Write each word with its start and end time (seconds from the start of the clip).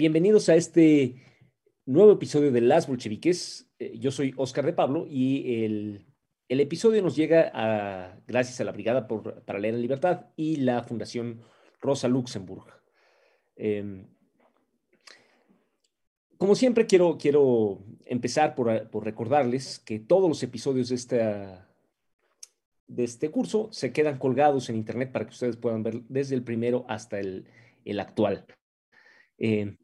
bienvenidos 0.00 0.48
a 0.48 0.54
este 0.54 1.16
nuevo 1.84 2.12
episodio 2.12 2.50
de 2.50 2.62
Las 2.62 2.88
Bolcheviques. 2.88 3.70
Eh, 3.78 3.98
yo 3.98 4.10
soy 4.10 4.32
Oscar 4.38 4.64
de 4.64 4.72
Pablo 4.72 5.06
y 5.06 5.62
el, 5.62 6.06
episodio 6.48 7.02
nos 7.02 7.16
llega 7.16 7.50
a, 7.52 8.18
gracias 8.26 8.58
a 8.62 8.64
la 8.64 8.72
Brigada 8.72 9.06
por, 9.06 9.42
para 9.42 9.58
Libertad 9.58 10.28
y 10.36 10.56
la 10.56 10.84
Fundación 10.84 11.42
Rosa 11.82 12.08
Luxemburg. 12.08 12.64
Em, 13.56 14.06
como 16.38 16.54
siempre, 16.54 16.86
quiero, 16.86 17.18
quiero 17.18 17.84
empezar 18.06 18.54
por, 18.54 18.88
por, 18.88 19.04
recordarles 19.04 19.80
que 19.80 19.98
todos 19.98 20.30
los 20.30 20.42
episodios 20.42 20.88
de, 20.88 20.94
esta, 20.94 21.68
de 22.86 23.04
este 23.04 23.30
curso 23.30 23.68
se 23.70 23.92
quedan 23.92 24.16
colgados 24.16 24.70
en 24.70 24.76
Internet 24.76 25.12
para 25.12 25.26
que 25.26 25.32
ustedes 25.32 25.58
puedan 25.58 25.82
ver 25.82 26.04
desde 26.08 26.36
el 26.36 26.42
primero 26.42 26.86
hasta 26.88 27.20
el, 27.20 27.44
el 27.84 28.00
actual. 28.00 28.46
Eh, 29.36 29.76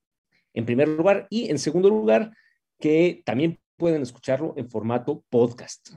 en 0.57 0.65
primer 0.65 0.89
lugar, 0.89 1.27
y 1.31 1.51
en 1.51 1.59
segundo 1.59 1.89
lugar, 1.91 2.33
que 2.81 3.23
también 3.25 3.61
pueden 3.77 4.03
escucharlo 4.03 4.55
en 4.57 4.69
formato 4.69 5.23
podcast. 5.29 5.91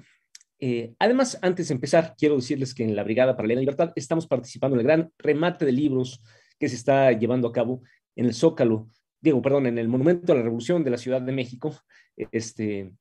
Eh, 0.60 0.94
además, 1.00 1.40
antes 1.42 1.70
de 1.70 1.76
empezar, 1.76 2.14
quiero 2.18 2.36
decirles 2.36 2.76
que 2.76 2.84
en 2.84 2.94
la 2.96 3.04
Brigada 3.04 3.36
para 3.38 3.48
la 3.48 3.56
Libertad 3.56 3.94
estamos 3.96 4.28
participando 4.28 4.76
en 4.76 4.82
el 4.82 4.86
gran 4.86 5.12
remate 5.18 5.66
de 5.66 5.72
libros 5.72 6.22
que 6.60 6.68
se 6.68 6.76
está 6.76 7.14
llevando 7.14 7.48
a 7.48 7.54
cabo 7.54 7.82
en 8.18 8.26
el 8.26 8.34
Zócalo, 8.34 8.90
digo, 9.22 9.42
perdón, 9.42 9.68
en 9.68 9.78
el 9.78 9.88
Monumento 9.88 10.34
a 10.34 10.36
la 10.36 10.42
Revolución 10.42 10.84
de 10.84 10.92
la 10.92 10.98
Ciudad 10.98 11.22
de 11.22 11.32
México, 11.32 11.74
este, 12.18 12.92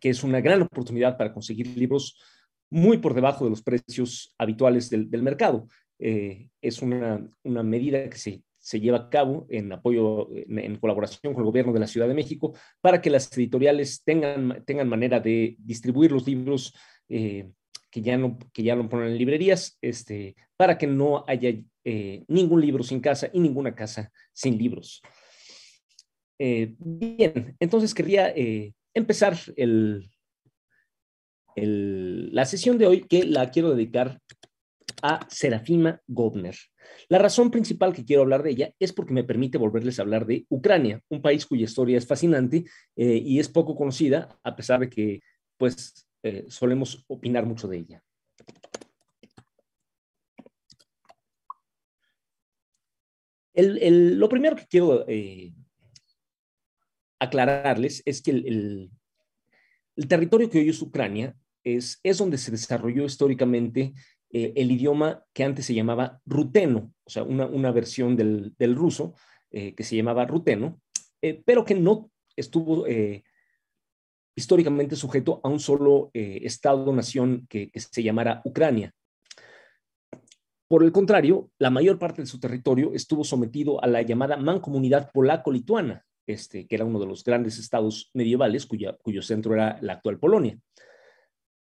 que 0.00 0.08
es 0.08 0.24
una 0.24 0.40
gran 0.40 0.62
oportunidad 0.62 1.18
para 1.18 1.34
conseguir 1.34 1.76
libros 1.76 2.18
muy 2.70 2.96
por 2.96 3.12
debajo 3.12 3.44
de 3.44 3.50
los 3.50 3.62
precios 3.62 4.34
habituales 4.38 4.88
del, 4.88 5.22
mercado. 5.22 5.68
Eh, 5.98 6.48
es 6.62 6.80
una, 6.80 7.28
una 7.42 7.62
medida 7.62 8.08
que 8.08 8.16
se 8.16 8.42
se 8.68 8.80
lleva 8.80 8.98
a 8.98 9.08
cabo 9.08 9.46
en 9.48 9.72
apoyo, 9.72 10.28
en, 10.34 10.76
colaboración 10.76 11.32
con 11.32 11.40
el 11.40 11.46
gobierno 11.46 11.72
de 11.72 11.80
la 11.80 11.86
Ciudad 11.86 12.06
de 12.06 12.12
México, 12.12 12.54
para 12.82 13.00
que 13.00 13.08
las 13.08 13.32
editoriales 13.32 14.02
tengan, 14.04 14.62
tengan 14.66 14.90
manera 14.90 15.20
de 15.20 15.56
distribuir 15.58 16.12
los 16.12 16.26
libros 16.26 16.74
eh, 17.08 17.48
que, 17.90 18.02
ya 18.02 18.18
no, 18.18 18.38
que 18.52 18.62
ya 18.62 18.76
no 18.76 18.86
ponen 18.86 19.12
en 19.12 19.16
librerías, 19.16 19.78
este, 19.80 20.36
para 20.58 20.76
que 20.76 20.86
no 20.86 21.24
haya 21.26 21.48
eh, 21.82 22.24
ningún 22.28 22.60
libro 22.60 22.84
sin 22.84 23.00
casa 23.00 23.30
y 23.32 23.40
ninguna 23.40 23.74
casa 23.74 24.12
sin 24.34 24.58
libros. 24.58 25.00
Eh, 26.38 26.74
bien, 26.78 27.56
entonces 27.60 27.94
querría 27.94 28.34
empezar 28.92 29.34
el, 29.56 30.10
el, 31.56 32.34
la 32.34 32.44
sesión 32.44 32.76
de 32.76 32.86
hoy 32.86 33.00
que 33.00 33.24
la 33.24 33.50
quiero 33.50 33.74
dedicar 33.74 34.20
a 35.02 35.20
Serafima 35.28 36.00
Gobner. 36.06 36.56
La 37.08 37.18
razón 37.18 37.50
principal 37.50 37.92
que 37.92 38.04
quiero 38.04 38.22
hablar 38.22 38.42
de 38.42 38.50
ella 38.50 38.74
es 38.78 38.92
porque 38.92 39.12
me 39.12 39.24
permite 39.24 39.58
volverles 39.58 39.98
a 39.98 40.02
hablar 40.02 40.26
de 40.26 40.46
Ucrania, 40.48 41.02
un 41.08 41.22
país 41.22 41.46
cuya 41.46 41.64
historia 41.64 41.98
es 41.98 42.06
fascinante 42.06 42.64
eh, 42.96 43.22
y 43.24 43.38
es 43.38 43.48
poco 43.48 43.74
conocida, 43.74 44.38
a 44.42 44.56
pesar 44.56 44.80
de 44.80 44.90
que 44.90 45.20
pues 45.56 46.08
eh, 46.22 46.44
solemos 46.48 47.04
opinar 47.08 47.46
mucho 47.46 47.68
de 47.68 47.78
ella. 47.78 48.02
lo 53.60 54.28
primero 54.28 54.54
que 54.54 54.66
quiero 54.68 55.04
eh, 55.08 55.52
aclararles 57.18 58.02
es 58.04 58.22
que 58.22 58.30
el, 58.30 58.90
territorio 60.08 60.48
que 60.48 60.60
hoy 60.60 60.68
es 60.68 60.80
Ucrania 60.80 61.36
es, 61.64 61.98
es 62.04 62.18
donde 62.18 62.38
se 62.38 62.52
desarrolló 62.52 63.04
históricamente 63.04 63.94
eh, 64.30 64.52
el 64.56 64.70
idioma 64.70 65.24
que 65.32 65.44
antes 65.44 65.64
se 65.64 65.74
llamaba 65.74 66.20
ruteno, 66.26 66.92
o 67.04 67.10
sea, 67.10 67.22
una, 67.22 67.70
versión 67.70 68.14
del, 68.14 68.54
ruso 68.76 69.14
eh, 69.50 69.74
que 69.74 69.84
se 69.84 69.96
llamaba 69.96 70.26
ruteno, 70.26 70.80
eh, 71.22 71.42
pero 71.46 71.64
que 71.64 71.74
no 71.74 72.10
estuvo 72.36 72.86
históricamente 74.36 74.94
sujeto 74.94 75.40
a 75.42 75.48
un 75.48 75.58
solo 75.58 76.10
Estado-nación 76.12 77.46
que, 77.48 77.72
se 77.74 78.02
llamara 78.02 78.42
Ucrania. 78.44 78.94
Por 80.68 80.84
el 80.84 80.92
contrario, 80.92 81.50
la 81.58 81.70
mayor 81.70 81.98
parte 81.98 82.22
de 82.22 82.26
su 82.26 82.38
territorio 82.38 82.92
estuvo 82.92 83.24
sometido 83.24 83.82
a 83.82 83.86
la 83.88 84.02
llamada 84.02 84.36
mancomunidad 84.36 85.10
polaco-lituana, 85.10 86.04
este, 86.26 86.66
que 86.66 86.74
era 86.76 86.84
uno 86.84 87.00
de 87.00 87.06
los 87.06 87.24
grandes 87.24 87.58
estados 87.58 88.10
medievales 88.12 88.66
cuyo 88.66 89.22
centro 89.22 89.54
era 89.54 89.78
la 89.80 89.94
actual 89.94 90.18
Polonia. 90.18 90.58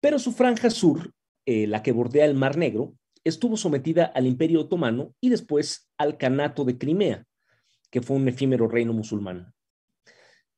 Pero 0.01 0.19
su 0.19 0.33
franja 0.33 0.69
sur 0.69 1.13
eh, 1.45 1.67
la 1.67 1.83
que 1.83 1.91
bordea 1.91 2.25
el 2.25 2.35
Mar 2.35 2.57
Negro, 2.57 2.95
estuvo 3.23 3.57
sometida 3.57 4.05
al 4.05 4.27
Imperio 4.27 4.61
Otomano 4.61 5.13
y 5.19 5.29
después 5.29 5.89
al 5.97 6.17
Canato 6.17 6.63
de 6.63 6.77
Crimea, 6.77 7.25
que 7.89 8.01
fue 8.01 8.15
un 8.17 8.27
efímero 8.27 8.67
reino 8.67 8.93
musulmán. 8.93 9.53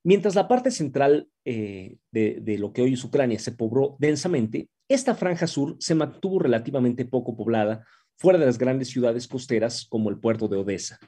Mientras 0.03 0.35
la 0.35 0.47
parte 0.47 0.71
central 0.71 1.27
eh, 1.43 1.97
de, 2.11 2.57
lo 2.57 2.71
que 2.71 2.81
hoy 2.81 2.93
es 2.93 3.03
Ucrania 3.03 3.39
se 3.39 3.51
pobló 3.51 3.97
densamente, 3.99 4.69
esta 4.87 5.15
franja 5.15 5.47
sur 5.47 5.75
se 5.79 5.95
mantuvo 5.95 6.39
relativamente 6.39 7.03
poco 7.03 7.35
poblada 7.35 7.85
fuera 8.15 8.39
de 8.39 8.45
las 8.45 8.57
grandes 8.57 8.89
ciudades 8.89 9.27
costeras 9.27 9.85
como 9.89 10.09
el 10.09 10.19
puerto 10.19 10.47
de 10.47 10.57
Odessa. 10.57 10.99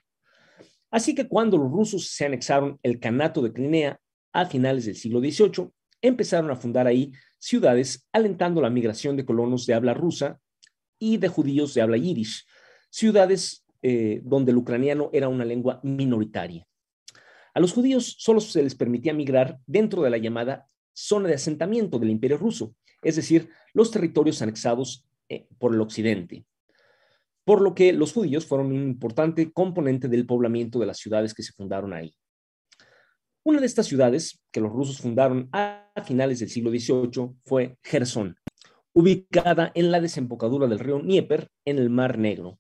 Así 0.92 1.16
que 1.16 1.28
cuando 1.28 1.58
los 1.58 1.72
rusos 1.72 2.10
se 2.10 2.26
anexaron 2.26 2.78
el 2.84 3.00
Canato 3.00 3.42
de 3.42 3.54
Crimea 3.54 4.00
a 4.34 4.46
finales 4.46 4.86
del 4.86 4.96
siglo 4.96 5.20
XVIII, 5.20 5.70
empezaron 6.02 6.52
a 6.52 6.56
fundar 6.56 6.88
ahí 6.88 7.12
ciudades 7.38 8.08
alentando 8.12 8.62
la 8.62 8.70
migración 8.70 9.16
de 9.16 9.26
colonos 9.26 9.66
de 9.66 9.74
habla 9.74 9.94
rusa 9.94 10.40
y 10.98 11.18
de 11.18 11.28
judíos 11.28 11.74
de 11.74 11.82
habla 11.82 11.98
yiddish, 11.98 12.46
ciudades 12.90 13.66
eh, 13.82 14.22
donde 14.24 14.52
el 14.52 14.58
ucraniano 14.58 15.10
era 15.14 15.30
una 15.30 15.46
lengua 15.46 15.80
minoritaria. 15.84 16.68
A 17.54 17.60
los 17.60 17.74
judíos 17.74 18.16
solo 18.20 18.42
se 18.42 18.62
les 18.62 18.76
permitía 18.76 19.14
migrar 19.14 19.60
dentro 19.66 20.02
de 20.02 20.10
la 20.10 20.18
llamada 20.18 20.68
zona 20.94 21.30
de 21.30 21.36
asentamiento 21.36 21.98
del 21.98 22.10
imperio 22.10 22.38
ruso, 22.38 22.76
es 23.02 23.16
decir, 23.16 23.50
los 23.74 23.92
territorios 23.92 24.42
anexados 24.42 25.06
eh, 25.30 25.48
por 25.58 25.74
el 25.74 25.82
occidente, 25.82 26.46
por 27.46 27.62
lo 27.62 27.74
que 27.74 27.94
los 27.94 28.14
judíos 28.14 28.46
fueron 28.46 28.68
un 28.68 28.84
importante 28.84 29.52
componente 29.52 30.08
del 30.08 30.26
poblamiento 30.26 30.80
de 30.80 30.86
las 30.86 30.98
ciudades 30.98 31.34
que 31.34 31.44
se 31.44 31.54
fundaron 31.54 31.94
ahí. 31.94 32.14
Una 33.50 33.62
de 33.62 33.66
estas 33.66 33.88
ciudades 33.88 34.40
que 34.52 34.62
los 34.62 34.72
rusos 34.72 35.00
fundaron 35.00 35.50
a 35.54 35.92
finales 36.06 36.38
del 36.38 36.50
siglo 36.50 36.70
XVIII 36.70 37.32
fue 37.44 37.80
Gerson, 37.82 38.36
ubicada 38.94 39.72
en 39.74 39.90
la 39.90 40.00
desembocadura 40.00 40.68
del 40.68 40.78
río 40.78 41.00
Dnieper 41.00 41.50
en 41.66 41.80
el 41.80 41.90
Mar 41.90 42.20
Negro. 42.20 42.60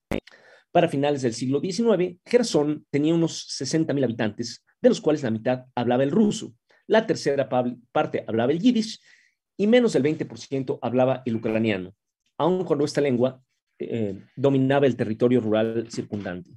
Para 0.71 0.89
finales 0.89 1.21
del 1.21 1.35
siglo 1.35 1.59
XIX, 1.59 2.17
Gerson 2.25 2.87
tenía 2.89 3.13
unos 3.13 3.47
60.000 3.61 4.03
habitantes, 4.03 4.65
de 4.81 4.89
los 4.89 4.99
cuales 4.99 5.21
la 5.21 5.29
mitad 5.29 5.65
hablaba 5.75 6.01
el 6.01 6.09
ruso, 6.09 6.55
la 6.87 7.05
tercera 7.05 7.47
parte 7.47 8.25
hablaba 8.27 8.51
el 8.51 8.59
yiddish 8.59 8.99
y 9.57 9.67
menos 9.67 9.93
del 9.93 10.01
20% 10.01 10.79
hablaba 10.81 11.21
el 11.23 11.35
ucraniano, 11.35 11.93
aun 12.35 12.63
cuando 12.63 12.83
esta 12.83 12.99
lengua 12.99 13.39
eh, 13.77 14.19
dominaba 14.35 14.87
el 14.87 14.95
territorio 14.95 15.39
rural 15.39 15.85
circundante. 15.91 16.49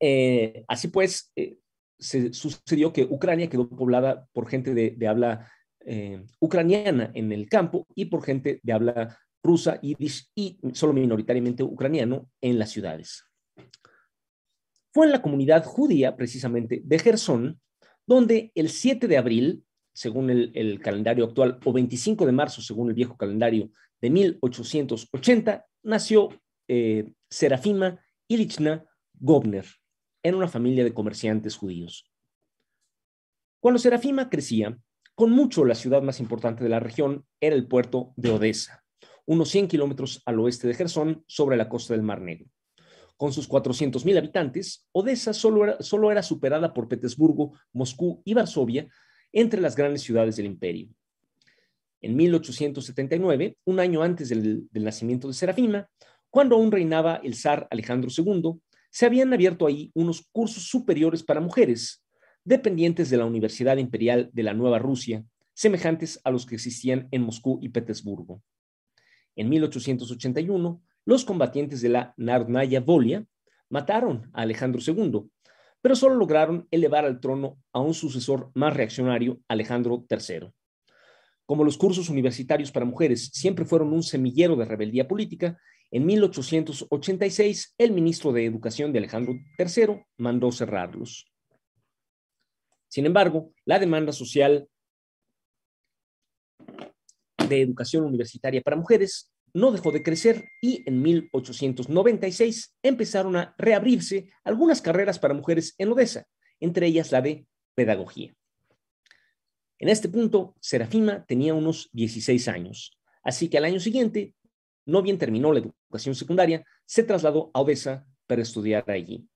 Eh, 0.00 0.64
así 0.68 0.88
pues, 0.88 1.32
eh, 1.36 1.58
se 1.98 2.32
sucedió 2.32 2.92
que 2.92 3.04
Ucrania 3.04 3.48
quedó 3.48 3.68
poblada 3.68 4.28
por 4.32 4.48
gente 4.48 4.74
de, 4.74 5.08
habla 5.08 5.50
eh, 5.80 6.24
ucraniana 6.40 7.10
en 7.14 7.32
el 7.32 7.48
campo 7.48 7.86
y 7.94 8.06
por 8.06 8.22
gente 8.22 8.60
de 8.62 8.72
habla 8.72 9.18
rusa, 9.42 9.78
y 9.82 10.58
solo 10.72 10.94
minoritariamente 10.94 11.62
ucraniano 11.62 12.30
en 12.40 12.58
las 12.58 12.70
ciudades. 12.70 13.24
Fue 14.92 15.06
en 15.06 15.12
la 15.12 15.20
comunidad 15.20 15.64
judía, 15.64 16.16
precisamente, 16.16 16.80
de 16.82 16.98
Gerson, 16.98 17.60
donde 18.06 18.52
el 18.54 18.70
7 18.70 19.06
de 19.06 19.18
abril, 19.18 19.64
según 19.92 20.30
el, 20.30 20.80
calendario 20.80 21.26
actual, 21.26 21.58
o 21.64 21.72
25 21.74 22.24
de 22.24 22.32
marzo, 22.32 22.62
según 22.62 22.88
el 22.88 22.94
viejo 22.94 23.18
calendario 23.18 23.70
de 24.00 24.08
1880, 24.10 25.66
nació 25.82 26.30
Serafima 27.28 28.00
Ilichna 28.28 28.86
Gobner, 29.12 29.66
en 30.24 30.34
una 30.34 30.48
familia 30.48 30.82
de 30.82 30.94
comerciantes 30.94 31.56
judíos. 31.56 32.10
Cuando 33.60 33.78
Serafima 33.78 34.28
crecía, 34.28 34.76
con 35.14 35.30
mucho 35.30 35.64
la 35.64 35.76
ciudad 35.76 36.02
más 36.02 36.18
importante 36.18 36.64
de 36.64 36.70
la 36.70 36.80
región 36.80 37.24
era 37.40 37.54
el 37.54 37.68
puerto 37.68 38.12
de 38.16 38.30
Odessa, 38.30 38.82
unos 39.26 39.50
100 39.50 39.68
kilómetros 39.68 40.22
al 40.24 40.40
oeste 40.40 40.66
de 40.66 40.74
Gerson, 40.74 41.22
sobre 41.28 41.56
la 41.56 41.68
costa 41.68 41.94
del 41.94 42.02
Mar 42.02 42.20
Negro. 42.20 42.46
Con 43.16 43.32
sus 43.32 43.48
400.000 43.48 44.18
habitantes, 44.18 44.88
Odessa 44.92 45.32
solo 45.32 45.64
era, 45.64 45.76
solo 45.80 46.10
era 46.10 46.22
superada 46.22 46.74
por 46.74 46.88
Petersburgo, 46.88 47.52
Moscú 47.72 48.22
y 48.24 48.34
Varsovia 48.34 48.88
entre 49.30 49.60
las 49.60 49.76
grandes 49.76 50.02
ciudades 50.02 50.36
del 50.36 50.46
imperio. 50.46 50.88
En 52.00 52.16
1879, 52.16 53.58
un 53.64 53.80
año 53.80 54.02
antes 54.02 54.30
del, 54.30 54.68
del 54.70 54.84
nacimiento 54.84 55.28
de 55.28 55.34
Serafima, 55.34 55.88
cuando 56.28 56.56
aún 56.56 56.72
reinaba 56.72 57.16
el 57.22 57.34
zar 57.34 57.68
Alejandro 57.70 58.10
II, 58.14 58.60
se 58.94 59.06
habían 59.06 59.32
abierto 59.32 59.66
ahí 59.66 59.90
unos 59.92 60.22
cursos 60.30 60.68
superiores 60.68 61.24
para 61.24 61.40
mujeres, 61.40 62.06
dependientes 62.44 63.10
de 63.10 63.16
la 63.16 63.24
Universidad 63.24 63.76
Imperial 63.78 64.30
de 64.32 64.44
la 64.44 64.54
Nueva 64.54 64.78
Rusia, 64.78 65.24
semejantes 65.52 66.20
a 66.22 66.30
los 66.30 66.46
que 66.46 66.54
existían 66.54 67.08
en 67.10 67.22
Moscú 67.22 67.58
y 67.60 67.70
Petersburgo. 67.70 68.40
En 69.34 69.48
1881, 69.48 70.80
los 71.06 71.24
combatientes 71.24 71.80
de 71.80 71.88
la 71.88 72.14
Narodnaya 72.16 72.78
Volia 72.82 73.26
mataron 73.68 74.30
a 74.32 74.42
Alejandro 74.42 74.80
II, 74.86 75.28
pero 75.82 75.96
solo 75.96 76.14
lograron 76.14 76.68
elevar 76.70 77.04
al 77.04 77.18
trono 77.18 77.58
a 77.72 77.80
un 77.80 77.94
sucesor 77.94 78.52
más 78.54 78.76
reaccionario, 78.76 79.40
Alejandro 79.48 80.06
III. 80.08 80.52
Como 81.46 81.64
los 81.64 81.76
cursos 81.76 82.08
universitarios 82.08 82.70
para 82.70 82.86
mujeres 82.86 83.28
siempre 83.32 83.64
fueron 83.64 83.92
un 83.92 84.04
semillero 84.04 84.54
de 84.54 84.66
rebeldía 84.66 85.08
política, 85.08 85.58
en 85.94 86.06
1886 86.06 87.76
el 87.78 87.92
ministro 87.92 88.32
de 88.32 88.44
Educación 88.44 88.92
de 88.92 88.98
Alejandro 88.98 89.34
III 89.56 90.02
mandó 90.16 90.50
cerrarlos. 90.50 91.24
Sin 92.88 93.06
embargo, 93.06 93.52
la 93.64 93.78
demanda 93.78 94.12
social 94.12 94.68
de 97.48 97.60
educación 97.60 98.04
universitaria 98.04 98.60
para 98.60 98.76
mujeres 98.76 99.30
no 99.52 99.70
dejó 99.70 99.92
de 99.92 100.02
crecer 100.02 100.44
y 100.60 100.82
en 100.84 101.00
1896 101.00 102.74
empezaron 102.82 103.36
a 103.36 103.54
reabrirse 103.56 104.32
algunas 104.42 104.82
carreras 104.82 105.20
para 105.20 105.32
mujeres 105.32 105.76
en 105.78 105.92
Odessa, 105.92 106.26
entre 106.58 106.88
ellas 106.88 107.12
la 107.12 107.22
de 107.22 107.46
pedagogía. 107.76 108.34
En 109.78 109.88
este 109.88 110.08
punto, 110.08 110.56
Serafima 110.58 111.24
tenía 111.24 111.54
unos 111.54 111.88
16 111.92 112.48
años, 112.48 112.98
así 113.22 113.48
que 113.48 113.58
al 113.58 113.64
año 113.66 113.78
siguiente, 113.78 114.34
no 114.86 115.02
bien 115.02 115.18
terminó 115.18 115.52
la 115.52 115.60
educación 115.60 116.14
secundaria, 116.14 116.64
se 116.84 117.02
trasladó 117.02 117.50
a 117.54 117.60
Odessa 117.60 118.06
para 118.26 118.42
estudiar 118.42 118.88
allí. 118.90 119.26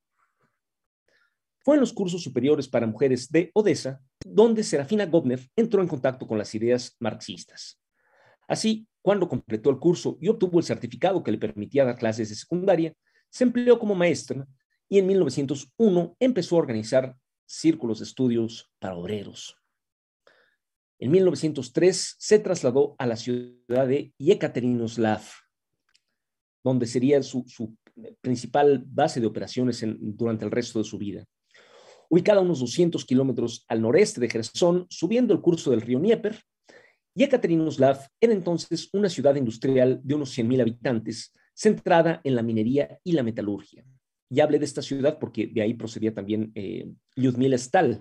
Fue 1.61 1.77
en 1.77 1.81
los 1.81 1.93
cursos 1.93 2.23
superiores 2.23 2.69
para 2.69 2.87
mujeres 2.87 3.31
de 3.31 3.51
Odessa 3.55 4.01
donde 4.25 4.63
Serafina 4.63 5.07
Gobner 5.07 5.41
entró 5.57 5.83
en 5.83 5.89
contacto 5.89 6.27
con 6.27 6.39
las 6.39 6.55
ideas 6.55 6.97
marxistas. 6.99 7.81
Así, 8.47 8.87
cuando 9.03 9.29
completó 9.29 9.71
el 9.71 9.79
curso 9.79 10.17
y 10.21 10.29
obtuvo 10.29 10.59
el 10.59 10.65
certificado 10.65 11.23
que 11.23 11.31
le 11.31 11.39
permitía 11.39 11.85
dar 11.85 11.97
clases 11.97 12.31
de 12.31 12.35
secundaria, 12.35 12.95
se 13.31 13.45
empleó 13.45 13.79
como 13.79 13.95
maestra 13.95 14.47
y 14.89 14.99
en 14.99 15.07
1901 15.07 16.17
empezó 16.19 16.57
a 16.57 16.61
organizar 16.61 17.17
círculos 17.47 17.99
de 17.99 18.05
estudios 18.05 18.71
para 18.79 18.97
obreros. 18.97 19.57
En 21.01 21.11
1903 21.13 22.17
se 22.19 22.39
trasladó 22.41 22.97
a 22.99 23.07
la 23.07 23.17
ciudad 23.17 23.87
de 23.87 24.13
Yekaterinoslav, 24.19 25.23
donde 26.65 26.87
sería 26.87 27.23
su, 27.23 27.45
principal 28.21 28.85
base 28.87 29.21
de 29.21 29.27
operaciones 29.27 29.85
durante 29.99 30.45
el 30.45 30.51
resto 30.51 30.79
de 30.79 30.85
su 30.85 30.99
vida. 30.99 31.25
Ubicada 32.09 32.41
a 32.41 32.43
unos 32.43 32.61
200 32.61 33.05
kilómetros 33.05 33.65
al 33.69 33.83
noreste 33.83 34.21
de 34.21 34.31
Gerson, 34.31 34.87
subiendo 34.89 35.35
el 35.35 35.41
curso 35.41 35.71
del 35.71 35.83
río 35.83 35.99
Dnieper, 35.99 36.41
Yekaterinoslav 37.15 38.09
era 38.21 38.33
entonces 38.33 38.89
una 38.93 39.09
ciudad 39.09 39.35
industrial 39.35 40.01
de 40.03 40.15
unos 40.15 40.37
100.000 40.37 40.61
habitantes, 40.61 41.33
centrada 41.55 42.21
en 42.23 42.37
la 42.37 42.43
minería 42.43 42.99
y 43.03 43.13
la 43.13 43.25
metalurgia. 43.25 43.85
Ya 44.31 44.45
hablé 44.45 44.59
de 44.59 44.65
esta 44.65 44.83
ciudad 44.83 45.19
porque 45.19 45.47
de 45.49 45.63
ahí 45.63 45.75
procedía 45.75 46.15
también 46.15 46.53
eh, 46.55 46.89
Lyudmila 47.17 47.57
Stal. 47.57 48.01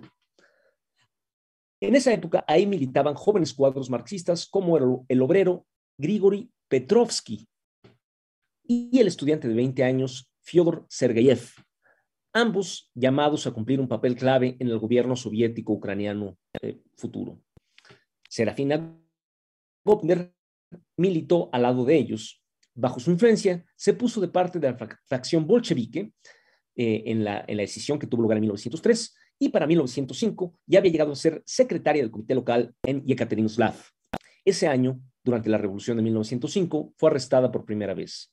En 1.80 1.94
esa 1.94 2.12
época 2.12 2.44
ahí 2.48 2.66
militaban 2.66 3.14
jóvenes 3.14 3.54
cuadros 3.54 3.90
marxistas 3.90 4.46
como 4.46 4.76
el, 4.76 4.84
el 5.08 5.22
obrero 5.22 5.66
Grigory 5.98 6.50
Petrovsky 6.68 7.48
y 8.64 8.98
el 8.98 9.06
estudiante 9.06 9.48
de 9.48 9.54
20 9.54 9.82
años 9.84 10.30
Fyodor 10.42 10.86
Sergeyev, 10.88 11.40
ambos 12.32 12.90
llamados 12.94 13.46
a 13.46 13.50
cumplir 13.50 13.80
un 13.80 13.88
papel 13.88 14.16
clave 14.16 14.56
en 14.58 14.68
el 14.68 14.78
gobierno 14.78 15.16
soviético 15.16 15.72
ucraniano 15.72 16.38
futuro. 16.96 17.40
Serafina 18.28 18.98
Gopner 19.84 20.32
militó 20.96 21.48
al 21.52 21.62
lado 21.62 21.84
de 21.84 21.96
ellos. 21.96 22.42
Bajo 22.74 23.00
su 23.00 23.10
influencia, 23.10 23.64
se 23.76 23.94
puso 23.94 24.20
de 24.20 24.28
parte 24.28 24.58
de 24.58 24.70
la 24.70 24.78
fracción 25.06 25.46
bolchevique 25.46 26.12
eh, 26.76 27.02
en, 27.06 27.24
la, 27.24 27.44
decisión 27.46 27.98
que 27.98 28.06
tuvo 28.06 28.22
lugar 28.22 28.36
en 28.36 28.42
1903 28.42 29.16
y 29.38 29.50
para 29.50 29.66
1905 29.66 30.58
ya 30.66 30.78
había 30.80 30.92
llegado 30.92 31.12
a 31.12 31.16
ser 31.16 31.42
secretaria 31.46 32.02
del 32.02 32.10
comité 32.10 32.34
local 32.34 32.74
en 32.82 33.04
Yekaterinoslav. 33.04 33.74
Ese 34.44 34.66
año, 34.66 35.00
durante 35.22 35.50
la 35.50 35.58
revolución 35.58 35.96
de 35.96 36.02
1905, 36.02 36.94
fue 36.96 37.10
arrestada 37.10 37.50
por 37.52 37.64
primera 37.64 37.94
vez. 37.94 38.32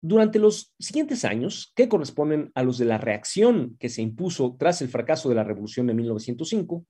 Durante 0.00 0.38
los 0.38 0.74
siguientes 0.78 1.24
años, 1.24 1.72
que 1.74 1.88
corresponden 1.88 2.52
a 2.54 2.62
los 2.62 2.78
de 2.78 2.84
la 2.84 2.98
reacción 2.98 3.76
que 3.80 3.88
se 3.88 4.00
impuso 4.00 4.56
tras 4.58 4.80
el 4.80 4.88
fracaso 4.88 5.28
de 5.28 5.34
la 5.34 5.42
revolución 5.42 5.88
de 5.88 5.94
1905, 5.94 6.86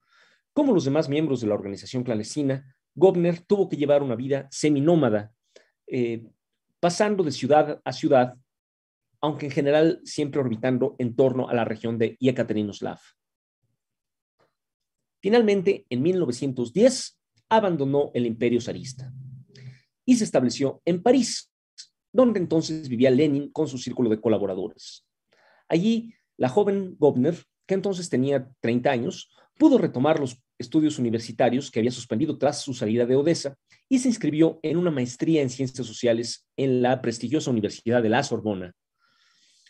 como 0.53 0.75
los 0.75 0.85
demás 0.85 1.09
miembros 1.09 1.41
de 1.41 1.47
la 1.47 1.55
organización 1.55 2.05
clandestina, 2.05 2.77
Gobner 2.95 3.41
tuvo 3.41 3.69
que 3.69 3.77
llevar 3.77 4.03
una 4.03 4.17
vida 4.17 4.49
seminómada, 4.51 5.33
eh, 5.87 6.27
pasando 6.81 7.25
de 7.25 7.33
ciudad 7.33 7.81
a 7.83 7.93
ciudad, 7.93 8.37
aunque 9.21 9.47
en 9.47 9.53
general 9.53 10.01
siempre 10.05 10.41
orbitando 10.41 10.95
en 10.99 11.15
torno 11.17 11.49
a 11.49 11.55
la 11.55 11.65
región 11.65 11.99
de 11.99 12.17
Yekaterinoslav. 12.21 12.99
Finalmente, 15.21 15.85
en 15.91 16.03
1910, 16.03 17.19
abandonó 17.49 18.11
el 18.15 18.27
imperio 18.27 18.61
zarista 18.61 19.13
y 20.05 20.17
se 20.17 20.25
estableció 20.25 20.81
en 20.85 21.03
París, 21.03 21.53
donde 22.13 22.39
entonces 22.39 22.89
vivía 22.89 23.11
Lenin 23.11 23.51
con 23.51 23.69
su 23.69 23.79
círculo 23.79 24.09
de 24.09 24.21
colaboradores. 24.21 25.07
Allí, 25.69 26.15
la 26.37 26.49
joven 26.49 26.97
Gobner, 26.99 27.37
que 27.67 27.75
entonces 27.75 28.09
tenía 28.09 28.49
30 28.61 28.91
años, 28.91 29.31
pudo 29.59 29.77
retomar 29.77 30.21
los 30.21 30.41
estudios 30.57 30.99
universitarios 30.99 31.71
que 31.71 31.81
había 31.81 31.91
suspendido 31.91 32.39
tras 32.39 32.63
su 32.63 32.73
salida 32.75 33.07
de 33.07 33.17
Odessa 33.17 33.57
y 33.89 33.99
se 33.99 34.09
inscribió 34.09 34.59
en 34.63 34.77
una 34.77 34.91
maestría 34.91 35.43
en 35.43 35.51
ciencias 35.51 35.87
sociales 35.87 36.47
en 36.57 36.81
la 36.81 37.03
prestigiosa 37.03 37.51
Universidad 37.51 38.03
de 38.03 38.09
la 38.09 38.23
Sorbona. 38.23 38.73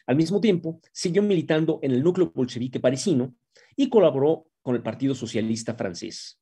Al 0.08 0.16
mismo 0.16 0.40
tiempo, 0.40 0.80
siguió 0.90 1.22
militando 1.22 1.80
en 1.82 1.90
el 1.90 2.02
núcleo 2.02 2.32
bolchevique 2.34 2.80
parisino 2.80 3.34
y 3.76 3.90
colaboró 3.90 4.46
con 4.62 4.74
el 4.74 4.82
Partido 4.82 5.14
Socialista 5.14 5.74
francés. 5.74 6.40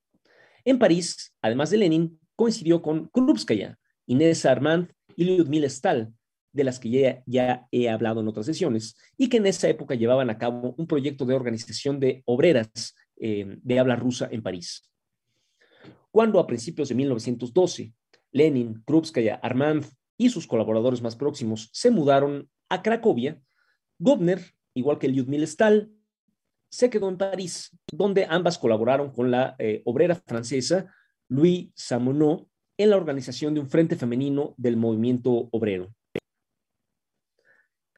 En 0.64 0.78
París, 0.78 1.34
además 1.42 1.70
de 1.70 1.78
Lenin, 1.78 2.20
coincidió 2.36 2.80
con 2.80 3.08
Krupskaya, 3.08 3.76
Inés 4.06 4.46
Armand 4.46 4.92
y 5.16 5.24
Lyudmila 5.24 5.68
Stahl, 5.68 6.14
de 6.52 6.62
las 6.62 6.78
que 6.78 7.24
ya, 7.26 7.66
he 7.72 7.88
hablado 7.88 8.20
en 8.20 8.28
otras 8.28 8.46
sesiones, 8.46 8.96
y 9.18 9.28
que 9.28 9.38
en 9.38 9.46
esa 9.46 9.68
época 9.68 9.96
llevaban 9.96 10.30
a 10.30 10.38
cabo 10.38 10.76
un 10.78 10.86
proyecto 10.86 11.24
de 11.24 11.34
organización 11.34 11.98
de 11.98 12.22
obreras 12.24 12.94
eh, 13.16 13.58
de 13.62 13.78
habla 13.80 13.96
rusa 13.96 14.28
en 14.30 14.44
París. 14.44 14.88
Cuando 16.12 16.38
a 16.38 16.46
principios 16.46 16.88
de 16.88 16.94
1912, 16.94 17.92
Lenin, 18.30 18.80
Krupskaya, 18.86 19.40
Armand 19.42 19.84
y 20.16 20.30
sus 20.30 20.46
colaboradores 20.46 21.02
más 21.02 21.16
próximos 21.16 21.68
se 21.72 21.90
mudaron 21.90 22.48
a 22.68 22.82
Cracovia, 22.82 23.40
Gobner, 23.98 24.40
igual 24.74 24.98
que 24.98 25.08
Lyudmila 25.08 25.46
Stahl, 25.46 25.90
se 26.68 26.90
quedó 26.90 27.08
en 27.08 27.16
París, 27.16 27.76
donde 27.92 28.26
ambas 28.28 28.58
colaboraron 28.58 29.10
con 29.10 29.30
la 29.30 29.56
eh, 29.58 29.82
obrera 29.84 30.14
francesa 30.14 30.92
Louis 31.28 31.70
Samonot 31.74 32.48
en 32.76 32.90
la 32.90 32.96
organización 32.96 33.54
de 33.54 33.60
un 33.60 33.68
frente 33.68 33.96
femenino 33.96 34.54
del 34.58 34.76
movimiento 34.76 35.48
obrero. 35.52 35.94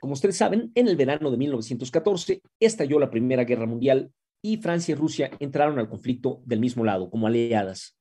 Como 0.01 0.13
ustedes 0.13 0.37
saben, 0.37 0.71
en 0.75 0.87
el 0.87 0.97
verano 0.97 1.31
de 1.31 1.37
1914 1.37 2.43
estalló 2.61 3.01
la 3.01 3.11
Primera 3.11 3.45
Guerra 3.45 3.67
Mundial 3.67 4.13
y 4.41 4.59
Francia 4.59 4.93
y 4.93 4.95
Rusia 4.95 5.31
entraron 5.41 5.79
al 5.79 5.89
conflicto 5.89 6.41
del 6.45 6.61
mismo 6.61 6.85
lado, 6.85 7.11
como 7.11 7.27
aliadas. 7.27 7.99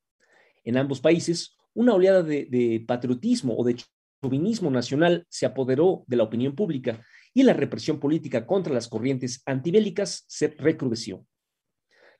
En 0.64 0.76
ambos 0.76 1.00
países, 1.00 1.56
una 1.74 1.94
oleada 1.94 2.22
de, 2.22 2.84
patriotismo 2.86 3.56
o 3.56 3.64
de 3.64 3.76
chauvinismo 4.22 4.70
nacional 4.70 5.26
se 5.28 5.46
apoderó 5.46 6.04
de 6.06 6.16
la 6.16 6.24
opinión 6.24 6.54
pública 6.54 7.02
y 7.38 7.44
la 7.44 7.52
represión 7.52 8.00
política 8.00 8.44
contra 8.44 8.74
las 8.74 8.88
corrientes 8.88 9.44
antibélicas 9.46 10.24
se 10.26 10.48
recrudeció. 10.58 11.24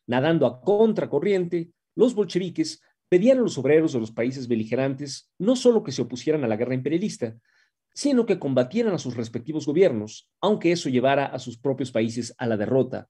Nadando 0.06 0.46
a 0.46 0.60
contracorriente, 0.60 1.72
los 1.96 2.14
bolcheviques 2.14 2.80
pedían 3.08 3.38
a 3.38 3.40
los 3.40 3.58
obreros 3.58 3.92
de 3.92 3.98
los 3.98 4.12
países 4.12 4.46
beligerantes 4.46 5.28
no 5.36 5.56
solo 5.56 5.82
que 5.82 5.90
se 5.90 6.02
opusieran 6.02 6.44
a 6.44 6.46
la 6.46 6.54
guerra 6.54 6.74
imperialista, 6.74 7.36
sino 7.92 8.26
que 8.26 8.38
combatieran 8.38 8.94
a 8.94 8.98
sus 8.98 9.16
respectivos 9.16 9.66
gobiernos, 9.66 10.30
aunque 10.40 10.70
eso 10.70 10.88
llevara 10.88 11.26
a 11.26 11.40
sus 11.40 11.58
propios 11.58 11.90
países 11.90 12.32
a 12.38 12.46
la 12.46 12.56
derrota, 12.56 13.08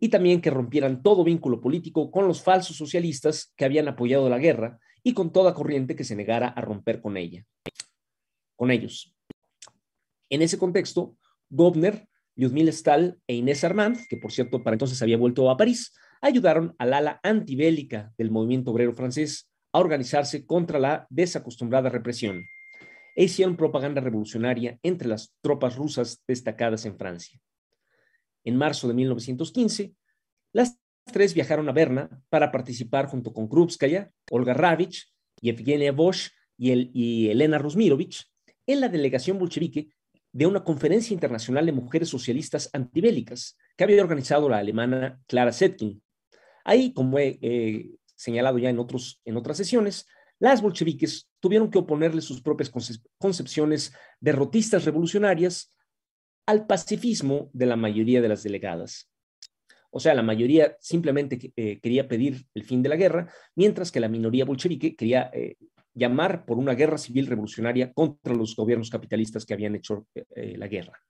y 0.00 0.08
también 0.08 0.40
que 0.40 0.48
rompieran 0.48 1.02
todo 1.02 1.22
vínculo 1.22 1.60
político 1.60 2.10
con 2.10 2.26
los 2.26 2.40
falsos 2.40 2.78
socialistas 2.78 3.52
que 3.58 3.66
habían 3.66 3.88
apoyado 3.88 4.30
la 4.30 4.38
guerra 4.38 4.78
y 5.02 5.12
con 5.12 5.30
toda 5.32 5.52
corriente 5.52 5.96
que 5.96 6.04
se 6.04 6.16
negara 6.16 6.48
a 6.48 6.62
romper 6.62 7.02
con 7.02 7.18
ella, 7.18 7.44
con 8.56 8.70
ellos. 8.70 9.14
En 10.30 10.40
ese 10.40 10.58
contexto, 10.58 11.18
Gobner, 11.48 12.08
Lyudmila 12.34 12.70
Stahl 12.70 13.18
e 13.26 13.34
Inés 13.34 13.64
Armand, 13.64 14.06
que 14.08 14.16
por 14.16 14.32
cierto 14.32 14.62
para 14.62 14.74
entonces 14.74 15.00
había 15.02 15.16
vuelto 15.16 15.50
a 15.50 15.56
París, 15.56 15.94
ayudaron 16.20 16.74
al 16.78 16.92
ala 16.92 17.20
antibélica 17.22 18.12
del 18.18 18.30
movimiento 18.30 18.70
obrero 18.70 18.92
francés 18.92 19.50
a 19.72 19.78
organizarse 19.78 20.46
contra 20.46 20.78
la 20.78 21.06
desacostumbrada 21.10 21.88
represión 21.88 22.44
e 23.14 23.24
hicieron 23.24 23.56
propaganda 23.56 24.00
revolucionaria 24.00 24.78
entre 24.82 25.08
las 25.08 25.34
tropas 25.40 25.76
rusas 25.76 26.22
destacadas 26.26 26.84
en 26.84 26.98
Francia. 26.98 27.40
En 28.44 28.56
marzo 28.56 28.88
de 28.88 28.94
1915, 28.94 29.94
las 30.52 30.78
tres 31.04 31.34
viajaron 31.34 31.68
a 31.68 31.72
Berna 31.72 32.22
para 32.28 32.52
participar 32.52 33.06
junto 33.06 33.32
con 33.32 33.48
Krupskaya, 33.48 34.10
Olga 34.30 34.52
Ravich, 34.52 35.12
Yevgenia 35.40 35.92
Bosch 35.92 36.30
y, 36.58 36.90
y 36.92 37.30
Elena 37.30 37.58
Rusmirovich 37.58 38.26
en 38.66 38.80
la 38.80 38.88
delegación 38.88 39.38
bolchevique 39.38 39.88
de 40.36 40.44
una 40.44 40.62
conferencia 40.62 41.14
internacional 41.14 41.64
de 41.64 41.72
mujeres 41.72 42.10
socialistas 42.10 42.68
antibélicas 42.74 43.56
que 43.74 43.84
había 43.84 44.02
organizado 44.02 44.50
la 44.50 44.58
alemana 44.58 45.18
Clara 45.26 45.50
Zetkin. 45.50 46.02
Ahí, 46.62 46.92
como 46.92 47.18
he 47.18 47.92
señalado 48.14 48.58
ya 48.58 48.68
en, 48.68 48.78
otros, 48.78 49.22
en 49.24 49.38
otras 49.38 49.56
sesiones, 49.56 50.06
las 50.38 50.60
bolcheviques 50.60 51.30
tuvieron 51.40 51.70
que 51.70 51.78
oponerle 51.78 52.20
sus 52.20 52.42
propias 52.42 52.70
concepciones 53.16 53.94
derrotistas 54.20 54.84
revolucionarias 54.84 55.74
al 56.44 56.66
pacifismo 56.66 57.48
de 57.54 57.64
la 57.64 57.76
mayoría 57.76 58.20
de 58.20 58.28
las 58.28 58.42
delegadas. 58.42 59.10
O 59.90 60.00
sea, 60.00 60.12
la 60.12 60.22
mayoría 60.22 60.76
simplemente 60.80 61.50
eh, 61.56 61.80
quería 61.80 62.08
pedir 62.08 62.44
el 62.52 62.64
fin 62.64 62.82
de 62.82 62.90
la 62.90 62.96
guerra, 62.96 63.32
mientras 63.54 63.90
que 63.90 64.00
la 64.00 64.08
minoría 64.08 64.44
bolchevique 64.44 64.96
quería 64.96 65.30
eh, 65.32 65.56
llamar 65.96 66.44
por 66.44 66.58
una 66.58 66.74
guerra 66.74 66.98
civil 66.98 67.26
revolucionaria 67.26 67.92
contra 67.92 68.34
los 68.34 68.54
gobiernos 68.54 68.90
capitalistas 68.90 69.46
que 69.46 69.54
habían 69.54 69.74
hecho 69.74 70.06
eh, 70.14 70.56
la 70.56 70.68
guerra. 70.68 71.00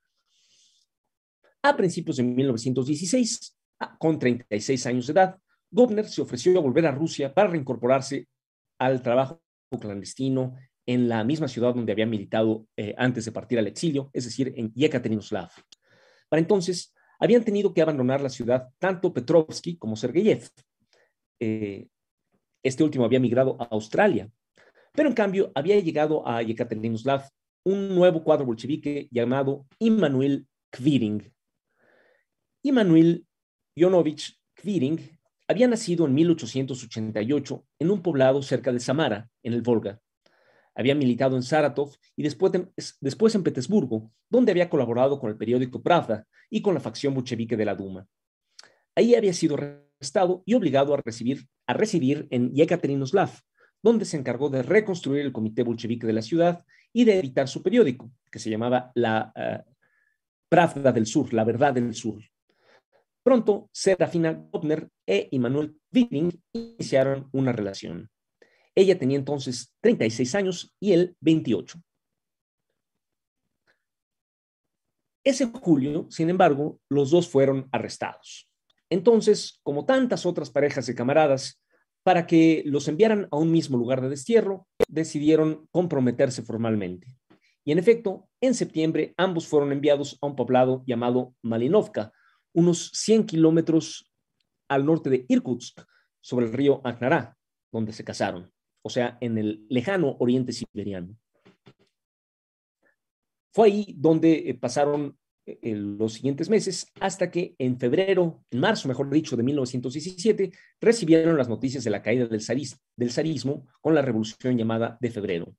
A 1.62 1.76
principios 1.76 2.18
de 2.18 2.22
1916, 2.22 3.56
con 3.98 4.18
36 4.18 4.86
años 4.86 5.06
de 5.08 5.12
edad, 5.12 5.36
Gobner 5.70 6.06
se 6.06 6.22
ofreció 6.22 6.56
a 6.56 6.62
volver 6.62 6.86
a 6.86 6.92
Rusia 6.92 7.34
para 7.34 7.48
reincorporarse 7.48 8.28
al 8.78 9.02
trabajo 9.02 9.42
clandestino 9.80 10.54
en 10.86 11.08
la 11.08 11.24
misma 11.24 11.48
ciudad 11.48 11.74
donde 11.74 11.90
había 11.90 12.06
militado 12.06 12.68
eh, 12.76 12.94
antes 12.96 13.24
de 13.24 13.32
partir 13.32 13.58
al 13.58 13.66
exilio, 13.66 14.08
es 14.12 14.24
decir, 14.24 14.54
en 14.56 14.72
Yekaterinoslav. 14.72 15.50
Para 16.28 16.40
entonces, 16.40 16.94
habían 17.18 17.44
tenido 17.44 17.74
que 17.74 17.82
abandonar 17.82 18.20
la 18.20 18.28
ciudad 18.28 18.68
tanto 18.78 19.12
Petrovsky 19.12 19.76
como 19.76 19.96
Sergeyev. 19.96 20.48
Eh, 21.40 21.88
este 22.62 22.84
último 22.84 23.04
había 23.04 23.18
migrado 23.18 23.56
a 23.60 23.64
Australia, 23.72 24.30
pero 24.96 25.08
en 25.08 25.14
cambio 25.14 25.52
había 25.54 25.78
llegado 25.78 26.26
a 26.26 26.42
Yekaterinoslav 26.42 27.28
un 27.64 27.94
nuevo 27.94 28.24
cuadro 28.24 28.46
bolchevique 28.46 29.08
llamado 29.10 29.66
Immanuel 29.78 30.46
Kviring. 30.70 31.32
Immanuel 32.62 33.26
Yonovich 33.76 34.38
Kviring 34.54 34.98
había 35.48 35.68
nacido 35.68 36.06
en 36.06 36.14
1888 36.14 37.64
en 37.78 37.90
un 37.90 38.02
poblado 38.02 38.42
cerca 38.42 38.72
de 38.72 38.80
Samara, 38.80 39.28
en 39.42 39.52
el 39.52 39.62
Volga. 39.62 40.00
Había 40.74 40.94
militado 40.94 41.36
en 41.36 41.42
Saratov 41.42 41.94
y 42.16 42.22
después, 42.22 43.34
en 43.34 43.42
Petersburgo, 43.42 44.10
donde 44.28 44.52
había 44.52 44.68
colaborado 44.68 45.18
con 45.18 45.30
el 45.30 45.36
periódico 45.36 45.82
Pravda 45.82 46.26
y 46.50 46.62
con 46.62 46.74
la 46.74 46.80
facción 46.80 47.14
bolchevique 47.14 47.56
de 47.56 47.64
la 47.64 47.74
Duma. 47.74 48.06
Ahí 48.94 49.14
había 49.14 49.32
sido 49.32 49.56
arrestado 49.56 50.42
y 50.46 50.54
obligado 50.54 50.94
a 50.94 50.98
recibir, 50.98 51.46
a 51.66 51.72
residir 51.72 52.26
en 52.30 52.52
Yekaterinoslav, 52.52 53.30
donde 53.82 54.04
se 54.04 54.16
encargó 54.16 54.48
de 54.48 54.62
reconstruir 54.62 55.22
el 55.22 55.32
comité 55.32 55.62
bolchevique 55.62 56.06
de 56.06 56.12
la 56.12 56.22
ciudad 56.22 56.64
y 56.92 57.04
de 57.04 57.18
editar 57.18 57.48
su 57.48 57.62
periódico, 57.62 58.10
que 58.30 58.38
se 58.38 58.50
llamaba 58.50 58.90
la 58.94 59.32
uh, 59.36 59.72
Pravda 60.48 60.92
del 60.92 61.06
Sur, 61.06 61.32
la 61.32 61.44
Verdad 61.44 61.74
del 61.74 61.94
Sur. 61.94 62.22
Pronto, 63.22 63.68
Serafina 63.72 64.32
Gopner 64.32 64.88
e 65.04 65.28
Immanuel 65.32 65.76
Witting 65.92 66.42
iniciaron 66.52 67.28
una 67.32 67.52
relación. 67.52 68.08
Ella 68.74 68.98
tenía 68.98 69.18
entonces 69.18 69.74
36 69.80 70.34
años 70.34 70.74
y 70.78 70.92
él 70.92 71.16
28. 71.20 71.80
Ese 75.24 75.46
julio, 75.46 76.06
sin 76.08 76.30
embargo, 76.30 76.78
los 76.88 77.10
dos 77.10 77.28
fueron 77.28 77.68
arrestados. 77.72 78.48
Entonces, 78.88 79.58
como 79.64 79.84
tantas 79.84 80.24
otras 80.24 80.50
parejas 80.50 80.86
de 80.86 80.94
camaradas, 80.94 81.60
para 82.06 82.24
que 82.28 82.62
los 82.64 82.86
enviaran 82.86 83.26
a 83.32 83.36
un 83.36 83.50
mismo 83.50 83.76
lugar 83.76 84.00
de 84.00 84.08
destierro, 84.08 84.68
decidieron 84.86 85.66
comprometerse 85.72 86.40
formalmente. 86.40 87.08
Y 87.64 87.72
en 87.72 87.80
efecto, 87.80 88.28
en 88.40 88.54
septiembre 88.54 89.12
ambos 89.16 89.48
fueron 89.48 89.72
enviados 89.72 90.16
a 90.22 90.26
un 90.28 90.36
poblado 90.36 90.84
llamado 90.86 91.34
Malinovka, 91.42 92.12
unos 92.54 92.92
100 92.94 93.26
kilómetros 93.26 94.08
al 94.68 94.86
norte 94.86 95.10
de 95.10 95.26
Irkutsk, 95.26 95.80
sobre 96.20 96.46
el 96.46 96.52
río 96.52 96.80
Akhnara, 96.84 97.36
donde 97.72 97.92
se 97.92 98.04
casaron, 98.04 98.52
o 98.82 98.88
sea, 98.88 99.18
en 99.20 99.36
el 99.36 99.66
lejano 99.68 100.14
oriente 100.20 100.52
siberiano. 100.52 101.16
Fue 103.52 103.66
ahí 103.66 103.96
donde 103.98 104.48
eh, 104.48 104.54
pasaron 104.54 105.18
eh, 105.46 105.74
los 105.76 106.14
siguientes 106.14 106.50
meses 106.50 106.92
hasta 107.00 107.30
que 107.30 107.54
en 107.58 107.78
febrero, 107.78 108.42
en 108.50 108.58
marzo, 108.58 108.88
mejor 108.88 109.08
dicho, 109.08 109.36
de 109.36 109.44
1917, 109.44 110.50
recibieron 110.80 111.36
las 111.38 111.48
noticias 111.48 111.84
de 111.84 111.90
la 111.90 112.02
caída 112.02 112.26
del, 112.26 112.42
del 112.96 113.10
zarismo 113.12 113.66
con 113.80 113.94
la 113.94 114.02
revolución 114.02 114.58
llamada 114.58 114.98
de 115.00 115.10
febrero. 115.10 115.54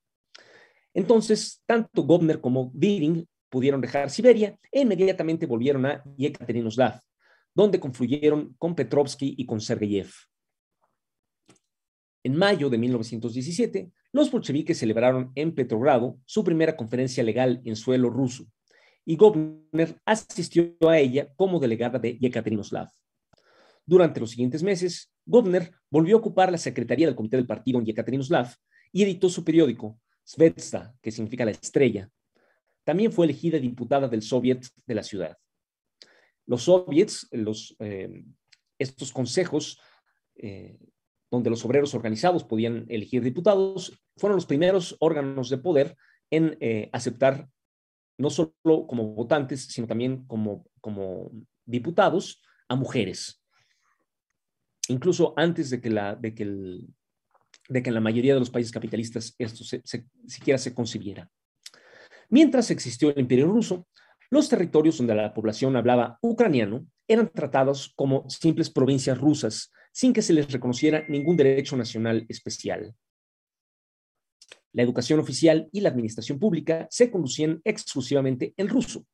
Entonces, 0.93 1.63
tanto 1.65 2.03
Gobner 2.03 2.41
como 2.41 2.69
Biring 2.73 3.25
pudieron 3.49 3.79
dejar 3.79 4.09
Siberia 4.09 4.59
e 4.71 4.81
inmediatamente 4.81 5.45
volvieron 5.45 5.85
a 5.85 6.03
Yekaterinoslav, 6.17 6.99
donde 7.53 7.79
confluyeron 7.79 8.55
con 8.57 8.75
Petrovsky 8.75 9.35
y 9.37 9.45
con 9.45 9.61
Sergeyev. 9.61 10.09
En 12.23 12.35
mayo 12.35 12.69
de 12.69 12.77
1917, 12.77 13.89
los 14.11 14.29
bolcheviques 14.29 14.77
celebraron 14.77 15.31
en 15.35 15.55
Petrogrado 15.55 16.19
su 16.25 16.43
primera 16.43 16.75
conferencia 16.75 17.23
legal 17.23 17.61
en 17.63 17.77
suelo 17.77 18.09
ruso, 18.09 18.45
y 19.09 19.15
Gobner 19.15 20.01
asistió 20.05 20.75
a 20.81 20.99
ella 20.99 21.33
como 21.37 21.61
delegada 21.61 21.97
de 21.97 22.17
Yekaterinoslav. 22.17 22.89
Durante 23.85 24.19
los 24.19 24.31
siguientes 24.31 24.63
meses, 24.63 25.13
Gobner 25.25 25.71
volvió 25.89 26.17
a 26.17 26.19
ocupar 26.19 26.51
la 26.51 26.57
secretaría 26.57 27.07
del 27.07 27.15
comité 27.15 27.37
del 27.37 27.47
partido 27.47 27.79
en 27.79 27.85
Yekaterinoslav 27.85 28.53
y 28.91 29.03
editó 29.03 29.29
su 29.29 29.45
periódico, 29.45 29.97
Svetsta, 30.25 30.93
que 31.01 31.11
significa 31.11 31.45
la 31.45 31.51
estrella, 31.51 32.11
también 32.83 33.13
fue 33.13 33.25
elegida 33.25 33.59
diputada 33.59 34.09
del 34.09 34.21
Soviet 34.21 34.67
de 34.85 34.95
la 34.95 35.03
ciudad. 35.03 35.37
Los 36.45 36.63
soviets, 36.63 37.29
los, 37.31 37.77
eh, 37.79 38.25
estos 38.77 39.13
consejos 39.13 39.79
eh, 40.35 40.77
donde 41.31 41.49
los 41.49 41.63
obreros 41.63 41.93
organizados 41.95 42.43
podían 42.43 42.85
elegir 42.89 43.23
diputados, 43.23 43.97
fueron 44.17 44.35
los 44.35 44.45
primeros 44.45 44.97
órganos 44.99 45.49
de 45.49 45.59
poder 45.59 45.95
en 46.29 46.57
eh, 46.59 46.89
aceptar 46.91 47.49
no 48.17 48.29
solo 48.29 48.87
como 48.87 49.13
votantes, 49.13 49.65
sino 49.65 49.87
también 49.87 50.25
como, 50.25 50.65
como 50.81 51.31
diputados 51.65 52.41
a 52.67 52.75
mujeres. 52.75 53.43
Incluso 54.89 55.33
antes 55.37 55.69
de 55.69 55.81
que, 55.81 55.89
la, 55.89 56.15
de, 56.15 56.33
que 56.33 56.43
el, 56.43 56.87
de 57.69 57.83
que 57.83 57.89
en 57.89 57.95
la 57.95 58.01
mayoría 58.01 58.33
de 58.33 58.39
los 58.39 58.49
países 58.49 58.71
capitalistas 58.71 59.35
esto 59.37 59.63
siquiera 60.25 60.57
se 60.57 60.73
concibiera. 60.73 61.29
Mientras 62.29 62.71
existió 62.71 63.09
el 63.09 63.19
imperio 63.19 63.47
ruso, 63.47 63.87
los 64.29 64.49
territorios 64.49 64.97
donde 64.97 65.15
la 65.15 65.33
población 65.33 65.75
hablaba 65.75 66.17
ucraniano 66.21 66.85
eran 67.07 67.29
tratados 67.29 67.93
como 67.95 68.29
simples 68.29 68.69
provincias 68.69 69.17
rusas, 69.17 69.71
sin 69.93 70.11
que 70.11 70.21
se 70.21 70.33
les 70.33 70.51
reconociera 70.51 71.05
ningún 71.07 71.37
derecho 71.37 71.77
nacional 71.77 72.25
especial. 72.27 72.93
La 74.77 74.83
educación 74.83 75.19
oficial 75.19 75.69
y 75.71 75.81
la 75.81 75.89
administración 75.89 76.37
pública 76.37 76.87
se 76.91 77.09
conducían 77.09 77.61
exclusivamente 77.63 78.53
en 78.57 78.69
ruso. 78.69 79.07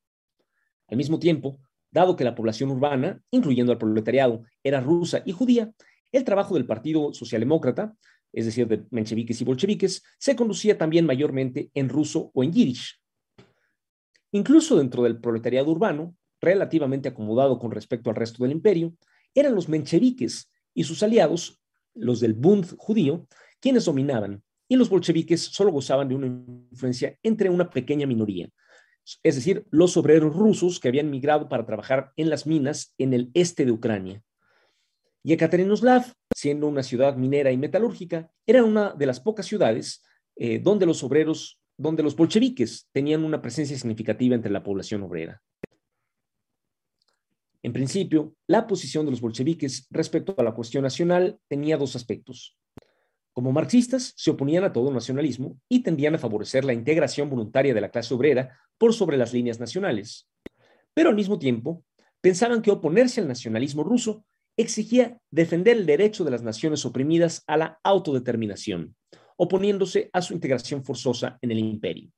Al 0.88 0.98
mismo 0.98 1.18
tiempo, 1.18 1.58
dado 1.90 2.16
que 2.16 2.24
la 2.24 2.34
población 2.34 2.70
urbana, 2.70 3.22
incluyendo 3.30 3.72
al 3.72 3.78
proletariado, 3.78 4.44
era 4.62 4.82
rusa 4.82 5.22
y 5.24 5.32
judía, 5.32 5.72
el 6.12 6.22
trabajo 6.22 6.52
del 6.52 6.66
Partido 6.66 7.14
Socialdemócrata, 7.14 7.96
es 8.30 8.44
decir, 8.44 8.68
de 8.68 8.84
mencheviques 8.90 9.40
y 9.40 9.44
bolcheviques, 9.46 10.02
se 10.18 10.36
conducía 10.36 10.76
también 10.76 11.06
mayormente 11.06 11.70
en 11.72 11.88
ruso 11.88 12.30
o 12.34 12.44
en 12.44 12.52
yiddish. 12.52 13.00
Incluso 14.32 14.76
dentro 14.76 15.04
del 15.04 15.18
proletariado 15.18 15.70
urbano, 15.70 16.14
relativamente 16.42 17.08
acomodado 17.08 17.58
con 17.58 17.70
respecto 17.70 18.10
al 18.10 18.16
resto 18.16 18.42
del 18.42 18.52
imperio, 18.52 18.94
eran 19.34 19.54
los 19.54 19.70
mencheviques 19.70 20.52
y 20.74 20.84
sus 20.84 21.02
aliados, 21.02 21.58
los 21.94 22.20
del 22.20 22.34
Bund 22.34 22.76
judío, 22.76 23.26
quienes 23.60 23.86
dominaban, 23.86 24.43
y 24.68 24.76
los 24.76 24.88
bolcheviques 24.88 25.40
solo 25.40 25.70
gozaban 25.70 26.08
de 26.08 26.14
una 26.14 26.26
influencia 26.26 27.18
entre 27.22 27.50
una 27.50 27.70
pequeña 27.70 28.06
minoría, 28.06 28.48
es 29.22 29.34
decir, 29.34 29.66
los 29.70 29.96
obreros 29.96 30.34
rusos 30.34 30.80
que 30.80 30.88
habían 30.88 31.10
migrado 31.10 31.48
para 31.48 31.66
trabajar 31.66 32.12
en 32.16 32.30
las 32.30 32.46
minas 32.46 32.94
en 32.98 33.12
el 33.12 33.30
este 33.34 33.64
de 33.64 33.72
Ucrania. 33.72 34.22
Y 35.22 35.32
Ekaterinoslav, 35.32 36.12
siendo 36.34 36.66
una 36.66 36.82
ciudad 36.82 37.16
minera 37.16 37.50
y 37.50 37.56
metalúrgica, 37.56 38.30
era 38.46 38.64
una 38.64 38.92
de 38.92 39.06
las 39.06 39.20
pocas 39.20 39.46
ciudades 39.46 40.02
eh, 40.36 40.58
donde 40.58 40.86
los 40.86 41.02
obreros 41.02 41.60
donde 41.76 42.02
los 42.02 42.14
bolcheviques 42.14 42.88
tenían 42.92 43.24
una 43.24 43.42
presencia 43.42 43.76
significativa 43.76 44.34
entre 44.34 44.52
la 44.52 44.62
población 44.62 45.02
obrera. 45.02 45.42
En 47.62 47.72
principio, 47.72 48.34
la 48.46 48.66
posición 48.66 49.06
de 49.06 49.10
los 49.10 49.20
bolcheviques 49.20 49.86
respecto 49.90 50.34
a 50.38 50.42
la 50.42 50.54
cuestión 50.54 50.82
nacional 50.82 51.38
tenía 51.48 51.76
dos 51.76 51.96
aspectos. 51.96 52.56
Como 53.34 53.50
marxistas, 53.50 54.14
se 54.16 54.30
oponían 54.30 54.62
a 54.62 54.72
todo 54.72 54.92
nacionalismo 54.92 55.60
y 55.68 55.82
tendían 55.82 56.14
a 56.14 56.18
favorecer 56.18 56.64
la 56.64 56.72
integración 56.72 57.28
voluntaria 57.28 57.74
de 57.74 57.80
la 57.80 57.90
clase 57.90 58.14
obrera 58.14 58.56
por 58.78 58.94
sobre 58.94 59.16
las 59.16 59.32
líneas 59.32 59.58
nacionales. 59.58 60.28
Pero 60.94 61.10
al 61.10 61.16
mismo 61.16 61.36
tiempo, 61.36 61.84
pensaban 62.20 62.62
que 62.62 62.70
oponerse 62.70 63.20
al 63.20 63.26
nacionalismo 63.26 63.82
ruso 63.82 64.24
exigía 64.56 65.18
defender 65.32 65.76
el 65.76 65.84
derecho 65.84 66.22
de 66.22 66.30
las 66.30 66.44
naciones 66.44 66.86
oprimidas 66.86 67.42
a 67.48 67.56
la 67.56 67.80
autodeterminación, 67.82 68.94
oponiéndose 69.36 70.10
a 70.12 70.22
su 70.22 70.32
integración 70.32 70.84
forzosa 70.84 71.36
en 71.42 71.50
el 71.50 71.58
imperio. 71.58 72.12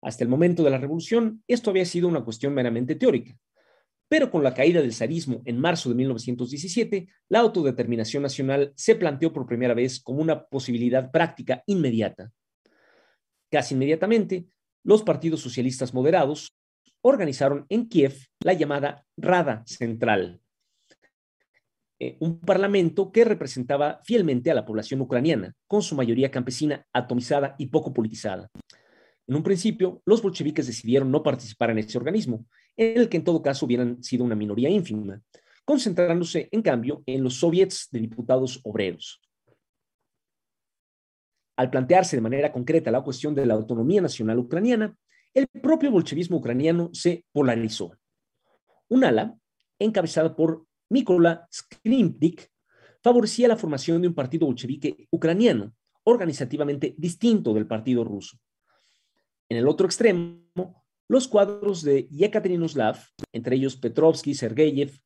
Hasta 0.00 0.24
el 0.24 0.30
momento 0.30 0.62
de 0.62 0.70
la 0.70 0.78
revolución, 0.78 1.42
esto 1.46 1.68
había 1.68 1.84
sido 1.84 2.08
una 2.08 2.24
cuestión 2.24 2.54
meramente 2.54 2.94
teórica. 2.94 3.36
Pero 4.08 4.30
con 4.30 4.44
la 4.44 4.54
caída 4.54 4.80
del 4.80 4.92
zarismo 4.92 5.42
en 5.44 5.58
marzo 5.58 5.88
de 5.88 5.96
1917, 5.96 7.08
la 7.28 7.40
autodeterminación 7.40 8.22
nacional 8.22 8.72
se 8.76 8.94
planteó 8.94 9.32
por 9.32 9.46
primera 9.46 9.74
vez 9.74 10.00
como 10.00 10.20
una 10.20 10.44
posibilidad 10.44 11.10
práctica 11.10 11.62
inmediata. 11.66 12.30
Casi 13.50 13.74
inmediatamente, 13.74 14.46
los 14.84 15.02
partidos 15.02 15.40
socialistas 15.40 15.92
moderados 15.92 16.56
organizaron 17.00 17.66
en 17.68 17.88
Kiev 17.88 18.14
la 18.40 18.52
llamada 18.52 19.04
Rada 19.16 19.64
Central, 19.66 20.40
eh, 21.98 22.16
un 22.20 22.40
parlamento 22.40 23.10
que 23.10 23.24
representaba 23.24 24.00
fielmente 24.04 24.50
a 24.50 24.54
la 24.54 24.66
población 24.66 25.00
ucraniana, 25.00 25.54
con 25.66 25.82
su 25.82 25.96
mayoría 25.96 26.30
campesina, 26.30 26.86
atomizada 26.92 27.54
y 27.58 27.66
poco 27.66 27.94
politizada. 27.94 28.50
En 29.26 29.34
un 29.34 29.42
principio, 29.42 30.02
los 30.04 30.20
bolcheviques 30.20 30.66
decidieron 30.66 31.10
no 31.10 31.22
participar 31.22 31.70
en 31.70 31.78
ese 31.78 31.96
organismo, 31.96 32.46
en 32.76 33.00
el 33.00 33.08
que 33.08 33.18
en 33.18 33.24
todo 33.24 33.42
caso 33.42 33.66
hubieran 33.66 34.02
sido 34.02 34.24
una 34.24 34.34
minoría 34.34 34.68
ínfima, 34.68 35.20
concentrándose 35.64 36.48
en 36.52 36.62
cambio 36.62 37.02
en 37.06 37.22
los 37.24 37.34
soviets 37.34 37.88
de 37.90 38.00
diputados 38.00 38.60
obreros. 38.64 39.20
Al 41.56 41.70
plantearse 41.70 42.16
de 42.16 42.22
manera 42.22 42.52
concreta 42.52 42.90
la 42.90 43.02
cuestión 43.02 43.34
de 43.34 43.46
la 43.46 43.54
autonomía 43.54 44.00
nacional 44.02 44.38
ucraniana, 44.38 44.96
el 45.32 45.48
propio 45.48 45.90
bolchevismo 45.90 46.36
ucraniano 46.36 46.90
se 46.92 47.24
polarizó. 47.32 47.96
Un 48.88 49.04
ala, 49.04 49.36
encabezada 49.78 50.36
por 50.36 50.66
Mykola 50.90 51.48
Skripnik, 51.52 52.50
favorecía 53.02 53.48
la 53.48 53.56
formación 53.56 54.02
de 54.02 54.08
un 54.08 54.14
partido 54.14 54.46
bolchevique 54.46 55.08
ucraniano, 55.10 55.74
organizativamente 56.04 56.94
distinto 56.96 57.52
del 57.52 57.66
partido 57.66 58.04
ruso. 58.04 58.38
En 59.48 59.58
el 59.58 59.66
otro 59.66 59.86
extremo, 59.86 60.85
los 61.08 61.28
cuadros 61.28 61.82
de 61.82 62.08
Yekaterinoslav, 62.08 62.98
entre 63.32 63.56
ellos 63.56 63.76
Petrovsky, 63.76 64.34
Sergeyev, 64.34 64.98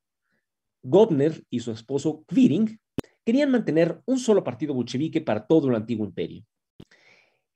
Gobner 0.83 1.45
y 1.51 1.61
su 1.61 1.73
esposo 1.73 2.25
Kviring, 2.27 2.81
querían 3.25 3.51
mantener 3.51 4.01
un 4.07 4.19
solo 4.19 4.43
partido 4.43 4.75
bolchevique 4.75 5.21
para 5.21 5.47
todo 5.47 5.69
el 5.69 5.75
antiguo 5.75 6.07
imperio. 6.07 6.45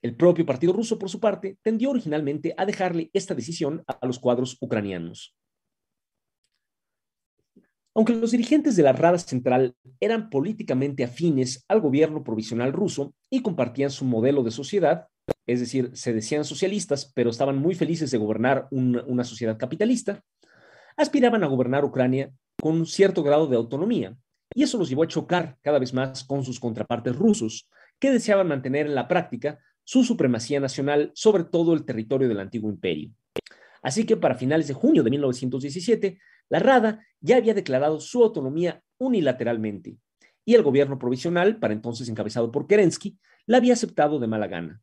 El 0.02 0.16
propio 0.16 0.44
partido 0.44 0.74
ruso, 0.74 0.98
por 0.98 1.08
su 1.08 1.18
parte, 1.18 1.56
tendió 1.62 1.88
originalmente 1.90 2.54
a 2.58 2.66
dejarle 2.66 3.10
esta 3.14 3.34
decisión 3.34 3.82
a 3.86 4.06
los 4.06 4.18
cuadros 4.18 4.58
ucranianos. 4.60 5.34
Aunque 7.96 8.14
los 8.14 8.32
dirigentes 8.32 8.76
de 8.76 8.82
la 8.82 8.92
Rada 8.92 9.18
Central 9.18 9.74
eran 10.00 10.28
políticamente 10.28 11.04
afines 11.04 11.64
al 11.68 11.80
gobierno 11.80 12.24
provisional 12.24 12.72
ruso 12.72 13.14
y 13.30 13.40
compartían 13.40 13.90
su 13.90 14.04
modelo 14.04 14.42
de 14.42 14.50
sociedad, 14.50 15.08
es 15.46 15.60
decir, 15.60 15.90
se 15.94 16.12
decían 16.12 16.44
socialistas, 16.44 17.12
pero 17.14 17.30
estaban 17.30 17.58
muy 17.58 17.74
felices 17.74 18.10
de 18.10 18.18
gobernar 18.18 18.68
una 18.70 19.24
sociedad 19.24 19.58
capitalista, 19.58 20.22
aspiraban 20.96 21.44
a 21.44 21.48
gobernar 21.48 21.84
Ucrania 21.84 22.32
con 22.60 22.76
un 22.76 22.86
cierto 22.86 23.22
grado 23.22 23.46
de 23.46 23.56
autonomía, 23.56 24.16
y 24.54 24.62
eso 24.62 24.78
los 24.78 24.88
llevó 24.88 25.02
a 25.02 25.08
chocar 25.08 25.58
cada 25.62 25.78
vez 25.78 25.92
más 25.92 26.24
con 26.24 26.44
sus 26.44 26.60
contrapartes 26.60 27.16
rusos, 27.16 27.68
que 27.98 28.10
deseaban 28.10 28.48
mantener 28.48 28.86
en 28.86 28.94
la 28.94 29.08
práctica 29.08 29.58
su 29.84 30.04
supremacía 30.04 30.60
nacional 30.60 31.10
sobre 31.14 31.44
todo 31.44 31.74
el 31.74 31.84
territorio 31.84 32.28
del 32.28 32.40
antiguo 32.40 32.70
imperio. 32.70 33.10
Así 33.82 34.06
que 34.06 34.16
para 34.16 34.34
finales 34.34 34.66
de 34.66 34.74
junio 34.74 35.02
de 35.02 35.10
1917, 35.10 36.18
la 36.48 36.58
Rada 36.58 37.06
ya 37.20 37.36
había 37.36 37.54
declarado 37.54 38.00
su 38.00 38.22
autonomía 38.22 38.82
unilateralmente, 38.98 39.98
y 40.44 40.54
el 40.54 40.62
gobierno 40.62 40.98
provisional, 40.98 41.58
para 41.58 41.74
entonces 41.74 42.08
encabezado 42.08 42.50
por 42.50 42.66
Kerensky, 42.66 43.18
la 43.46 43.58
había 43.58 43.74
aceptado 43.74 44.18
de 44.18 44.26
mala 44.26 44.46
gana. 44.46 44.80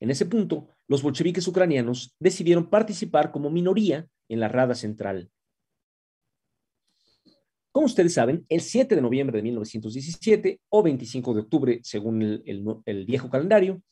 En 0.00 0.10
ese 0.10 0.26
punto, 0.26 0.68
los 0.88 1.02
bolcheviques 1.02 1.46
ucranianos 1.48 2.14
decidieron 2.20 2.68
participar 2.68 3.32
como 3.32 3.50
minoría 3.50 4.06
en 4.28 4.40
la 4.40 4.48
Rada 4.48 4.74
Central. 4.74 5.30
Como 7.72 7.86
ustedes 7.86 8.14
saben, 8.14 8.46
el 8.48 8.60
7 8.62 8.94
de 8.94 9.02
noviembre 9.02 9.36
de 9.36 9.42
1917 9.42 10.60
o 10.70 10.82
25 10.82 11.34
de 11.34 11.40
octubre, 11.40 11.80
según 11.82 12.22
el, 12.22 13.04
viejo 13.04 13.28
calendario, 13.28 13.82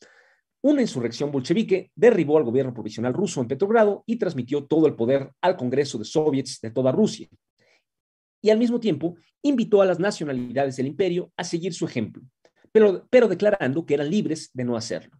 una 0.63 0.81
insurrección 0.81 1.31
bolchevique 1.31 1.91
derribó 1.95 2.39
al 2.39 2.43
gobierno 2.43 2.73
provisional 2.73 3.13
ruso 3.13 3.41
en 3.41 3.47
Petrogrado 3.47 4.03
y 4.07 4.15
transmitió 4.15 4.65
todo 4.65 4.87
el 4.87 4.95
poder 4.95 5.31
al 5.39 5.55
Congreso 5.55 5.99
de 5.99 6.05
Soviets 6.05 6.59
de 6.61 6.71
toda 6.71 6.91
Rusia. 6.91 7.27
Y 8.41 8.49
al 8.49 8.57
mismo 8.57 8.79
tiempo 8.79 9.17
invitó 9.43 9.83
a 9.83 9.85
las 9.85 9.99
nacionalidades 9.99 10.75
del 10.77 10.87
imperio 10.87 11.31
a 11.37 11.43
seguir 11.43 11.73
su 11.73 11.85
ejemplo, 11.85 12.23
pero, 12.71 13.07
pero 13.11 13.27
declarando 13.27 13.85
que 13.85 13.93
eran 13.93 14.09
libres 14.09 14.49
de 14.53 14.65
no 14.65 14.75
hacerlo. 14.75 15.15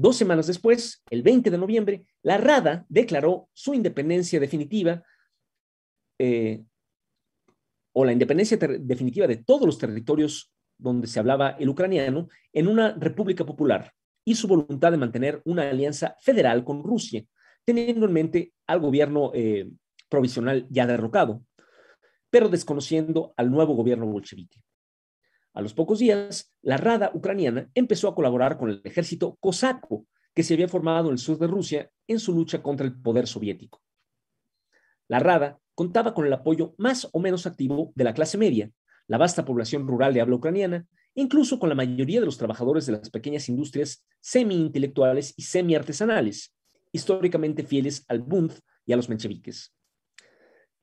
Dos 0.00 0.14
semanas 0.14 0.46
después, 0.46 1.02
el 1.10 1.24
20 1.24 1.50
de 1.50 1.58
noviembre, 1.58 2.04
la 2.22 2.38
Rada 2.38 2.86
declaró 2.88 3.48
su 3.52 3.74
independencia 3.74 4.38
definitiva 4.38 5.02
eh, 6.20 6.62
o 7.92 8.04
la 8.04 8.12
independencia 8.12 8.56
definitiva 8.56 9.26
de 9.26 9.38
todos 9.38 9.66
los 9.66 9.76
territorios 9.76 10.52
donde 10.78 11.08
se 11.08 11.18
hablaba 11.18 11.56
el 11.58 11.68
ucraniano 11.68 12.28
en 12.52 12.68
una 12.68 12.92
república 12.92 13.44
popular 13.44 13.92
y 14.24 14.36
su 14.36 14.46
voluntad 14.46 14.92
de 14.92 14.98
mantener 14.98 15.42
una 15.44 15.68
alianza 15.68 16.16
federal 16.20 16.62
con 16.62 16.84
Rusia, 16.84 17.24
teniendo 17.64 18.06
en 18.06 18.12
mente 18.12 18.52
al 18.68 18.78
gobierno 18.78 19.32
eh, 19.34 19.68
provisional 20.08 20.64
ya 20.70 20.86
derrocado, 20.86 21.42
pero 22.30 22.48
desconociendo 22.48 23.34
al 23.36 23.50
nuevo 23.50 23.74
gobierno 23.74 24.06
bolchevique. 24.06 24.62
A 25.58 25.60
los 25.60 25.74
pocos 25.74 25.98
días, 25.98 26.54
la 26.62 26.76
Rada 26.76 27.10
ucraniana 27.14 27.68
empezó 27.74 28.06
a 28.06 28.14
colaborar 28.14 28.58
con 28.58 28.70
el 28.70 28.80
ejército 28.84 29.36
cosaco 29.40 30.06
que 30.32 30.44
se 30.44 30.54
había 30.54 30.68
formado 30.68 31.08
en 31.08 31.14
el 31.14 31.18
sur 31.18 31.36
de 31.36 31.48
Rusia 31.48 31.90
en 32.06 32.20
su 32.20 32.32
lucha 32.32 32.62
contra 32.62 32.86
el 32.86 32.94
poder 32.94 33.26
soviético. 33.26 33.82
La 35.08 35.18
Rada 35.18 35.58
contaba 35.74 36.14
con 36.14 36.26
el 36.26 36.32
apoyo 36.32 36.76
más 36.78 37.08
o 37.10 37.18
menos 37.18 37.44
activo 37.44 37.90
de 37.96 38.04
la 38.04 38.14
clase 38.14 38.38
media, 38.38 38.70
la 39.08 39.18
vasta 39.18 39.44
población 39.44 39.88
rural 39.88 40.14
de 40.14 40.20
habla 40.20 40.36
ucraniana, 40.36 40.86
incluso 41.16 41.58
con 41.58 41.70
la 41.70 41.74
mayoría 41.74 42.20
de 42.20 42.26
los 42.26 42.38
trabajadores 42.38 42.86
de 42.86 42.92
las 42.92 43.10
pequeñas 43.10 43.48
industrias 43.48 44.06
semi-intelectuales 44.20 45.34
y 45.36 45.42
semi-artesanales, 45.42 46.54
históricamente 46.92 47.64
fieles 47.64 48.04
al 48.06 48.20
Bund 48.20 48.52
y 48.86 48.92
a 48.92 48.96
los 48.96 49.08
mencheviques. 49.08 49.74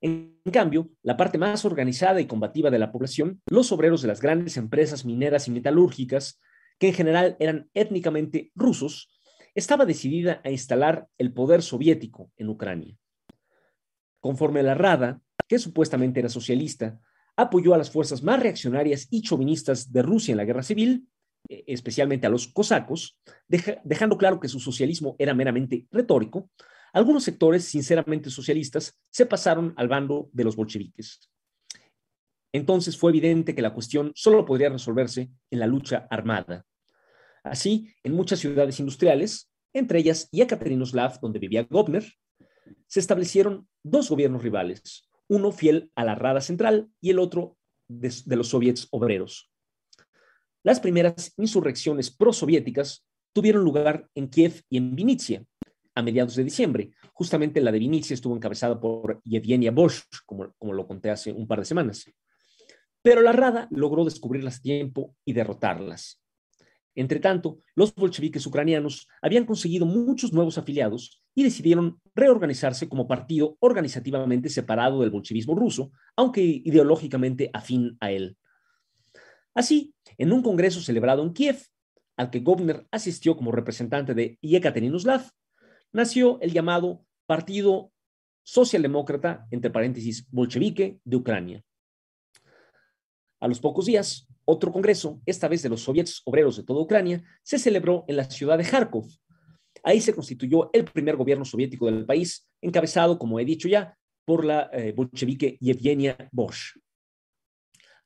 En 0.05 0.37
cambio, 0.53 0.91
la 1.01 1.17
parte 1.17 1.39
más 1.39 1.65
organizada 1.65 2.21
y 2.21 2.27
combativa 2.27 2.69
de 2.69 2.77
la 2.77 2.91
población, 2.91 3.41
los 3.47 3.71
obreros 3.71 4.03
de 4.03 4.07
las 4.07 4.21
grandes 4.21 4.55
empresas 4.55 5.03
mineras 5.03 5.47
y 5.47 5.51
metalúrgicas, 5.51 6.39
que 6.77 6.89
en 6.89 6.93
general 6.93 7.35
eran 7.39 7.71
étnicamente 7.73 8.51
rusos, 8.53 9.09
estaba 9.55 9.83
decidida 9.83 10.41
a 10.43 10.51
instalar 10.51 11.07
el 11.17 11.33
poder 11.33 11.63
soviético 11.63 12.29
en 12.37 12.49
Ucrania. 12.49 12.95
Conforme 14.19 14.61
la 14.61 14.75
Rada, 14.75 15.21
que 15.47 15.57
supuestamente 15.57 16.19
era 16.19 16.29
socialista, 16.29 16.99
apoyó 17.35 17.73
a 17.73 17.79
las 17.79 17.89
fuerzas 17.89 18.21
más 18.21 18.39
reaccionarias 18.39 19.07
y 19.09 19.23
chauvinistas 19.23 19.91
de 19.91 20.03
Rusia 20.03 20.33
en 20.33 20.37
la 20.37 20.45
guerra 20.45 20.61
civil, 20.61 21.07
eh, 21.49 21.63
especialmente 21.65 22.27
a 22.27 22.29
los 22.29 22.47
cosacos, 22.47 23.17
dejando 23.47 24.19
claro 24.19 24.39
que 24.39 24.49
su 24.49 24.59
socialismo 24.59 25.15
era 25.17 25.33
meramente 25.33 25.87
retórico, 25.89 26.51
algunos 26.95 27.25
sectores, 27.25 27.65
sinceramente 27.65 28.29
socialistas, 28.29 28.97
se 29.09 29.25
pasaron 29.25 29.73
al 29.75 29.89
bando 29.89 30.29
de 30.31 30.45
los 30.45 30.55
bolcheviques. 30.55 31.29
Entonces 32.53 32.97
fue 32.97 33.11
evidente 33.11 33.53
que 33.53 33.61
la 33.61 33.73
cuestión 33.73 34.13
solo 34.15 34.45
podría 34.45 34.69
resolverse 34.69 35.29
en 35.51 35.59
la 35.59 35.67
lucha 35.67 36.07
armada. 36.09 36.65
Así, 37.43 37.93
en 38.01 38.13
muchas 38.13 38.39
ciudades 38.39 38.79
industriales, 38.79 39.51
entre 39.73 39.99
ellas 39.99 40.29
Yekaterinoslav, 40.31 41.19
donde 41.19 41.39
vivía 41.39 41.67
Gobner, 41.69 42.05
se 42.87 43.01
establecieron 43.01 43.67
dos 43.83 44.09
gobiernos 44.09 44.41
rivales, 44.41 45.09
uno 45.27 45.51
fiel 45.51 45.91
a 45.95 46.05
la 46.05 46.15
Rada 46.15 46.39
Central 46.39 46.89
y 47.01 47.09
el 47.09 47.19
otro 47.19 47.57
de, 47.89 48.37
los 48.37 48.47
soviets 48.47 48.87
obreros. 48.91 49.51
Las 50.63 50.79
primeras 50.79 51.33
insurrecciones 51.35 52.09
prosoviéticas 52.09 53.05
tuvieron 53.33 53.65
lugar 53.65 54.09
en 54.15 54.29
Kiev 54.29 54.61
y 54.69 54.77
en 54.77 54.95
Vinitsia, 54.95 55.45
a 55.95 56.01
mediados 56.01 56.35
de 56.35 56.43
diciembre. 56.43 56.91
Justamente 57.13 57.61
la 57.61 57.71
de 57.71 57.79
Vinicia 57.79 58.13
estuvo 58.13 58.35
encabezada 58.35 58.79
por 58.79 59.21
Yevgenia 59.23 59.71
Bosch, 59.71 60.03
como, 60.25 60.53
como 60.57 60.73
lo 60.73 60.85
conté 60.85 61.09
hace 61.09 61.31
un 61.31 61.47
par 61.47 61.59
de 61.59 61.65
semanas. 61.65 62.05
Pero 63.01 63.21
la 63.21 63.31
Rada 63.31 63.67
logró 63.71 64.03
descubrirlas 64.03 64.57
a 64.57 64.61
tiempo 64.61 65.15
y 65.25 65.33
derrotarlas. 65.33 66.21
Entre 66.95 67.19
tanto, 67.19 67.59
los 67.75 67.93
bolcheviques 67.93 68.45
ucranianos 68.45 69.07
habían 69.21 69.45
conseguido 69.45 69.85
muchos 69.85 70.31
nuevos 70.31 70.57
afiliados 70.57 71.21
y 71.35 71.43
decidieron 71.43 71.99
reorganizarse 72.15 72.87
como 72.87 73.07
partido 73.07 73.57
organizativamente 73.59 74.49
separado 74.49 75.01
del 75.01 75.11
bolchevismo 75.11 75.55
ruso, 75.55 75.91
aunque 76.15 76.41
ideológicamente 76.41 77.49
afín 77.53 77.97
a 77.99 78.11
él. 78.11 78.37
Así, 79.53 79.93
en 80.17 80.31
un 80.31 80.41
congreso 80.41 80.79
celebrado 80.81 81.21
en 81.23 81.33
Kiev, 81.33 81.57
al 82.17 82.29
que 82.29 82.39
Govner 82.39 82.87
asistió 82.91 83.35
como 83.35 83.51
representante 83.51 84.13
de 84.13 84.37
Yekaterinoslav, 84.41 85.29
nació 85.95 86.39
el 86.41 86.51
llamado 86.53 87.05
Partido 87.25 87.91
Socialdemócrata, 88.43 89.47
entre 89.51 89.71
paréntesis, 89.71 90.27
bolchevique 90.29 90.99
de 91.03 91.15
Ucrania. 91.15 91.63
A 93.39 93.47
los 93.47 93.59
pocos 93.59 93.85
días, 93.85 94.27
otro 94.45 94.71
congreso, 94.71 95.21
esta 95.25 95.47
vez 95.47 95.63
de 95.63 95.69
los 95.69 95.81
soviets 95.81 96.21
obreros 96.25 96.57
de 96.57 96.63
toda 96.63 96.81
Ucrania, 96.81 97.23
se 97.43 97.57
celebró 97.57 98.05
en 98.07 98.17
la 98.17 98.29
ciudad 98.29 98.57
de 98.57 98.63
Kharkov, 98.63 99.07
Ahí 99.83 100.01
se 100.01 100.15
constituyó 100.15 100.71
el 100.73 100.85
primer 100.85 101.15
gobierno 101.15 101.45
soviético 101.45 101.85
del 101.85 102.07
país, 102.07 102.49
encabezado, 102.59 103.19
como 103.19 103.39
he 103.39 103.45
dicho 103.45 103.67
ya, 103.67 103.95
por 104.25 104.43
la 104.43 104.67
eh, 104.73 104.93
bolchevique 104.93 105.59
Yevgenia 105.61 106.27
Bosch. 106.31 106.79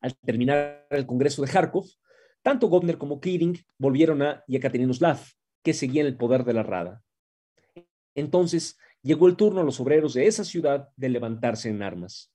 Al 0.01 0.13
terminar 0.17 0.87
el 0.89 1.05
Congreso 1.05 1.41
de 1.41 1.49
Kharkov, 1.49 1.85
tanto 2.41 2.67
Govner 2.67 2.97
como 2.97 3.21
Kiring 3.21 3.57
volvieron 3.77 4.21
a 4.21 4.43
Yekaterinoslav, 4.47 5.19
que 5.63 5.73
seguía 5.73 6.01
en 6.01 6.07
el 6.07 6.17
poder 6.17 6.43
de 6.43 6.53
la 6.53 6.63
Rada. 6.63 7.01
Entonces 8.15 8.77
llegó 9.01 9.27
el 9.27 9.35
turno 9.35 9.61
a 9.61 9.63
los 9.63 9.79
obreros 9.79 10.13
de 10.13 10.27
esa 10.27 10.43
ciudad 10.43 10.89
de 10.95 11.09
levantarse 11.09 11.69
en 11.69 11.81
armas. 11.81 12.31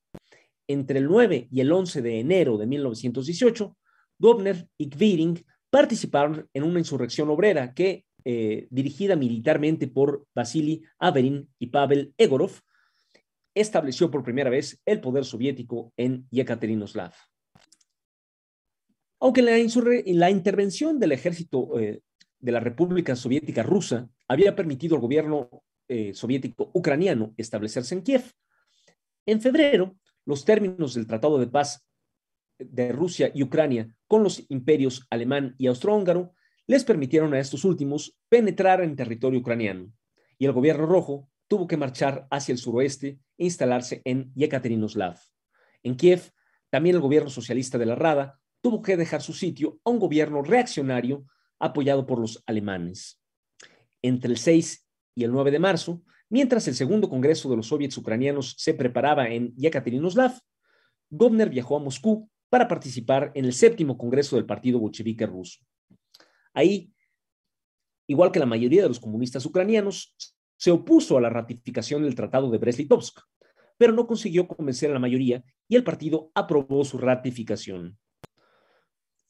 Entre 0.66 0.98
el 0.98 1.06
9 1.06 1.48
y 1.50 1.60
el 1.60 1.70
11 1.70 2.02
de 2.02 2.20
enero 2.20 2.56
de 2.56 2.66
1918, 2.66 3.76
Govner 4.18 4.68
y 4.78 4.88
Kviring 4.88 5.44
participaron 5.70 6.48
en 6.54 6.62
una 6.62 6.78
insurrección 6.78 7.28
obrera 7.28 7.74
que 7.74 8.04
eh, 8.26 8.68
dirigida 8.70 9.16
militarmente 9.16 9.86
por 9.86 10.26
Vasily 10.34 10.82
Averin 10.98 11.46
y 11.58 11.66
Pavel 11.66 12.14
Egorov, 12.16 12.52
estableció 13.54 14.10
por 14.10 14.24
primera 14.24 14.48
vez 14.48 14.80
el 14.86 15.02
poder 15.02 15.26
soviético 15.26 15.92
en 15.98 16.26
Yekaterinoslav. 16.30 17.12
Aunque 19.20 19.42
la, 19.42 19.52
la 20.06 20.30
intervención 20.30 20.98
del 20.98 21.12
ejército 21.12 21.78
eh, 21.78 22.00
de 22.44 22.52
la 22.52 22.60
República 22.60 23.16
Soviética 23.16 23.62
Rusa 23.62 24.10
había 24.28 24.54
permitido 24.54 24.96
al 24.96 25.00
gobierno 25.00 25.48
eh, 25.88 26.12
soviético 26.12 26.70
ucraniano 26.74 27.32
establecerse 27.38 27.94
en 27.94 28.02
Kiev, 28.02 28.22
en 29.24 29.40
febrero, 29.40 29.96
los 30.26 30.44
términos 30.44 30.92
del 30.92 31.06
Tratado 31.06 31.38
de 31.38 31.46
Paz 31.46 31.86
de 32.58 32.92
Rusia 32.92 33.32
y 33.34 33.42
Ucrania 33.42 33.96
con 34.06 34.22
los 34.22 34.44
imperios 34.50 35.06
alemán 35.08 35.54
y 35.56 35.68
austrohúngaro 35.68 36.34
les 36.66 36.84
permitieron 36.84 37.32
a 37.32 37.40
estos 37.40 37.64
últimos 37.64 38.14
penetrar 38.28 38.82
en 38.82 38.94
territorio 38.94 39.40
ucraniano 39.40 39.90
y 40.36 40.44
el 40.44 40.52
gobierno 40.52 40.84
rojo 40.84 41.30
tuvo 41.48 41.66
que 41.66 41.78
marchar 41.78 42.26
hacia 42.30 42.52
el 42.52 42.58
suroeste 42.58 43.20
e 43.38 43.44
instalarse 43.44 44.02
en 44.04 44.30
Yekaterinoslav. 44.34 45.18
En 45.82 45.96
Kiev, 45.96 46.30
también 46.68 46.96
el 46.96 47.02
gobierno 47.02 47.30
socialista 47.30 47.78
de 47.78 47.86
la 47.86 47.94
Rada 47.94 48.38
tuvo 48.60 48.82
que 48.82 48.98
dejar 48.98 49.22
su 49.22 49.32
sitio 49.32 49.78
a 49.82 49.90
un 49.90 49.98
gobierno 49.98 50.42
reaccionario 50.42 51.24
apoyado 51.64 52.06
por 52.06 52.18
los 52.18 52.42
alemanes. 52.46 53.20
Entre 54.02 54.30
el 54.30 54.38
6 54.38 54.86
y 55.14 55.24
el 55.24 55.32
9 55.32 55.50
de 55.50 55.58
marzo, 55.58 56.02
mientras 56.28 56.68
el 56.68 56.74
segundo 56.74 57.08
congreso 57.08 57.48
de 57.48 57.56
los 57.56 57.68
soviets 57.68 57.96
ucranianos 57.96 58.54
se 58.58 58.74
preparaba 58.74 59.28
en 59.28 59.54
Yekaterinoslav, 59.56 60.38
Govner 61.10 61.48
viajó 61.48 61.76
a 61.76 61.80
Moscú 61.80 62.28
para 62.50 62.68
participar 62.68 63.32
en 63.34 63.46
el 63.46 63.52
séptimo 63.52 63.96
congreso 63.96 64.36
del 64.36 64.46
Partido 64.46 64.78
Bolchevique 64.78 65.26
ruso. 65.26 65.60
Ahí, 66.52 66.92
igual 68.06 68.30
que 68.30 68.38
la 68.38 68.46
mayoría 68.46 68.82
de 68.82 68.88
los 68.88 69.00
comunistas 69.00 69.44
ucranianos, 69.46 70.14
se 70.56 70.70
opuso 70.70 71.16
a 71.16 71.20
la 71.20 71.30
ratificación 71.30 72.02
del 72.02 72.14
Tratado 72.14 72.50
de 72.50 72.58
Brest-Litovsk, 72.58 73.20
pero 73.76 73.92
no 73.92 74.06
consiguió 74.06 74.46
convencer 74.46 74.90
a 74.90 74.94
la 74.94 75.00
mayoría 75.00 75.42
y 75.68 75.76
el 75.76 75.84
partido 75.84 76.30
aprobó 76.34 76.84
su 76.84 76.98
ratificación. 76.98 77.98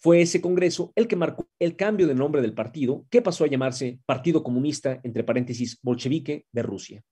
Fue 0.04 0.20
ese 0.20 0.42
congreso 0.42 0.92
el 0.96 1.08
que 1.08 1.16
marcó 1.16 1.48
el 1.58 1.76
cambio 1.76 2.06
de 2.06 2.14
nombre 2.14 2.42
del 2.42 2.52
partido, 2.52 3.06
que 3.08 3.22
pasó 3.22 3.44
a 3.44 3.46
llamarse 3.46 4.00
Partido 4.04 4.42
Comunista, 4.42 5.00
entre 5.02 5.24
paréntesis, 5.24 5.78
bolchevique 5.80 6.44
de 6.52 6.62
Rusia. 6.62 7.02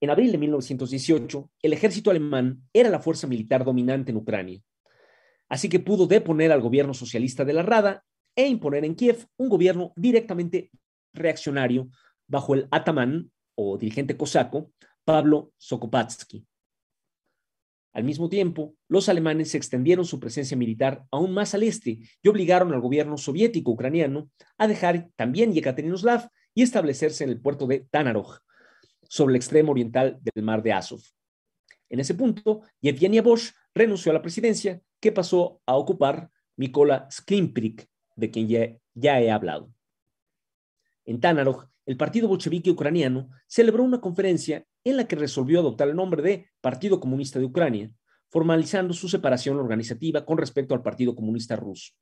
En 0.00 0.10
abril 0.10 0.30
de 0.30 0.38
1918, 0.38 1.50
el 1.62 1.72
ejército 1.72 2.12
alemán 2.12 2.62
era 2.72 2.90
la 2.90 3.00
fuerza 3.00 3.26
militar 3.26 3.64
dominante 3.64 4.12
en 4.12 4.18
Ucrania 4.18 4.62
Así 5.48 5.68
que 5.68 5.80
pudo 5.80 6.06
deponer 6.06 6.52
al 6.52 6.60
gobierno 6.60 6.94
socialista 6.94 7.44
de 7.44 7.54
la 7.54 7.64
Rada 7.64 8.04
e 8.36 8.46
imponer 8.46 8.84
en 8.84 8.94
Kiev 8.94 9.26
un 9.36 9.48
gobierno 9.48 9.92
directamente 9.96 10.70
reaccionario 11.12 11.88
bajo 12.28 12.54
el 12.54 12.68
atamán 12.70 13.32
o 13.56 13.78
dirigente 13.78 14.16
cosaco 14.16 14.70
Pablo 15.04 15.50
Sokopatsky. 15.56 16.46
Al 17.98 18.04
mismo 18.04 18.28
tiempo, 18.28 18.76
los 18.86 19.08
alemanes 19.08 19.56
extendieron 19.56 20.04
su 20.04 20.20
presencia 20.20 20.56
militar 20.56 21.02
aún 21.10 21.34
más 21.34 21.52
al 21.54 21.64
este 21.64 21.98
y 22.22 22.28
obligaron 22.28 22.72
al 22.72 22.80
gobierno 22.80 23.18
soviético 23.18 23.72
ucraniano 23.72 24.30
a 24.56 24.68
dejar 24.68 25.08
también 25.16 25.52
Yekaterinoslav 25.52 26.28
y 26.54 26.62
establecerse 26.62 27.24
en 27.24 27.30
el 27.30 27.40
puerto 27.40 27.66
de 27.66 27.80
Tanarog, 27.90 28.38
sobre 29.02 29.32
el 29.32 29.36
extremo 29.38 29.72
oriental 29.72 30.20
del 30.22 30.44
mar 30.44 30.62
de 30.62 30.74
Azov. 30.74 31.00
En 31.88 31.98
ese 31.98 32.14
punto, 32.14 32.62
Yevgenia 32.80 33.20
Bosch 33.20 33.50
renunció 33.74 34.12
a 34.12 34.14
la 34.14 34.22
presidencia, 34.22 34.80
que 35.00 35.10
pasó 35.10 35.60
a 35.66 35.74
ocupar 35.74 36.30
Mikola 36.54 37.08
Sklimprik, 37.10 37.84
de 38.14 38.30
quien 38.30 38.46
ya, 38.94 39.20
he 39.20 39.28
hablado. 39.28 39.72
En 41.04 41.18
Tanarog, 41.18 41.68
el 41.84 41.96
Partido 41.96 42.28
Bolchevique 42.28 42.70
Ucraniano 42.70 43.28
celebró 43.48 43.82
una 43.82 44.00
conferencia 44.00 44.67
en 44.84 44.96
la 44.96 45.06
que 45.06 45.16
resolvió 45.16 45.60
adoptar 45.60 45.88
el 45.88 45.96
nombre 45.96 46.22
de 46.22 46.50
Partido 46.60 47.00
Comunista 47.00 47.38
de 47.38 47.44
Ucrania, 47.44 47.90
formalizando 48.30 48.94
su 48.94 49.08
separación 49.08 49.58
organizativa 49.58 50.24
con 50.24 50.38
respecto 50.38 50.74
al 50.74 50.82
Partido 50.82 51.14
Comunista 51.14 51.56
Ruso. 51.56 51.92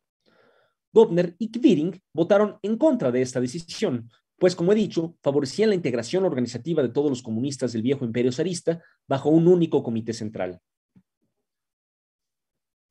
Gopner 0.93 1.35
y 1.39 1.51
Kviring 1.51 2.01
votaron 2.13 2.59
en 2.63 2.79
contra 2.79 3.13
de 3.13 3.23
esta 3.23 3.41
decisión, 3.41 4.09
pues 4.39 4.57
como 4.57 4.73
he 4.73 4.75
dicho, 4.75 5.17
favorecían 5.23 5.71
la 5.71 5.75
integración 5.75 6.25
organizativa 6.25 6.83
de 6.83 6.89
todos 6.89 7.11
los 7.11 7.23
comunistas 7.23 7.73
del 7.73 7.83
viejo 7.83 8.05
imperio 8.05 8.33
zarista 8.33 8.83
bajo 9.07 9.31
un 9.31 9.47
único 9.49 9.83
comité 9.83 10.13
central. 10.13 10.61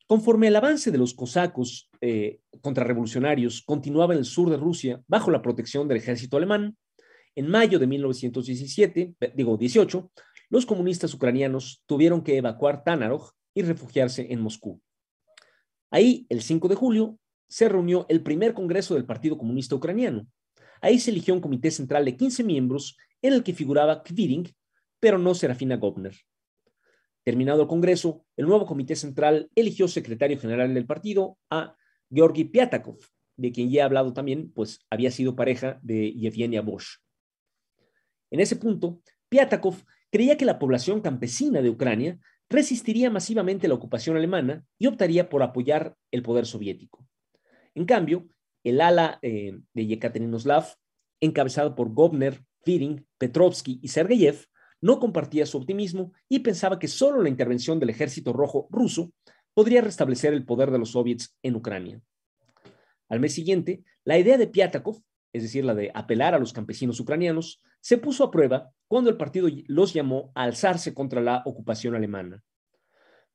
Conforme 0.07 0.49
el 0.49 0.55
avance 0.55 0.91
de 0.91 0.99
los 0.99 1.15
cosacos 1.15 1.89
eh, 1.99 2.39
contrarrevolucionarios 2.61 3.63
continuaba 3.63 4.13
en 4.13 4.19
el 4.19 4.25
sur 4.25 4.51
de 4.51 4.57
Rusia 4.57 5.01
bajo 5.07 5.31
la 5.31 5.41
protección 5.41 5.87
del 5.87 5.97
ejército 5.97 6.37
alemán, 6.37 6.77
en 7.35 7.47
mayo 7.47 7.79
de 7.79 7.87
1917, 7.87 9.15
eh, 9.19 9.33
digo 9.35 9.57
18, 9.57 10.11
los 10.49 10.65
comunistas 10.65 11.13
ucranianos 11.13 11.83
tuvieron 11.85 12.23
que 12.23 12.37
evacuar 12.37 12.83
Tanarog 12.83 13.31
y 13.53 13.61
refugiarse 13.61 14.27
en 14.31 14.41
Moscú. 14.41 14.81
Ahí, 15.91 16.25
el 16.29 16.41
5 16.41 16.67
de 16.67 16.75
julio, 16.75 17.19
se 17.47 17.69
reunió 17.69 18.05
el 18.09 18.21
primer 18.21 18.53
congreso 18.53 18.95
del 18.95 19.05
Partido 19.05 19.37
Comunista 19.37 19.75
Ucraniano, 19.75 20.27
Ahí 20.81 20.99
se 20.99 21.11
eligió 21.11 21.33
un 21.33 21.41
comité 21.41 21.71
central 21.71 22.05
de 22.05 22.15
15 22.15 22.43
miembros 22.43 22.97
en 23.21 23.33
el 23.33 23.43
que 23.43 23.53
figuraba 23.53 24.03
Kviring, 24.03 24.53
pero 24.99 25.17
no 25.17 25.33
Serafina 25.33 25.77
Gopner. 25.77 26.15
Terminado 27.23 27.63
el 27.63 27.67
Congreso, 27.67 28.25
el 28.37 28.45
nuevo 28.45 28.65
comité 28.65 28.95
central 28.95 29.49
eligió 29.55 29.87
secretario 29.87 30.39
general 30.39 30.73
del 30.73 30.85
partido 30.85 31.39
a 31.49 31.75
Georgi 32.11 32.43
Piatakov, 32.43 32.99
de 33.35 33.51
quien 33.51 33.71
ya 33.71 33.81
he 33.81 33.83
hablado 33.83 34.13
también, 34.13 34.51
pues 34.51 34.79
había 34.89 35.09
sido 35.09 35.35
pareja 35.35 35.79
de 35.81 36.11
Yevgenia 36.13 36.61
Bosch. 36.61 36.99
En 38.31 38.39
ese 38.39 38.55
punto, 38.55 39.01
Piatakov 39.29 39.75
creía 40.11 40.37
que 40.37 40.45
la 40.45 40.59
población 40.59 41.01
campesina 41.01 41.61
de 41.61 41.69
Ucrania 41.69 42.19
resistiría 42.49 43.09
masivamente 43.09 43.67
la 43.67 43.73
ocupación 43.73 44.15
alemana 44.17 44.65
y 44.77 44.87
optaría 44.87 45.29
por 45.29 45.43
apoyar 45.43 45.95
el 46.11 46.21
poder 46.21 46.45
soviético. 46.45 47.07
En 47.73 47.85
cambio, 47.85 48.27
el 48.63 48.81
ala 48.81 49.19
eh, 49.21 49.57
de 49.73 49.87
Yekaterinoslav, 49.87 50.65
encabezado 51.19 51.75
por 51.75 51.93
Govner, 51.93 52.43
Firing, 52.63 53.05
Petrovsky 53.17 53.79
y 53.81 53.89
Sergeyev, 53.89 54.45
no 54.81 54.99
compartía 54.99 55.45
su 55.45 55.57
optimismo 55.57 56.13
y 56.29 56.39
pensaba 56.39 56.79
que 56.79 56.87
solo 56.87 57.21
la 57.21 57.29
intervención 57.29 57.79
del 57.79 57.89
ejército 57.89 58.33
rojo 58.33 58.67
ruso 58.69 59.11
podría 59.53 59.81
restablecer 59.81 60.33
el 60.33 60.45
poder 60.45 60.71
de 60.71 60.79
los 60.79 60.91
soviets 60.91 61.35
en 61.41 61.55
Ucrania. 61.55 62.01
Al 63.09 63.19
mes 63.19 63.33
siguiente, 63.33 63.83
la 64.03 64.17
idea 64.17 64.37
de 64.37 64.47
Piatakov, 64.47 65.01
es 65.35 65.43
decir, 65.43 65.65
la 65.65 65.75
de 65.75 65.91
apelar 65.93 66.33
a 66.33 66.39
los 66.39 66.53
campesinos 66.53 66.99
ucranianos, 66.99 67.61
se 67.81 67.97
puso 67.97 68.23
a 68.23 68.31
prueba 68.31 68.71
cuando 68.87 69.09
el 69.09 69.17
partido 69.17 69.49
los 69.67 69.93
llamó 69.93 70.31
a 70.33 70.43
alzarse 70.43 70.93
contra 70.93 71.21
la 71.21 71.43
ocupación 71.45 71.93
alemana. 71.93 72.41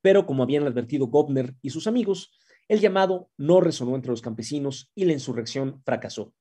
Pero, 0.01 0.25
como 0.25 0.43
habían 0.43 0.67
advertido 0.67 1.09
Govner 1.09 1.55
y 1.61 1.71
sus 1.71 1.87
amigos, 1.87 2.33
el 2.69 2.81
llamado 2.81 3.29
no 3.37 3.61
resonó 3.61 3.97
entre 3.97 4.13
los 4.13 4.23
campesinos 4.23 4.91
y 4.95 5.05
la 5.05 5.13
insurrección 5.13 5.83
fracasó. 5.85 6.33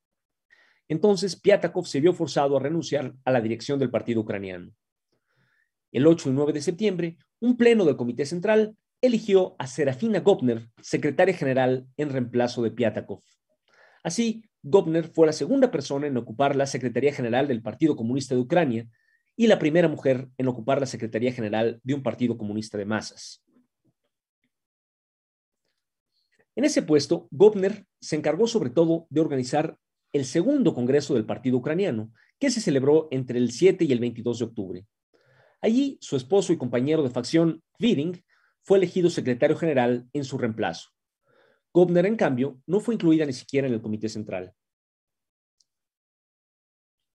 Entonces 0.87 1.35
Piatakov 1.35 1.85
se 1.87 1.99
vio 1.99 2.13
forzado 2.13 2.55
a 2.55 2.61
renunciar 2.61 3.13
a 3.25 3.31
la 3.31 3.41
dirección 3.41 3.79
del 3.79 3.91
partido 3.91 4.21
ucraniano. 4.21 4.71
El 5.91 6.07
8 6.07 6.29
y 6.29 6.33
9 6.33 6.53
de 6.53 6.61
septiembre, 6.61 7.17
un 7.41 7.57
pleno 7.57 7.83
del 7.83 7.97
Comité 7.97 8.25
Central 8.25 8.77
eligió 9.01 9.55
a 9.59 9.67
Serafina 9.67 10.21
Gopner, 10.21 10.69
secretaria 10.81 11.33
general 11.33 11.85
en 11.97 12.09
reemplazo 12.09 12.61
de 12.63 12.71
Piatakov. 12.71 13.21
Así, 14.03 14.43
Gopner 14.61 15.07
fue 15.07 15.25
la 15.25 15.33
segunda 15.33 15.71
persona 15.71 16.07
en 16.07 16.17
ocupar 16.17 16.55
la 16.55 16.65
Secretaría 16.65 17.13
General 17.13 17.47
del 17.47 17.61
Partido 17.61 17.95
Comunista 17.95 18.35
de 18.35 18.41
Ucrania 18.41 18.87
y 19.35 19.47
la 19.47 19.57
primera 19.57 19.87
mujer 19.87 20.27
en 20.37 20.47
ocupar 20.47 20.79
la 20.79 20.85
Secretaría 20.85 21.31
General 21.31 21.79
de 21.83 21.93
un 21.93 22.03
partido 22.03 22.37
comunista 22.37 22.77
de 22.77 22.85
masas. 22.85 23.41
En 26.55 26.65
ese 26.65 26.81
puesto, 26.81 27.29
Gopner 27.31 27.85
se 28.01 28.17
encargó 28.17 28.47
sobre 28.47 28.69
todo 28.69 29.07
de 29.09 29.21
organizar 29.21 29.77
el 30.11 30.25
segundo 30.25 30.73
Congreso 30.73 31.13
del 31.13 31.25
Partido 31.25 31.57
Ucraniano, 31.57 32.11
que 32.37 32.49
se 32.49 32.59
celebró 32.59 33.07
entre 33.11 33.37
el 33.37 33.51
7 33.51 33.85
y 33.85 33.91
el 33.93 33.99
22 33.99 34.39
de 34.39 34.45
octubre. 34.45 34.87
Allí, 35.61 35.97
su 36.01 36.17
esposo 36.17 36.51
y 36.51 36.57
compañero 36.57 37.03
de 37.03 37.09
facción, 37.09 37.63
Kviring, 37.77 38.23
fue 38.61 38.77
elegido 38.77 39.09
secretario 39.09 39.55
general 39.55 40.09
en 40.11 40.25
su 40.25 40.37
reemplazo. 40.37 40.89
Gopner, 41.73 42.05
en 42.05 42.15
cambio, 42.15 42.59
no 42.65 42.79
fue 42.79 42.95
incluida 42.95 43.25
ni 43.25 43.33
siquiera 43.33 43.67
en 43.67 43.73
el 43.73 43.81
Comité 43.81 44.09
Central. 44.09 44.53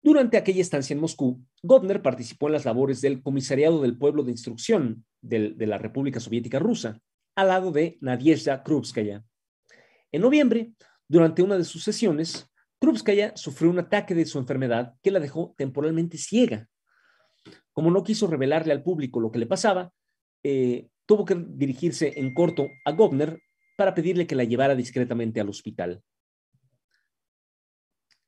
Durante 0.04 0.38
aquella 0.38 0.62
estancia 0.62 0.96
en 0.96 1.00
Moscú, 1.00 1.46
Govner 1.62 2.02
participó 2.02 2.48
en 2.48 2.54
las 2.54 2.66
labores 2.66 3.02
del 3.02 3.22
Comisariado 3.22 3.82
del 3.82 3.98
Pueblo 3.98 4.24
de 4.24 4.32
Instrucción 4.32 5.06
de, 5.22 5.54
la 5.60 5.78
República 5.78 6.20
Soviética 6.20 6.58
Rusa, 6.58 7.00
al 7.36 7.50
lado 7.50 7.72
de 7.72 8.00
Nadiezhda 8.02 8.64
Krupskaya. 8.64 9.24
En 10.12 10.22
noviembre, 10.22 10.74
durante 11.08 11.44
una 11.44 11.56
de 11.58 11.64
sus 11.64 11.84
sesiones, 11.84 12.50
Krupskaya 12.80 13.34
sufrió 13.38 13.70
un 13.70 13.78
ataque 13.78 14.16
de 14.16 14.26
su 14.26 14.40
enfermedad 14.40 14.96
que 15.04 15.12
la 15.12 15.20
dejó 15.20 15.54
temporalmente 15.56 16.18
ciega. 16.18 16.68
Como 17.72 17.92
no 17.92 18.04
quiso 18.04 18.26
revelarle 18.26 18.74
al 18.74 18.82
público 18.82 19.20
lo 19.20 19.32
que 19.32 19.40
le 19.40 19.46
pasaba, 19.46 19.94
eh, 20.44 20.90
tuvo 21.06 21.26
que 21.26 21.36
dirigirse 21.36 22.20
en 22.20 22.34
corto 22.34 22.68
a 22.86 22.92
Govner 22.92 23.40
para 23.82 23.96
pedirle 23.96 24.28
que 24.28 24.36
la 24.36 24.44
llevara 24.44 24.76
discretamente 24.76 25.42
al 25.42 25.50
hospital. 25.50 26.04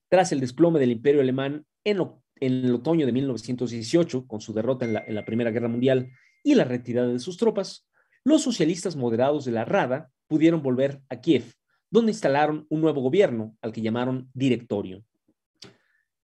Tras 0.10 0.32
el 0.32 0.40
desplome 0.40 0.80
del 0.80 0.90
imperio 0.90 1.22
alemán 1.22 1.68
en, 1.84 2.00
el 2.38 2.74
otoño 2.74 3.06
de 3.06 3.12
1918, 3.12 4.26
con 4.26 4.42
su 4.42 4.52
derrota 4.52 4.86
en 4.86 4.94
la, 4.94 5.04
en 5.06 5.14
la 5.14 5.26
Primera 5.26 5.52
Guerra 5.52 5.68
Mundial 5.68 6.10
y 6.44 6.56
la 6.56 6.64
retirada 6.64 7.10
de 7.10 7.20
sus 7.20 7.38
tropas, 7.38 7.88
los 8.24 8.42
socialistas 8.42 8.96
moderados 8.96 9.46
de 9.46 9.52
la 9.52 9.64
Rada 9.64 10.10
pudieron 10.26 10.64
volver 10.64 11.04
a 11.10 11.22
Kiev, 11.22 11.54
donde 11.92 12.14
instalaron 12.14 12.66
un 12.72 12.82
nuevo 12.82 13.02
gobierno 13.02 13.56
al 13.62 13.74
que 13.74 13.84
llamaron 13.84 14.32
Directorio. 14.34 15.04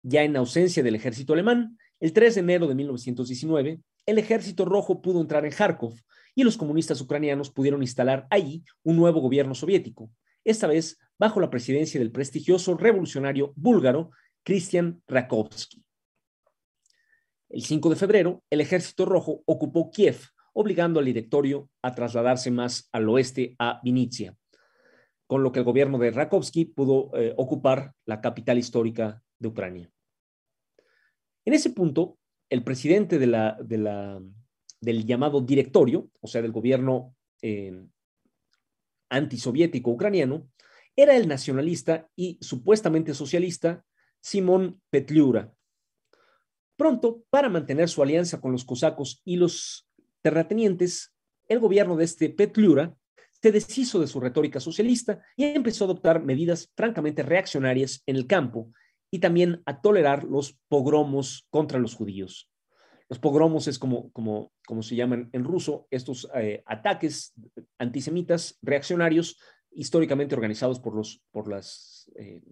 Ya 0.02 0.24
en 0.24 0.34
ausencia 0.36 0.82
del 0.82 0.96
ejército 0.96 1.34
alemán, 1.34 1.78
el 2.00 2.12
3 2.12 2.34
de 2.34 2.40
enero 2.40 2.66
de 2.66 2.74
1919, 2.74 3.80
el 4.06 4.18
ejército 4.18 4.64
rojo 4.64 5.00
pudo 5.00 5.20
entrar 5.20 5.44
en 5.44 5.52
Kharkov 5.52 5.94
y 6.34 6.44
los 6.44 6.56
comunistas 6.56 7.00
ucranianos 7.00 7.50
pudieron 7.50 7.82
instalar 7.82 8.26
allí 8.30 8.64
un 8.82 8.96
nuevo 8.96 9.20
gobierno 9.20 9.54
soviético, 9.54 10.10
esta 10.44 10.66
vez 10.66 10.98
bajo 11.18 11.40
la 11.40 11.50
presidencia 11.50 11.98
del 11.98 12.10
prestigioso 12.10 12.76
revolucionario 12.76 13.52
búlgaro 13.56 14.10
Christian 14.42 15.02
Rakovsky. 15.06 15.82
El 17.48 17.62
5 17.62 17.90
de 17.90 17.96
febrero, 17.96 18.42
el 18.50 18.60
ejército 18.60 19.04
rojo 19.04 19.42
ocupó 19.46 19.90
Kiev, 19.90 20.18
obligando 20.52 21.00
al 21.00 21.06
directorio 21.06 21.70
a 21.82 21.94
trasladarse 21.94 22.50
más 22.50 22.88
al 22.92 23.08
oeste 23.08 23.54
a 23.58 23.80
Vinitsia, 23.82 24.36
con 25.26 25.42
lo 25.42 25.52
que 25.52 25.60
el 25.60 25.64
gobierno 25.64 25.98
de 25.98 26.10
Rakovsky 26.10 26.64
pudo 26.66 27.10
eh, 27.14 27.32
ocupar 27.36 27.92
la 28.06 28.20
capital 28.20 28.58
histórica 28.58 29.22
de 29.38 29.48
Ucrania. 29.48 29.90
En 31.44 31.54
ese 31.54 31.70
punto, 31.70 32.18
el 32.50 32.64
presidente 32.64 33.18
de 33.18 33.26
la, 33.26 34.20
del 34.84 35.04
llamado 35.04 35.40
directorio, 35.40 36.10
o 36.20 36.28
sea, 36.28 36.42
del 36.42 36.52
gobierno 36.52 37.14
eh, 37.42 37.86
antisoviético 39.08 39.90
ucraniano, 39.90 40.48
era 40.96 41.16
el 41.16 41.26
nacionalista 41.26 42.08
y 42.14 42.38
supuestamente 42.40 43.14
socialista 43.14 43.84
Simón 44.20 44.80
Petliura. 44.90 45.52
Pronto, 46.76 47.24
para 47.30 47.48
mantener 47.48 47.88
su 47.88 48.02
alianza 48.02 48.40
con 48.40 48.52
los 48.52 48.64
cosacos 48.64 49.22
y 49.24 49.36
los 49.36 49.88
terratenientes, 50.22 51.14
el 51.48 51.60
gobierno 51.60 51.96
de 51.96 52.04
este 52.04 52.30
Petliura 52.30 52.96
se 53.42 53.52
deshizo 53.52 54.00
de 54.00 54.06
su 54.06 54.20
retórica 54.20 54.60
socialista 54.60 55.22
y 55.36 55.44
empezó 55.44 55.84
a 55.84 55.88
adoptar 55.88 56.22
medidas 56.22 56.72
francamente 56.74 57.22
reaccionarias 57.22 58.02
en 58.06 58.16
el 58.16 58.26
campo 58.26 58.72
y 59.10 59.18
también 59.18 59.62
a 59.66 59.80
tolerar 59.80 60.24
los 60.24 60.58
pogromos 60.68 61.46
contra 61.50 61.78
los 61.78 61.94
judíos. 61.94 62.50
Los 63.14 63.20
pogromos 63.20 63.68
es 63.68 63.78
como, 63.78 64.10
como, 64.10 64.50
como 64.66 64.82
se 64.82 64.96
llaman 64.96 65.30
en 65.32 65.44
ruso, 65.44 65.86
estos 65.92 66.28
eh, 66.34 66.64
ataques 66.66 67.32
antisemitas 67.78 68.58
reaccionarios 68.60 69.38
históricamente 69.70 70.34
organizados 70.34 70.80
por, 70.80 70.96
los, 70.96 71.22
por 71.30 71.48
las, 71.48 72.10
eh, 72.16 72.42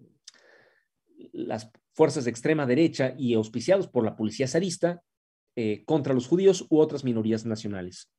las 1.32 1.68
fuerzas 1.94 2.22
de 2.22 2.30
extrema 2.30 2.64
derecha 2.64 3.12
y 3.18 3.34
auspiciados 3.34 3.88
por 3.88 4.04
la 4.04 4.14
policía 4.14 4.46
zarista 4.46 5.02
eh, 5.56 5.82
contra 5.84 6.14
los 6.14 6.28
judíos 6.28 6.64
u 6.70 6.78
otras 6.78 7.02
minorías 7.02 7.44
nacionales. 7.44 8.12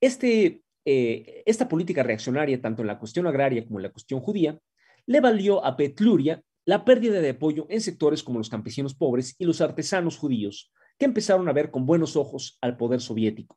Este, 0.00 0.64
esta 0.84 1.68
política 1.68 2.02
reaccionaria, 2.02 2.60
tanto 2.60 2.82
en 2.82 2.88
la 2.88 2.98
cuestión 2.98 3.28
agraria 3.28 3.64
como 3.64 3.78
en 3.78 3.84
la 3.84 3.92
cuestión 3.92 4.18
judía, 4.18 4.58
le 5.06 5.20
valió 5.20 5.64
a 5.64 5.76
Petluria 5.76 6.42
la 6.64 6.84
pérdida 6.84 7.20
de 7.20 7.30
apoyo 7.30 7.66
en 7.68 7.80
sectores 7.80 8.22
como 8.22 8.38
los 8.38 8.48
campesinos 8.48 8.94
pobres 8.94 9.34
y 9.38 9.44
los 9.44 9.60
artesanos 9.60 10.16
judíos, 10.16 10.72
que 10.98 11.04
empezaron 11.04 11.48
a 11.48 11.52
ver 11.52 11.70
con 11.70 11.86
buenos 11.86 12.16
ojos 12.16 12.58
al 12.60 12.76
poder 12.76 13.00
soviético. 13.00 13.56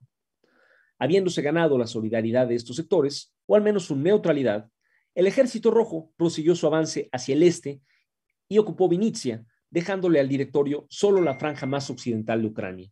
Habiéndose 0.98 1.42
ganado 1.42 1.78
la 1.78 1.88
solidaridad 1.88 2.48
de 2.48 2.56
estos 2.56 2.78
sectores, 2.78 3.36
o 3.46 3.56
al 3.56 3.62
menos 3.62 3.86
su 3.86 3.96
neutralidad, 3.96 4.70
el 5.14 5.28
ejército 5.28 5.72
rojo 5.72 6.12
prosiguió 6.18 6.56
su 6.56 6.66
avance 6.68 7.10
hacia 7.12 7.36
el 7.36 7.44
este 7.44 7.82
y 8.50 8.58
ocupó 8.58 8.90
Vinitsia, 8.90 9.46
dejándole 9.70 10.20
al 10.20 10.28
directorio 10.28 10.86
solo 10.90 11.22
la 11.22 11.36
franja 11.36 11.66
más 11.66 11.90
occidental 11.90 12.42
de 12.42 12.48
Ucrania. 12.48 12.92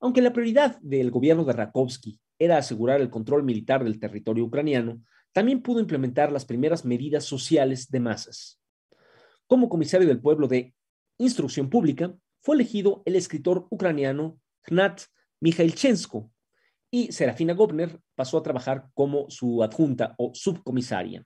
Aunque 0.00 0.20
la 0.20 0.32
prioridad 0.32 0.80
del 0.80 1.10
gobierno 1.10 1.44
de 1.44 1.52
Rakovsky 1.52 2.18
era 2.38 2.56
asegurar 2.56 3.00
el 3.00 3.10
control 3.10 3.44
militar 3.44 3.84
del 3.84 4.00
territorio 4.00 4.44
ucraniano, 4.44 5.00
también 5.32 5.62
pudo 5.62 5.80
implementar 5.80 6.30
las 6.30 6.44
primeras 6.44 6.84
medidas 6.84 7.24
sociales 7.24 7.90
de 7.90 8.00
masas. 8.00 8.60
Como 9.46 9.68
comisario 9.68 10.08
del 10.08 10.20
pueblo 10.20 10.48
de 10.48 10.74
Instrucción 11.18 11.68
Pública, 11.68 12.14
fue 12.40 12.56
elegido 12.56 13.02
el 13.04 13.16
escritor 13.16 13.66
ucraniano 13.70 14.38
Gnat 14.66 15.02
Mikhailchenko 15.40 16.30
y 16.90 17.10
Serafina 17.12 17.54
Gobner 17.54 18.00
pasó 18.14 18.38
a 18.38 18.42
trabajar 18.42 18.88
como 18.94 19.30
su 19.30 19.62
adjunta 19.62 20.14
o 20.18 20.32
subcomisaria. 20.34 21.24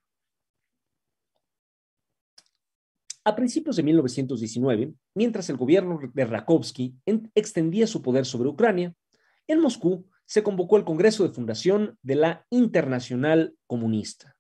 A 3.25 3.35
principios 3.35 3.75
de 3.75 3.83
1919, 3.83 4.95
mientras 5.15 5.51
el 5.51 5.57
gobierno 5.57 5.99
de 6.15 6.25
Rakovsky 6.25 6.95
extendía 7.35 7.89
su 7.89 8.01
poder 8.01 8.25
sobre 8.25 8.49
Ucrania, 8.49 8.95
en 9.49 9.61
Moscú 9.61 10.09
se 10.27 10.43
convocó 10.43 10.77
el 10.77 10.85
Congreso 10.85 11.23
de 11.23 11.33
Fundación 11.33 11.99
de 12.03 12.17
la 12.17 12.47
Internacional 12.51 13.57
Comunista. 13.67 14.37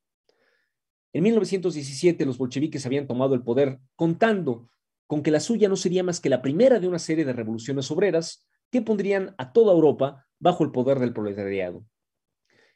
En 1.13 1.23
1917 1.23 2.27
los 2.27 2.39
bolcheviques 2.39 2.85
habían 2.85 3.07
tomado 3.07 3.35
el 3.35 3.43
poder 3.43 3.79
contando 3.95 4.69
con 5.07 5.23
que 5.23 5.31
la 5.31 5.41
suya 5.41 5.69
no 5.69 5.77
sería 5.77 6.03
más 6.03 6.21
que 6.21 6.29
la 6.29 6.43
primera 6.43 6.81
de 6.81 6.89
una 6.89 6.99
serie 6.99 7.25
de 7.25 7.33
revoluciones 7.33 7.91
obreras 7.91 8.47
que 8.71 8.83
pondrían 8.83 9.35
a 9.39 9.53
toda 9.53 9.73
Europa 9.73 10.27
bajo 10.39 10.65
el 10.65 10.73
poder 10.73 10.99
del 10.99 11.13
proletariado. 11.13 11.87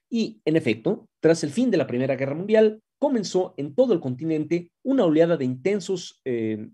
Y, 0.08 0.40
en 0.44 0.56
efecto, 0.56 1.08
tras 1.20 1.44
el 1.44 1.50
fin 1.50 1.70
de 1.70 1.76
la 1.76 1.86
Primera 1.86 2.16
Guerra 2.16 2.34
Mundial, 2.34 2.82
comenzó 2.98 3.54
en 3.56 3.74
todo 3.74 3.92
el 3.92 4.00
continente 4.00 4.72
una 4.82 5.04
oleada 5.04 5.36
de 5.36 5.44
intensos 5.44 6.20
eh, 6.24 6.68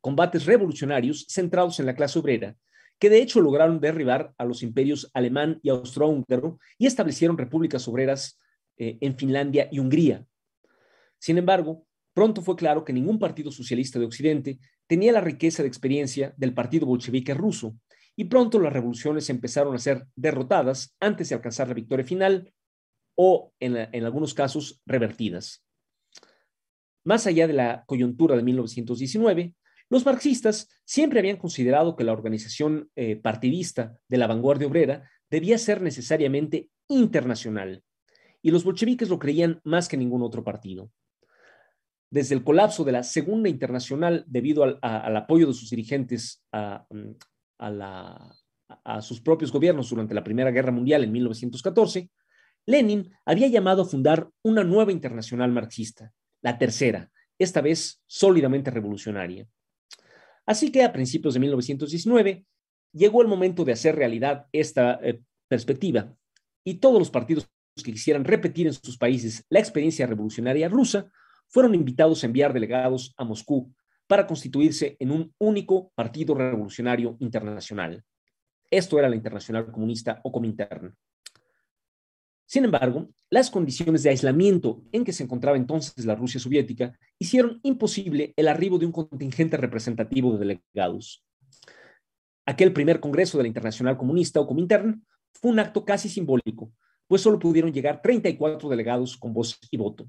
combates 0.00 0.46
revolucionarios 0.46 1.26
centrados 1.28 1.80
en 1.80 1.86
la 1.86 1.94
clase 1.94 2.18
obrera, 2.18 2.56
que 2.98 3.10
de 3.10 3.22
hecho 3.22 3.40
lograron 3.40 3.80
derribar 3.80 4.34
a 4.38 4.44
los 4.44 4.62
imperios 4.62 5.10
alemán 5.14 5.60
y 5.62 5.70
austrohúngaro 5.70 6.58
y 6.78 6.86
establecieron 6.86 7.38
repúblicas 7.38 7.86
obreras 7.88 8.38
eh, 8.76 8.98
en 9.00 9.16
Finlandia 9.16 9.68
y 9.70 9.78
Hungría. 9.78 10.24
Sin 11.18 11.38
embargo, 11.38 11.86
pronto 12.12 12.42
fue 12.42 12.56
claro 12.56 12.84
que 12.84 12.92
ningún 12.92 13.18
partido 13.18 13.50
socialista 13.50 13.98
de 13.98 14.06
Occidente 14.06 14.58
tenía 14.86 15.12
la 15.12 15.20
riqueza 15.20 15.62
de 15.62 15.68
experiencia 15.68 16.34
del 16.36 16.54
partido 16.54 16.86
bolchevique 16.86 17.34
ruso, 17.34 17.76
y 18.16 18.24
pronto 18.24 18.58
las 18.58 18.72
revoluciones 18.72 19.30
empezaron 19.30 19.76
a 19.76 19.78
ser 19.78 20.04
derrotadas 20.16 20.96
antes 20.98 21.28
de 21.28 21.36
alcanzar 21.36 21.68
la 21.68 21.74
victoria 21.74 22.04
final 22.04 22.52
o, 23.14 23.52
en, 23.60 23.76
en 23.76 24.04
algunos 24.04 24.34
casos, 24.34 24.82
revertidas. 24.86 25.64
Más 27.04 27.28
allá 27.28 27.46
de 27.46 27.52
la 27.52 27.84
coyuntura 27.86 28.36
de 28.36 28.42
1919, 28.42 29.54
los 29.90 30.04
marxistas 30.04 30.68
siempre 30.84 31.18
habían 31.18 31.36
considerado 31.36 31.96
que 31.96 32.04
la 32.04 32.12
organización 32.12 32.90
eh, 32.94 33.16
partidista 33.16 33.96
de 34.08 34.18
la 34.18 34.26
vanguardia 34.26 34.68
obrera 34.68 35.10
debía 35.30 35.58
ser 35.58 35.80
necesariamente 35.80 36.68
internacional, 36.88 37.82
y 38.42 38.50
los 38.50 38.64
bolcheviques 38.64 39.08
lo 39.08 39.18
creían 39.18 39.60
más 39.64 39.88
que 39.88 39.96
ningún 39.96 40.22
otro 40.22 40.44
partido. 40.44 40.90
Desde 42.10 42.34
el 42.34 42.44
colapso 42.44 42.84
de 42.84 42.92
la 42.92 43.02
Segunda 43.02 43.48
Internacional 43.48 44.24
debido 44.26 44.62
al, 44.62 45.16
apoyo 45.16 45.46
de 45.46 45.52
sus 45.52 45.70
dirigentes 45.70 46.42
mm, 46.52 47.10
a, 47.58 48.34
a 48.84 49.02
sus 49.02 49.20
propios 49.20 49.52
gobiernos 49.52 49.90
durante 49.90 50.14
la 50.14 50.24
Primera 50.24 50.50
Guerra 50.50 50.72
Mundial 50.72 51.04
en 51.04 51.12
1914, 51.12 52.10
Lenin 52.66 53.10
había 53.24 53.48
llamado 53.48 53.82
a 53.82 53.86
fundar 53.86 54.28
una 54.42 54.64
nueva 54.64 54.92
internacional 54.92 55.50
marxista, 55.50 56.12
la 56.42 56.58
tercera, 56.58 57.10
esta 57.38 57.60
vez 57.60 58.02
sólidamente 58.06 58.70
revolucionaria. 58.70 59.46
Así 60.48 60.72
que 60.72 60.82
a 60.82 60.94
principios 60.94 61.34
de 61.34 61.40
1919 61.40 62.46
llegó 62.94 63.20
el 63.20 63.28
momento 63.28 63.66
de 63.66 63.72
hacer 63.72 63.94
realidad 63.96 64.46
esta 64.50 64.98
eh, 65.02 65.20
perspectiva 65.46 66.16
y 66.64 66.76
todos 66.76 66.98
los 66.98 67.10
partidos 67.10 67.50
que 67.84 67.92
quisieran 67.92 68.24
repetir 68.24 68.66
en 68.66 68.72
sus 68.72 68.96
países 68.96 69.44
la 69.50 69.58
experiencia 69.58 70.06
revolucionaria 70.06 70.70
rusa 70.70 71.12
fueron 71.48 71.74
invitados 71.74 72.22
a 72.22 72.26
enviar 72.28 72.54
delegados 72.54 73.12
a 73.18 73.24
Moscú 73.24 73.74
para 74.06 74.26
constituirse 74.26 74.96
en 74.98 75.10
un 75.10 75.34
único 75.36 75.92
partido 75.94 76.34
revolucionario 76.34 77.18
internacional. 77.20 78.02
Esto 78.70 78.98
era 78.98 79.10
la 79.10 79.16
Internacional 79.16 79.70
Comunista 79.70 80.18
o 80.24 80.32
Comintern. 80.32 80.96
Sin 82.48 82.64
embargo, 82.64 83.10
las 83.28 83.50
condiciones 83.50 84.02
de 84.02 84.08
aislamiento 84.08 84.82
en 84.90 85.04
que 85.04 85.12
se 85.12 85.22
encontraba 85.22 85.58
entonces 85.58 86.06
la 86.06 86.14
Rusia 86.14 86.40
soviética 86.40 86.98
hicieron 87.18 87.60
imposible 87.62 88.32
el 88.36 88.48
arribo 88.48 88.78
de 88.78 88.86
un 88.86 88.92
contingente 88.92 89.58
representativo 89.58 90.32
de 90.32 90.38
delegados. 90.38 91.22
Aquel 92.46 92.72
primer 92.72 93.00
Congreso 93.00 93.36
de 93.36 93.44
la 93.44 93.48
Internacional 93.48 93.98
Comunista 93.98 94.40
o 94.40 94.46
Comintern 94.46 95.04
fue 95.34 95.50
un 95.50 95.58
acto 95.58 95.84
casi 95.84 96.08
simbólico, 96.08 96.72
pues 97.06 97.20
solo 97.20 97.38
pudieron 97.38 97.70
llegar 97.70 98.00
34 98.00 98.70
delegados 98.70 99.18
con 99.18 99.34
voz 99.34 99.58
y 99.70 99.76
voto. 99.76 100.08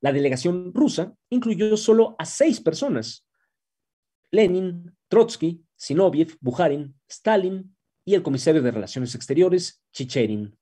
La 0.00 0.12
delegación 0.12 0.72
rusa 0.72 1.12
incluyó 1.28 1.76
solo 1.76 2.14
a 2.20 2.24
seis 2.24 2.60
personas. 2.60 3.26
Lenin, 4.30 4.96
Trotsky, 5.08 5.64
Zinoviev, 5.76 6.36
Bukharin, 6.40 6.94
Stalin 7.10 7.76
y 8.04 8.14
el 8.14 8.22
comisario 8.22 8.62
de 8.62 8.70
Relaciones 8.70 9.16
Exteriores, 9.16 9.82
Chicherin. 9.92 10.56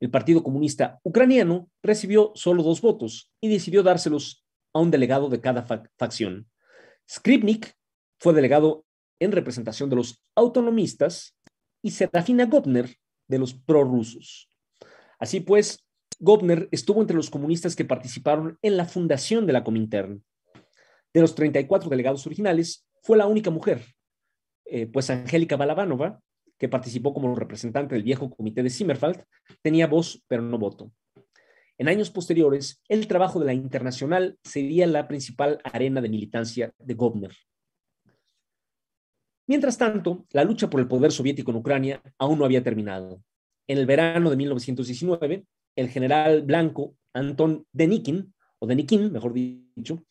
El 0.00 0.10
Partido 0.10 0.42
Comunista 0.42 1.00
Ucraniano 1.02 1.70
recibió 1.82 2.32
solo 2.34 2.62
dos 2.62 2.80
votos 2.80 3.32
y 3.40 3.48
decidió 3.48 3.82
dárselos 3.82 4.44
a 4.72 4.80
un 4.80 4.90
delegado 4.90 5.28
de 5.28 5.40
cada 5.40 5.66
facción. 5.96 6.48
Skripnik 7.08 7.74
fue 8.18 8.34
delegado 8.34 8.84
en 9.20 9.32
representación 9.32 9.88
de 9.88 9.96
los 9.96 10.22
autonomistas 10.34 11.36
y 11.82 11.90
Serafina 11.92 12.44
Gopner 12.44 12.94
de 13.28 13.38
los 13.38 13.54
prorrusos. 13.54 14.48
Así 15.18 15.40
pues, 15.40 15.84
Gopner 16.18 16.68
estuvo 16.72 17.00
entre 17.00 17.16
los 17.16 17.30
comunistas 17.30 17.74
que 17.74 17.84
participaron 17.84 18.58
en 18.62 18.76
la 18.76 18.84
fundación 18.84 19.46
de 19.46 19.52
la 19.52 19.64
Comintern. 19.64 20.22
De 21.14 21.20
los 21.20 21.34
34 21.34 21.88
delegados 21.88 22.26
originales, 22.26 22.86
fue 23.02 23.16
la 23.16 23.26
única 23.26 23.50
mujer, 23.50 23.82
eh, 24.66 24.86
pues 24.86 25.08
Angélica 25.10 25.56
Balabanova 25.56 26.20
que 26.58 26.68
participó 26.68 27.12
como 27.12 27.34
representante 27.34 27.94
del 27.94 28.04
viejo 28.04 28.30
comité 28.30 28.62
de 28.62 28.70
Zimmerfeld, 28.70 29.22
tenía 29.62 29.86
voz 29.86 30.22
pero 30.28 30.42
no 30.42 30.58
voto. 30.58 30.92
En 31.78 31.88
años 31.88 32.10
posteriores, 32.10 32.82
el 32.88 33.06
trabajo 33.06 33.38
de 33.38 33.46
la 33.46 33.54
Internacional 33.54 34.38
sería 34.42 34.86
la 34.86 35.08
principal 35.08 35.60
arena 35.62 36.00
de 36.00 36.08
militancia 36.08 36.72
de 36.78 36.94
Gobner. 36.94 37.32
Mientras 39.46 39.76
tanto, 39.78 40.26
la 40.32 40.42
lucha 40.42 40.70
por 40.70 40.80
el 40.80 40.88
poder 40.88 41.12
soviético 41.12 41.50
en 41.50 41.58
Ucrania 41.58 42.02
aún 42.18 42.38
no 42.38 42.44
había 42.44 42.64
terminado. 42.64 43.22
En 43.68 43.78
el 43.78 43.86
verano 43.86 44.30
de 44.30 44.36
1919, 44.36 45.44
el 45.76 45.88
general 45.88 46.42
blanco 46.42 46.96
Anton 47.12 47.66
Denikin, 47.72 48.34
o 48.58 48.66
Denikin, 48.66 49.12
mejor 49.12 49.34
dicho, 49.34 50.02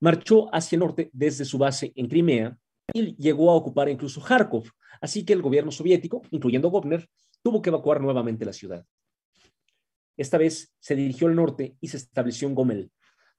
marchó 0.00 0.52
hacia 0.54 0.76
el 0.76 0.80
norte 0.80 1.10
desde 1.12 1.44
su 1.44 1.58
base 1.58 1.92
en 1.94 2.08
Crimea 2.08 2.58
y 2.92 3.16
llegó 3.16 3.50
a 3.50 3.54
ocupar 3.54 3.88
incluso 3.88 4.20
Kharkov, 4.20 4.64
así 5.00 5.24
que 5.24 5.32
el 5.32 5.42
gobierno 5.42 5.70
soviético, 5.70 6.22
incluyendo 6.30 6.70
Gopner, 6.70 7.08
tuvo 7.42 7.62
que 7.62 7.70
evacuar 7.70 8.00
nuevamente 8.00 8.44
la 8.44 8.52
ciudad. 8.52 8.84
Esta 10.16 10.38
vez 10.38 10.74
se 10.78 10.94
dirigió 10.94 11.28
al 11.28 11.34
norte 11.34 11.76
y 11.80 11.88
se 11.88 11.96
estableció 11.96 12.46
en 12.48 12.54
Gomel, 12.54 12.90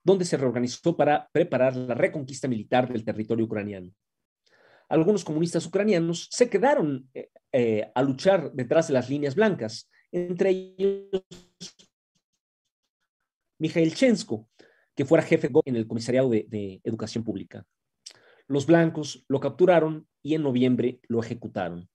donde 0.04 0.26
se 0.26 0.38
reorganizó 0.38 0.98
para 0.98 1.30
preparar 1.32 1.76
la 1.76 1.94
reconquista 1.94 2.48
militar 2.48 2.92
del 2.92 3.06
territorio 3.06 3.46
ucraniano. 3.46 3.94
Algunos 4.90 5.24
comunistas 5.24 5.66
ucranianos 5.66 6.28
se 6.32 6.50
quedaron 6.50 7.08
eh, 7.14 7.30
eh, 7.52 7.92
a 7.94 8.02
luchar 8.04 8.52
detrás 8.52 8.88
de 8.88 8.94
las 8.94 9.10
líneas 9.10 9.36
blancas, 9.36 9.90
entre 10.12 10.50
ellos 10.50 11.24
Mikhail 13.60 13.94
Chensko, 13.94 14.50
que 14.96 15.06
fuera 15.06 15.24
jefe 15.24 15.50
en 15.66 15.76
el 15.76 15.88
Comisariado 15.88 16.30
de 16.30 16.82
Educación 16.84 17.24
Pública. 17.24 17.66
Los 18.52 18.66
blancos 18.66 19.24
lo 19.30 19.40
capturaron 19.40 20.10
y 20.22 20.36
en 20.36 20.44
noviembre 20.44 21.00
lo 21.08 21.22
ejecutaron. 21.22 21.88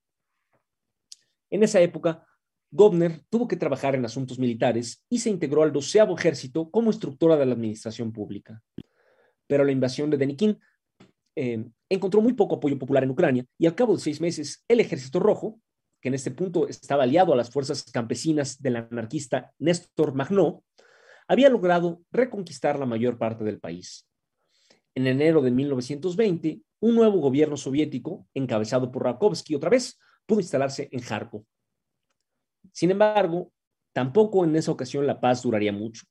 En 1.50 1.62
esa 1.62 1.82
época, 1.82 2.26
Gobner 2.70 3.20
tuvo 3.28 3.46
que 3.46 3.58
trabajar 3.58 3.94
en 3.94 4.06
asuntos 4.06 4.38
militares 4.38 5.04
y 5.10 5.18
se 5.18 5.28
integró 5.28 5.62
al 5.62 5.70
doceavo 5.70 6.16
ejército 6.16 6.70
como 6.70 6.88
instructora 6.88 7.36
de 7.36 7.44
la 7.44 7.52
administración 7.52 8.10
pública. 8.10 8.62
Pero 9.46 9.64
la 9.64 9.72
invasión 9.72 10.08
de 10.08 10.16
Denikin 10.16 10.58
eh, 11.36 11.62
encontró 11.90 12.22
muy 12.22 12.32
poco 12.32 12.54
apoyo 12.54 12.78
popular 12.78 13.04
en 13.04 13.10
Ucrania 13.10 13.44
y 13.58 13.66
al 13.66 13.74
cabo 13.74 13.94
de 13.94 14.00
seis 14.00 14.22
meses 14.22 14.64
el 14.66 14.80
ejército 14.80 15.20
rojo, 15.20 15.60
que 16.00 16.08
en 16.08 16.14
este 16.14 16.30
punto 16.30 16.68
estaba 16.68 17.02
aliado 17.02 17.34
a 17.34 17.36
las 17.36 17.50
fuerzas 17.50 17.84
campesinas 17.92 18.62
del 18.62 18.76
anarquista 18.76 19.52
Néstor 19.58 20.14
Magnó, 20.14 20.64
había 21.28 21.50
logrado 21.50 22.00
reconquistar 22.10 22.78
la 22.78 22.86
mayor 22.86 23.18
parte 23.18 23.44
del 23.44 23.60
país. 23.60 24.05
En 24.96 25.06
enero 25.06 25.42
de 25.42 25.50
1920, 25.50 26.62
un 26.80 26.94
nuevo 26.94 27.20
gobierno 27.20 27.59
soviético, 27.59 28.26
encabezado 28.32 28.90
por 28.90 29.04
Rakovsky 29.04 29.54
otra 29.54 29.68
vez, 29.68 29.98
pudo 30.24 30.40
instalarse 30.40 30.88
en 30.90 31.00
Kharkov. 31.00 31.44
Sin 32.72 32.90
embargo, 32.90 33.52
tampoco 33.92 34.42
en 34.42 34.56
esa 34.56 34.72
ocasión 34.72 35.06
la 35.06 35.20
paz 35.20 35.42
duraría 35.42 35.70
mucho, 35.70 36.06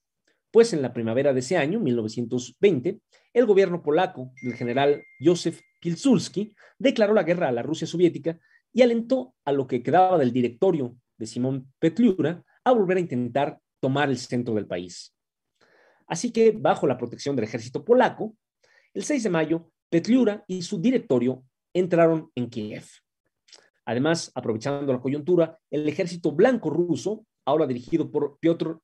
pues 0.51 0.71
en 0.71 0.83
la 0.83 0.93
primavera 0.93 1.33
de 1.33 1.39
ese 1.39 1.57
año, 1.57 1.79
1920, 1.79 3.01
el 3.33 3.45
gobierno 3.47 3.81
polaco 3.81 4.31
del 4.43 4.53
general 4.53 5.03
Józef 5.19 5.61
Pilsudski 5.81 6.55
declaró 6.77 7.15
la 7.15 7.23
guerra 7.23 7.47
a 7.47 7.51
la 7.51 7.63
Rusia 7.63 7.87
soviética 7.87 8.39
y 8.71 8.83
alentó 8.83 9.33
a 9.45 9.51
lo 9.51 9.65
que 9.65 9.81
quedaba 9.81 10.19
del 10.19 10.31
directorio 10.31 10.95
de 11.17 11.25
Simón 11.25 11.73
Petliura 11.79 12.43
a 12.63 12.71
volver 12.71 12.97
a 12.97 13.01
intentar 13.01 13.59
tomar 13.79 14.09
el 14.09 14.19
centro 14.19 14.53
del 14.53 14.67
país. 14.67 15.15
Así 16.05 16.31
que, 16.31 16.51
bajo 16.51 16.85
la 16.85 16.99
protección 16.99 17.35
del 17.35 17.45
ejército 17.45 17.83
polaco, 17.83 18.35
el 18.95 19.03
6 19.03 19.23
de 19.23 19.29
mayo, 19.29 19.71
Petliura 19.89 20.43
y 20.47 20.61
su 20.61 20.81
directorio 20.81 21.43
entraron 21.73 22.31
en 22.33 22.49
Kiev. 22.49 22.85
Además, 23.85 24.31
aprovechando 24.33 24.91
la 24.91 25.01
coyuntura, 25.01 25.59
el 25.69 25.87
ejército 25.87 26.31
blanco 26.31 26.69
ruso, 26.69 27.25
ahora 27.45 27.67
dirigido 27.67 28.09
por 28.09 28.39
Piotr 28.39 28.79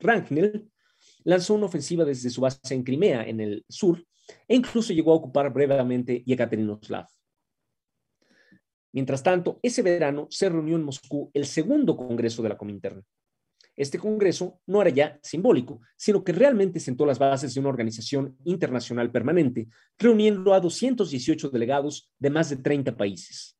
Ranknel, 0.00 0.70
lanzó 1.24 1.54
una 1.54 1.66
ofensiva 1.66 2.04
desde 2.04 2.30
su 2.30 2.40
base 2.40 2.74
en 2.74 2.82
Crimea, 2.82 3.22
en 3.24 3.40
el 3.40 3.64
sur, 3.68 4.02
e 4.48 4.56
incluso 4.56 4.92
llegó 4.94 5.12
a 5.12 5.16
ocupar 5.16 5.52
brevemente 5.52 6.24
Yekaterinoslav. 6.24 7.06
Mientras 8.92 9.22
tanto, 9.22 9.60
ese 9.62 9.82
verano 9.82 10.26
se 10.30 10.48
reunió 10.48 10.76
en 10.76 10.84
Moscú 10.84 11.30
el 11.34 11.44
segundo 11.44 11.96
Congreso 11.96 12.42
de 12.42 12.48
la 12.48 12.56
Comintern. 12.56 13.04
Este 13.76 13.98
Congreso 13.98 14.60
no 14.66 14.80
era 14.80 14.90
ya 14.90 15.18
simbólico, 15.22 15.80
sino 15.96 16.22
que 16.22 16.32
realmente 16.32 16.78
sentó 16.78 17.04
las 17.06 17.18
bases 17.18 17.54
de 17.54 17.60
una 17.60 17.70
organización 17.70 18.36
internacional 18.44 19.10
permanente, 19.10 19.68
reuniendo 19.98 20.54
a 20.54 20.60
218 20.60 21.50
delegados 21.50 22.12
de 22.18 22.30
más 22.30 22.50
de 22.50 22.56
30 22.56 22.96
países. 22.96 23.58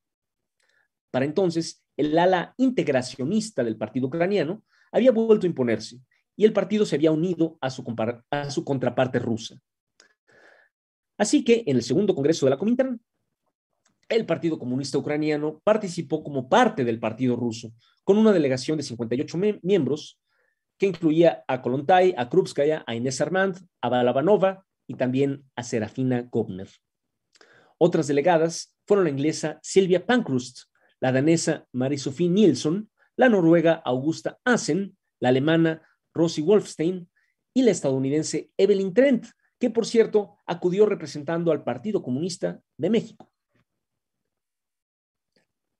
Para 1.10 1.24
entonces, 1.24 1.84
el 1.96 2.18
ala 2.18 2.54
integracionista 2.58 3.64
del 3.64 3.76
partido 3.76 4.06
ucraniano 4.06 4.64
había 4.92 5.12
vuelto 5.12 5.46
a 5.46 5.48
imponerse 5.48 6.00
y 6.36 6.44
el 6.44 6.52
partido 6.52 6.84
se 6.84 6.96
había 6.96 7.12
unido 7.12 7.58
a 7.60 7.70
su, 7.70 7.84
contraparte 8.64 9.18
rusa. 9.18 9.60
Así 11.16 11.44
que 11.44 11.62
en 11.66 11.76
el 11.76 11.82
segundo 11.82 12.14
Congreso 12.14 12.46
de 12.46 12.50
la 12.50 12.58
Comintern, 12.58 13.00
el 14.08 14.26
Partido 14.26 14.58
Comunista 14.58 14.98
Ucraniano 14.98 15.60
participó 15.64 16.22
como 16.22 16.48
parte 16.48 16.84
del 16.84 17.00
Partido 17.00 17.36
Ruso, 17.36 17.72
con 18.04 18.18
una 18.18 18.32
delegación 18.32 18.76
de 18.76 18.82
58 18.82 19.38
miembros 19.62 20.20
que 20.78 20.86
incluía 20.86 21.44
a 21.48 21.62
Kolontai, 21.62 22.14
a 22.16 22.28
Krupskaya, 22.28 22.84
a 22.86 22.94
Inés 22.94 23.20
Armand, 23.20 23.58
a 23.80 23.88
Balabanova 23.88 24.66
y 24.86 24.94
también 24.94 25.44
a 25.56 25.62
Serafina 25.62 26.28
Gobner. 26.30 26.68
Otras 27.78 28.06
delegadas 28.06 28.76
fueron 28.86 29.04
la 29.04 29.10
inglesa 29.10 29.58
Silvia 29.62 30.06
Pankrust, 30.06 30.64
la 31.00 31.12
danesa 31.12 31.66
Marie-Sophie 31.72 32.28
Nielsen, 32.28 32.90
la 33.16 33.28
noruega 33.28 33.74
Augusta 33.84 34.38
Asen, 34.44 34.96
la 35.20 35.28
alemana 35.30 35.82
Rosie 36.12 36.44
Wolfstein 36.44 37.08
y 37.52 37.62
la 37.62 37.70
estadounidense 37.70 38.50
Evelyn 38.56 38.92
Trent, 38.94 39.26
que 39.58 39.70
por 39.70 39.86
cierto 39.86 40.38
acudió 40.46 40.86
representando 40.86 41.52
al 41.52 41.62
Partido 41.62 42.02
Comunista 42.02 42.60
de 42.76 42.90
México. 42.90 43.30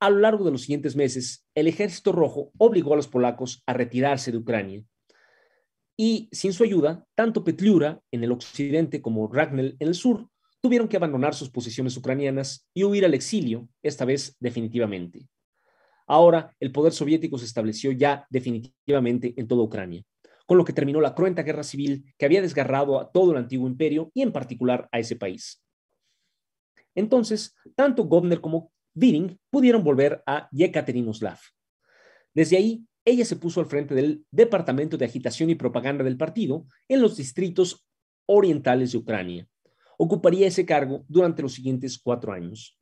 A 0.05 0.11
lo 0.11 0.19
largo 0.19 0.45
de 0.45 0.51
los 0.51 0.61
siguientes 0.61 0.97
meses, 0.97 1.47
el 1.55 1.67
ejército 1.67 2.13
rojo 2.13 2.53
obligó 2.59 2.93
a 2.93 2.97
los 2.97 3.09
polacos 3.09 3.63
a 3.65 3.73
retirarse 3.73 4.31
de 4.31 4.37
Ucrania. 4.37 4.85
Y 5.97 6.29
sin 6.31 6.53
su 6.53 6.63
ayuda, 6.63 7.07
tanto 7.15 7.43
Petliura 7.43 8.03
en 8.13 8.23
el 8.23 8.31
occidente 8.31 9.01
como 9.01 9.33
Ragnel 9.33 9.77
en 9.79 9.89
el 9.89 9.95
sur 9.95 10.29
tuvieron 10.61 10.89
que 10.89 10.99
abandonar 10.99 11.35
sus 11.35 11.49
posiciones 11.49 11.97
ucranianas 11.97 12.69
y 12.75 12.85
huir 12.85 13.07
al 13.07 13.15
exilio, 13.15 13.67
esta 13.83 14.05
vez 14.05 14.37
definitivamente. 14.41 15.27
Ahora, 16.07 16.55
el 16.61 16.71
poder 16.71 16.93
soviético 16.93 17.39
se 17.39 17.47
estableció 17.47 17.91
ya 17.91 18.27
definitivamente 18.29 19.33
en 19.39 19.49
toda 19.49 19.63
Ucrania, 19.63 20.03
con 20.45 20.59
lo 20.59 20.67
que 20.67 20.75
terminó 20.75 21.01
la 21.01 21.15
cruenta 21.15 21.45
guerra 21.45 21.63
civil 21.63 22.13
que 22.19 22.27
había 22.27 22.43
desgarrado 22.43 23.01
a 23.01 23.11
todo 23.11 23.33
el 23.33 23.39
antiguo 23.39 23.67
imperio 23.67 24.11
y 24.13 24.21
en 24.21 24.33
particular 24.33 24.87
a 24.93 24.99
ese 24.99 25.17
país. 25.17 25.65
Entonces, 26.95 27.57
tanto 27.75 28.05
Gobner 28.05 28.43
como 28.43 28.74
Wiering 28.95 29.39
pudieron 29.51 29.83
volver 29.83 30.23
a 30.27 30.49
Yekaterinoslav. 30.53 31.39
Desde 32.33 32.57
ahí, 32.57 32.87
ella 33.05 33.25
se 33.25 33.37
puso 33.37 33.61
al 33.61 33.67
frente 33.67 33.95
del 33.95 34.25
Departamento 34.31 34.97
de 34.97 35.05
Agitación 35.05 35.51
y 35.51 35.55
Propaganda 35.55 36.05
del 36.05 36.17
partido 36.17 36.67
en 36.89 37.03
los 37.03 37.17
distritos 37.17 37.87
orientales 38.27 38.93
de 38.93 38.99
Ucrania. 38.99 39.49
Ocuparía 39.99 40.47
ese 40.47 40.65
cargo 40.65 41.05
durante 41.09 41.43
los 41.43 41.53
siguientes 41.53 41.99
cuatro 41.99 42.33
años. 42.33 42.79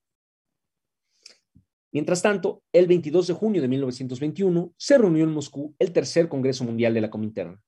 Mientras 1.93 2.23
tanto, 2.23 2.63
el 2.73 2.87
22 2.87 3.27
de 3.27 3.35
junio 3.35 3.61
de 3.61 3.69
1921 3.69 4.75
se 4.79 4.97
reunió 4.97 5.25
en 5.25 5.33
Moscú 5.33 5.75
el 5.79 5.93
tercer 5.93 6.29
Congreso 6.29 6.65
Mundial 6.65 6.95
de 6.95 7.03
la 7.03 7.11
Comintern. 7.11 7.61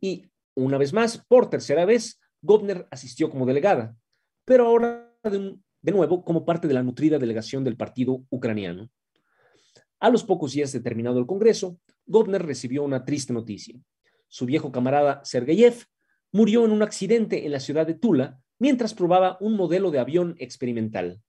Y, 0.00 0.30
una 0.54 0.78
vez 0.78 0.92
más, 0.92 1.18
por 1.26 1.50
tercera 1.50 1.84
vez, 1.84 2.20
Gobner 2.42 2.86
asistió 2.90 3.28
como 3.28 3.46
delegada, 3.46 3.96
pero 4.44 4.66
ahora 4.66 5.12
de, 5.24 5.56
de 5.82 5.92
nuevo 5.92 6.24
como 6.24 6.44
parte 6.44 6.68
de 6.68 6.74
la 6.74 6.82
nutrida 6.82 7.18
delegación 7.18 7.64
del 7.64 7.76
partido 7.76 8.24
ucraniano. 8.30 8.88
A 10.00 10.10
los 10.10 10.24
pocos 10.24 10.52
días 10.52 10.72
de 10.72 10.80
terminado 10.80 11.18
el 11.18 11.26
Congreso, 11.26 11.78
Gobner 12.06 12.44
recibió 12.44 12.82
una 12.82 13.04
triste 13.04 13.32
noticia. 13.32 13.78
Su 14.28 14.46
viejo 14.46 14.72
camarada 14.72 15.20
Sergeyev 15.24 15.84
murió 16.32 16.64
en 16.64 16.72
un 16.72 16.82
accidente 16.82 17.44
en 17.44 17.52
la 17.52 17.60
ciudad 17.60 17.86
de 17.86 17.94
Tula 17.94 18.40
mientras 18.58 18.94
probaba 18.94 19.36
un 19.40 19.54
modelo 19.54 19.90
de 19.90 19.98
avión 19.98 20.34
experimental. 20.38 21.20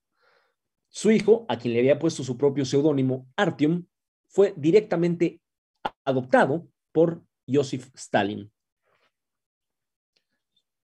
Su 0.89 1.11
hijo, 1.11 1.45
a 1.49 1.57
quien 1.57 1.73
le 1.73 1.79
había 1.79 1.99
puesto 1.99 2.23
su 2.23 2.37
propio 2.37 2.65
seudónimo 2.65 3.27
Artyom, 3.35 3.85
fue 4.27 4.53
directamente 4.55 5.41
adoptado 6.05 6.67
por 6.91 7.23
Joseph 7.47 7.89
Stalin. 7.95 8.51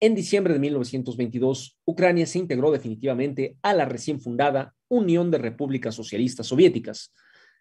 En 0.02 0.16
diciembre 0.16 0.54
de 0.54 0.60
1922, 0.60 1.78
Ucrania 1.86 2.26
se 2.26 2.39
integró 2.39 2.72
definitivamente 2.72 3.58
a 3.62 3.74
la 3.74 3.86
recién 3.86 4.22
fundada 4.22 4.74
Unión 4.88 5.30
de 5.30 5.38
Repúblicas 5.38 5.93
Socialistas 5.93 6.47
Soviéticas, 6.47 7.14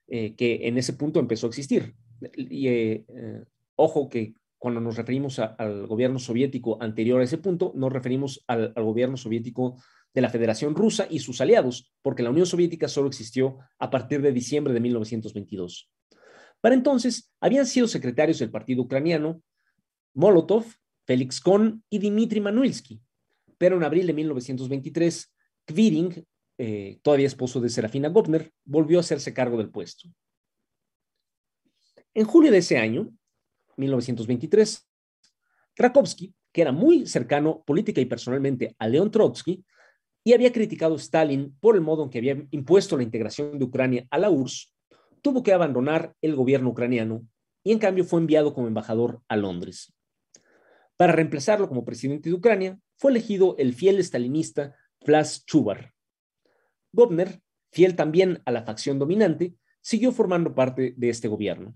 eh, 0.07 0.34
que 0.36 0.68
en 0.68 0.78
ese 0.78 0.93
punto 0.93 1.18
empezó 1.18 1.47
a 1.47 1.51
existir. 1.51 1.95
Y 2.36 2.68
eh, 2.68 3.05
eh, 3.09 3.45
ojo 3.74 4.09
que 4.09 4.34
cuando 4.57 4.80
nos 4.80 4.97
referimos 4.97 5.39
al 5.39 5.86
gobierno 5.86 6.18
soviético 6.18 6.80
anterior 6.80 7.20
a 7.20 7.24
ese 7.24 7.39
punto, 7.39 7.72
nos 7.74 7.93
referimos 7.93 8.45
al, 8.47 8.72
al, 8.74 8.84
gobierno 8.84 9.16
soviético 9.16 9.76
de 10.14 10.20
la 10.20 10.30
Federación 10.30 10.74
Rusa 10.74 11.07
y 11.11 11.18
sus 11.18 11.41
aliados, 11.41 11.93
porque 12.03 12.22
la 12.22 12.30
Unión 12.30 12.47
Soviética 12.47 12.89
solo 12.89 13.09
existió 13.09 13.59
a 13.78 13.91
partir 13.91 14.20
de 14.20 14.32
diciembre 14.32 14.72
de 14.72 14.80
1922. 14.80 15.91
Para 16.61 16.74
entonces, 16.74 17.32
habían 17.41 17.66
sido 17.66 17.86
secretarios 17.86 18.41
del 18.41 18.51
partido 18.51 18.82
ucraniano 18.82 19.43
Molotov, 20.14 20.64
Félix 21.09 21.41
Kohn 21.41 21.83
y 21.89 21.99
Dmitry 22.01 22.39
Manuilsky, 22.39 23.01
pero 23.57 23.79
en 23.79 23.83
abril 23.83 24.07
de 24.07 24.13
1923, 24.13 25.35
Kviring, 25.65 26.27
eh, 26.59 26.99
todavía 27.01 27.27
esposo 27.27 27.63
de 27.63 27.71
Serafina 27.71 28.11
Gopner, 28.11 28.53
volvió 28.67 28.99
a 28.99 29.01
hacerse 29.01 29.33
cargo 29.33 29.57
del 29.57 29.71
puesto. 29.71 30.07
En 32.13 32.27
julio 32.27 32.53
de 32.53 32.59
ese 32.59 32.77
año, 32.77 33.11
1923, 33.79 34.87
Krakovsky, 35.73 36.35
que 36.53 36.61
era 36.61 36.73
muy 36.73 37.07
cercano 37.07 37.63
política 37.65 38.03
y 38.03 38.05
personalmente 38.05 38.77
a 38.79 38.87
León 38.87 39.11
Trotsky, 39.11 39.65
y 40.23 40.35
había 40.35 40.53
criticado 40.53 40.97
a 40.97 40.99
Stalin 40.99 41.57
por 41.59 41.75
el 41.75 41.81
modo 41.81 42.05
en 42.05 42.11
que 42.11 42.19
había 42.19 42.37
impuesto 42.51 42.99
la 42.99 43.03
integración 43.03 43.59
de 43.59 43.65
Ucrania 43.65 44.07
a 44.11 44.19
la 44.19 44.29
URSS, 44.29 44.75
tuvo 45.23 45.43
que 45.43 45.55
abandonar 45.55 46.15
el 46.21 46.37
gobierno 46.37 46.69
ucraniano 46.69 47.27
y 47.65 47.73
en 47.73 47.79
cambio 47.79 48.05
fue 48.05 48.21
enviado 48.21 48.53
como 48.53 48.67
embajador 48.67 49.23
a 49.27 49.37
Londres. 49.37 49.95
Para 50.99 51.12
reemplazarlo 51.12 51.68
como 51.68 51.84
presidente 51.84 52.28
de 52.28 52.34
Ucrania, 52.34 52.76
fue 52.96 53.12
elegido 53.12 53.55
el 53.57 53.72
fiel 53.72 54.01
stalinista 54.01 54.74
Vlas 55.07 55.46
Chubar. 55.46 55.94
Gobner, 56.92 57.40
fiel 57.70 57.94
también 57.94 58.42
a 58.44 58.51
la 58.51 58.64
facción 58.64 58.99
dominante, 58.99 59.55
siguió 59.80 60.11
formando 60.11 60.57
parte 60.57 60.94
de 60.96 61.09
este 61.09 61.28
gobierno. 61.28 61.72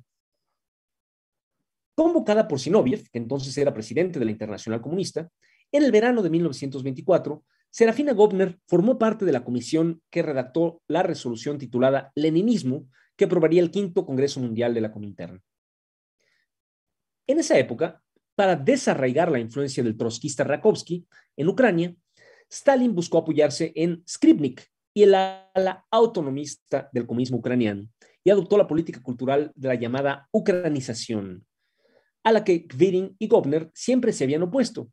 Convocada 1.94 2.48
por 2.48 2.58
Zinoviev, 2.58 3.08
que 3.10 3.18
entonces 3.18 3.56
era 3.56 3.72
presidente 3.72 4.18
de 4.18 4.24
la 4.24 4.32
Internacional 4.32 4.82
Comunista, 4.82 5.30
en 5.70 5.84
el 5.84 5.92
verano 5.92 6.20
de 6.22 6.30
1924, 6.30 7.44
Serafina 7.70 8.14
Gobner 8.14 8.58
formó 8.66 8.98
parte 8.98 9.24
de 9.24 9.30
la 9.30 9.44
comisión 9.44 10.02
que 10.10 10.22
redactó 10.22 10.82
la 10.88 11.04
resolución 11.04 11.58
titulada 11.58 12.10
Leninismo, 12.16 12.88
que 13.14 13.26
aprobaría 13.26 13.62
el 13.62 13.70
quinto 13.70 14.04
Congreso 14.04 14.40
Mundial 14.40 14.74
de 14.74 14.80
la 14.80 14.90
Comintern. 14.90 15.40
En 17.28 17.38
esa 17.38 17.56
época, 17.56 18.02
para 18.34 18.56
desarraigar 18.56 19.30
la 19.30 19.38
influencia 19.38 19.82
del 19.82 19.96
trotskista 19.96 20.44
Rakovsky 20.44 21.06
en 21.36 21.48
Ucrania, 21.48 21.94
Stalin 22.50 22.94
buscó 22.94 23.18
apoyarse 23.18 23.72
en 23.74 24.02
Skripnik 24.06 24.66
y 24.94 25.04
el 25.04 25.14
ala 25.14 25.86
autonomista 25.90 26.88
del 26.92 27.06
comunismo 27.06 27.38
ucraniano 27.38 27.88
y 28.24 28.30
adoptó 28.30 28.58
la 28.58 28.68
política 28.68 29.02
cultural 29.02 29.52
de 29.54 29.68
la 29.68 29.74
llamada 29.74 30.28
ucranización, 30.32 31.46
a 32.22 32.32
la 32.32 32.44
que 32.44 32.66
Kvirin 32.66 33.16
y 33.18 33.26
Gobner 33.26 33.70
siempre 33.74 34.12
se 34.12 34.24
habían 34.24 34.42
opuesto. 34.42 34.90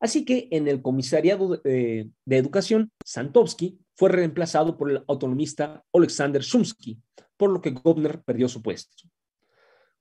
Así 0.00 0.24
que 0.24 0.48
en 0.50 0.66
el 0.66 0.82
comisariado 0.82 1.56
de, 1.58 2.10
de 2.24 2.36
Educación, 2.36 2.90
Santovsky 3.04 3.78
fue 3.94 4.08
reemplazado 4.08 4.76
por 4.76 4.90
el 4.90 5.04
autonomista 5.06 5.84
Alexander 5.92 6.42
Shumsky, 6.42 7.00
por 7.36 7.50
lo 7.50 7.60
que 7.60 7.70
Gobner 7.70 8.22
perdió 8.22 8.48
su 8.48 8.62
puesto. 8.62 9.08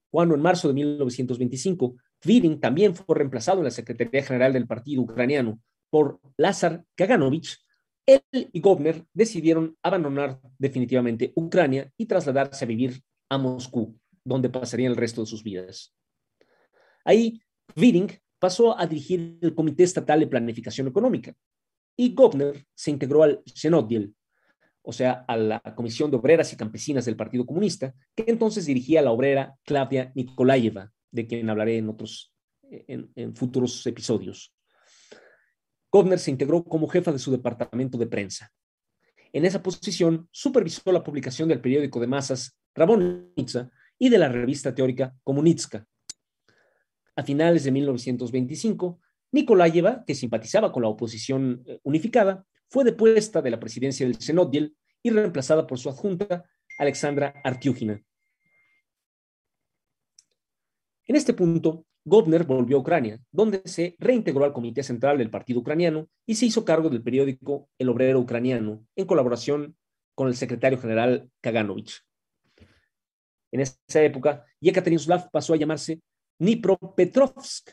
Cuando 0.09 0.35
en 0.35 0.41
marzo 0.41 0.67
de 0.67 0.73
1925, 0.73 1.95
Kvirin 2.21 2.59
también 2.59 2.95
fue 2.95 3.15
reemplazado 3.15 3.59
en 3.59 3.65
la 3.65 3.71
Secretaría 3.71 4.23
General 4.23 4.53
del 4.53 4.67
Partido 4.67 5.01
Ucraniano 5.01 5.59
por 5.89 6.21
Lazar 6.37 6.83
Kaganovich, 6.95 7.59
él 8.05 8.21
y 8.31 8.59
Gobner 8.61 9.05
decidieron 9.13 9.77
abandonar 9.83 10.39
definitivamente 10.57 11.33
Ucrania 11.35 11.91
y 11.97 12.05
trasladarse 12.05 12.65
a 12.65 12.67
vivir 12.67 13.01
a 13.29 13.37
Moscú, 13.37 13.97
donde 14.23 14.49
pasarían 14.49 14.91
el 14.91 14.97
resto 14.97 15.21
de 15.21 15.27
sus 15.27 15.43
vidas. 15.43 15.93
Ahí, 17.05 17.41
Kvirin 17.75 18.07
pasó 18.39 18.77
a 18.77 18.85
dirigir 18.87 19.37
el 19.41 19.53
Comité 19.53 19.83
Estatal 19.83 20.19
de 20.19 20.27
Planificación 20.27 20.87
Económica 20.87 21.33
y 21.95 22.13
Gopner 22.13 22.65
se 22.73 22.91
integró 22.91 23.23
al 23.23 23.41
Senodiel, 23.45 24.15
o 24.81 24.91
sea, 24.91 25.25
a 25.27 25.37
la 25.37 25.59
Comisión 25.75 26.09
de 26.09 26.17
Obreras 26.17 26.51
y 26.53 26.57
Campesinas 26.57 27.05
del 27.05 27.15
Partido 27.15 27.45
Comunista, 27.45 27.93
que 28.15 28.25
entonces 28.27 28.65
dirigía 28.65 29.01
la 29.01 29.11
obrera 29.11 29.55
Claudia 29.63 30.11
Nikolayeva, 30.15 30.91
de 31.11 31.27
quien 31.27 31.49
hablaré 31.49 31.77
en 31.77 31.89
otros, 31.89 32.33
en, 32.69 33.35
futuros 33.35 33.85
episodios. 33.85 34.53
Gopner 35.91 36.19
se 36.19 36.31
integró 36.31 36.63
como 36.63 36.87
jefa 36.87 37.11
de 37.11 37.19
su 37.19 37.31
departamento 37.31 37.97
de 37.97 38.07
prensa. 38.07 38.51
En 39.33 39.45
esa 39.45 39.61
posición, 39.61 40.27
supervisó 40.31 40.91
la 40.91 41.03
publicación 41.03 41.49
del 41.49 41.61
periódico 41.61 41.99
de 41.99 42.07
masas 42.07 42.57
Rabonitsa 42.73 43.69
y 43.99 44.09
de 44.09 44.17
la 44.17 44.29
revista 44.29 44.73
teórica 44.73 45.13
Komunitska, 45.23 45.85
a 47.15 47.23
finales 47.23 47.63
de 47.63 47.71
1925, 47.71 48.99
Nikolayeva, 49.31 50.03
que 50.05 50.15
simpatizaba 50.15 50.71
con 50.71 50.83
la 50.83 50.89
oposición 50.89 51.63
eh, 51.65 51.79
unificada, 51.83 52.45
fue 52.69 52.83
depuesta 52.83 53.41
de 53.41 53.51
la 53.51 53.59
presidencia 53.59 54.05
del 54.05 54.19
Senodiel 54.19 54.75
y 55.03 55.09
reemplazada 55.09 55.67
por 55.67 55.77
su 55.77 55.89
adjunta, 55.89 56.45
Alexandra 56.77 57.33
Artiúgina. 57.43 58.01
En 61.11 61.17
este 61.17 61.33
punto, 61.33 61.85
Gobner 62.05 62.45
volvió 62.45 62.77
a 62.77 62.79
Ucrania, 62.79 63.19
donde 63.33 63.61
se 63.65 63.97
reintegró 63.99 64.45
al 64.45 64.53
Comité 64.53 64.81
Central 64.81 65.17
del 65.17 65.29
Partido 65.29 65.59
Ucraniano 65.59 66.07
y 66.25 66.35
se 66.35 66.45
hizo 66.45 66.63
cargo 66.63 66.89
del 66.89 67.03
periódico 67.03 67.67
El 67.77 67.89
Obrero 67.89 68.21
Ucraniano, 68.21 68.87
en 68.95 69.05
colaboración 69.05 69.75
con 70.15 70.29
el 70.29 70.35
secretario 70.35 70.79
general 70.79 71.29
Kaganovich. 71.41 71.99
En 73.51 73.59
esa 73.59 74.01
época, 74.01 74.45
Yekaterinoslav 74.61 75.29
pasó 75.31 75.53
a 75.53 75.57
llamarse 75.57 75.99
Dnipropetrovsk, 76.39 77.71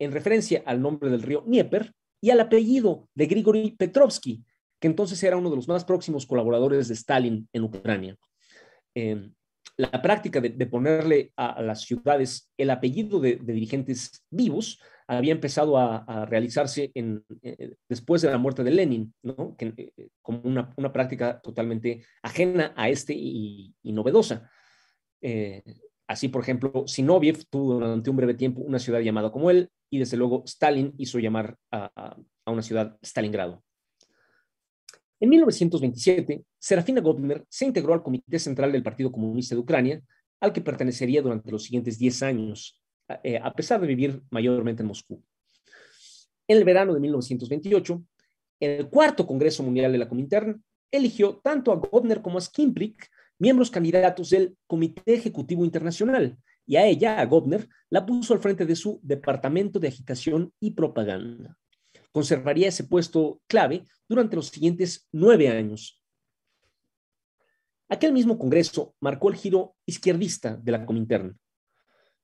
en 0.00 0.10
referencia 0.10 0.64
al 0.66 0.82
nombre 0.82 1.08
del 1.08 1.22
río 1.22 1.42
Dnieper 1.42 1.94
y 2.20 2.30
al 2.30 2.40
apellido 2.40 3.08
de 3.14 3.26
Grigory 3.26 3.76
Petrovsky, 3.78 4.44
que 4.80 4.88
entonces 4.88 5.22
era 5.22 5.36
uno 5.36 5.50
de 5.50 5.56
los 5.56 5.68
más 5.68 5.84
próximos 5.84 6.26
colaboradores 6.26 6.88
de 6.88 6.94
Stalin 6.94 7.48
en 7.52 7.62
Ucrania. 7.62 8.16
Eh, 8.96 9.30
la 9.76 10.02
práctica 10.02 10.40
de, 10.40 10.66
ponerle 10.66 11.32
a, 11.36 11.60
las 11.62 11.82
ciudades 11.82 12.50
el 12.56 12.70
apellido 12.70 13.20
de, 13.20 13.36
dirigentes 13.36 14.24
vivos 14.30 14.80
había 15.06 15.32
empezado 15.32 15.78
a, 15.78 16.26
realizarse 16.26 16.90
en, 16.94 17.24
eh, 17.42 17.74
después 17.88 18.22
de 18.22 18.30
la 18.30 18.38
muerte 18.38 18.64
de 18.64 18.70
Lenin, 18.70 19.14
eh, 19.58 20.10
como 20.22 20.40
una, 20.42 20.92
práctica 20.92 21.40
totalmente 21.40 22.04
ajena 22.22 22.72
a 22.76 22.88
este 22.88 23.14
y, 23.14 23.74
y 23.82 23.92
novedosa. 23.92 24.50
Eh, 25.20 25.62
Así, 26.08 26.28
por 26.28 26.42
ejemplo, 26.42 26.84
Sinoviev 26.86 27.44
tuvo 27.50 27.74
durante 27.74 28.10
un 28.10 28.16
breve 28.16 28.34
tiempo 28.34 28.60
una 28.60 28.78
ciudad 28.78 29.00
llamada 29.00 29.32
como 29.32 29.50
él, 29.50 29.70
y 29.90 29.98
desde 29.98 30.16
luego 30.16 30.44
Stalin 30.46 30.94
hizo 30.98 31.18
llamar 31.18 31.56
a, 31.72 31.90
a 32.44 32.50
una 32.50 32.62
ciudad 32.62 32.96
Stalingrado. 33.02 33.62
En 35.18 35.30
1927, 35.30 36.44
Serafina 36.58 37.00
Gobner 37.00 37.44
se 37.48 37.64
integró 37.64 37.94
al 37.94 38.02
Comité 38.02 38.38
Central 38.38 38.72
del 38.72 38.82
Partido 38.82 39.10
Comunista 39.10 39.54
de 39.54 39.60
Ucrania, 39.60 40.02
al 40.40 40.52
que 40.52 40.60
pertenecería 40.60 41.22
durante 41.22 41.50
los 41.50 41.62
siguientes 41.62 41.98
10 41.98 42.22
años, 42.22 42.82
eh, 43.22 43.38
a 43.42 43.52
pesar 43.52 43.80
de 43.80 43.86
vivir 43.86 44.22
mayormente 44.30 44.82
en 44.82 44.88
Moscú. 44.88 45.22
En 46.46 46.58
el 46.58 46.64
verano 46.64 46.92
de 46.92 47.00
1928, 47.00 48.04
el 48.60 48.88
cuarto 48.88 49.26
Congreso 49.26 49.62
Mundial 49.62 49.90
de 49.92 49.98
la 49.98 50.08
Comintern 50.08 50.62
eligió 50.90 51.40
tanto 51.42 51.72
a 51.72 51.76
Gobner 51.76 52.20
como 52.20 52.38
a 52.38 52.40
Skimprik 52.40 53.08
miembros 53.38 53.70
candidatos 53.70 54.30
del 54.30 54.56
Comité 54.66 55.14
Ejecutivo 55.14 55.64
Internacional, 55.64 56.36
y 56.66 56.76
a 56.76 56.86
ella, 56.86 57.20
a 57.20 57.28
la 57.90 58.06
puso 58.06 58.34
al 58.34 58.40
frente 58.40 58.66
de 58.66 58.74
su 58.74 58.98
Departamento 59.02 59.78
de 59.78 59.88
Agitación 59.88 60.52
y 60.58 60.72
Propaganda. 60.72 61.56
Conservaría 62.16 62.68
ese 62.68 62.84
puesto 62.84 63.42
clave 63.46 63.84
durante 64.08 64.36
los 64.36 64.46
siguientes 64.48 65.06
nueve 65.12 65.50
años. 65.50 66.02
Aquel 67.90 68.14
mismo 68.14 68.38
Congreso 68.38 68.94
marcó 69.00 69.28
el 69.28 69.36
giro 69.36 69.76
izquierdista 69.84 70.56
de 70.56 70.72
la 70.72 70.86
Comintern. 70.86 71.38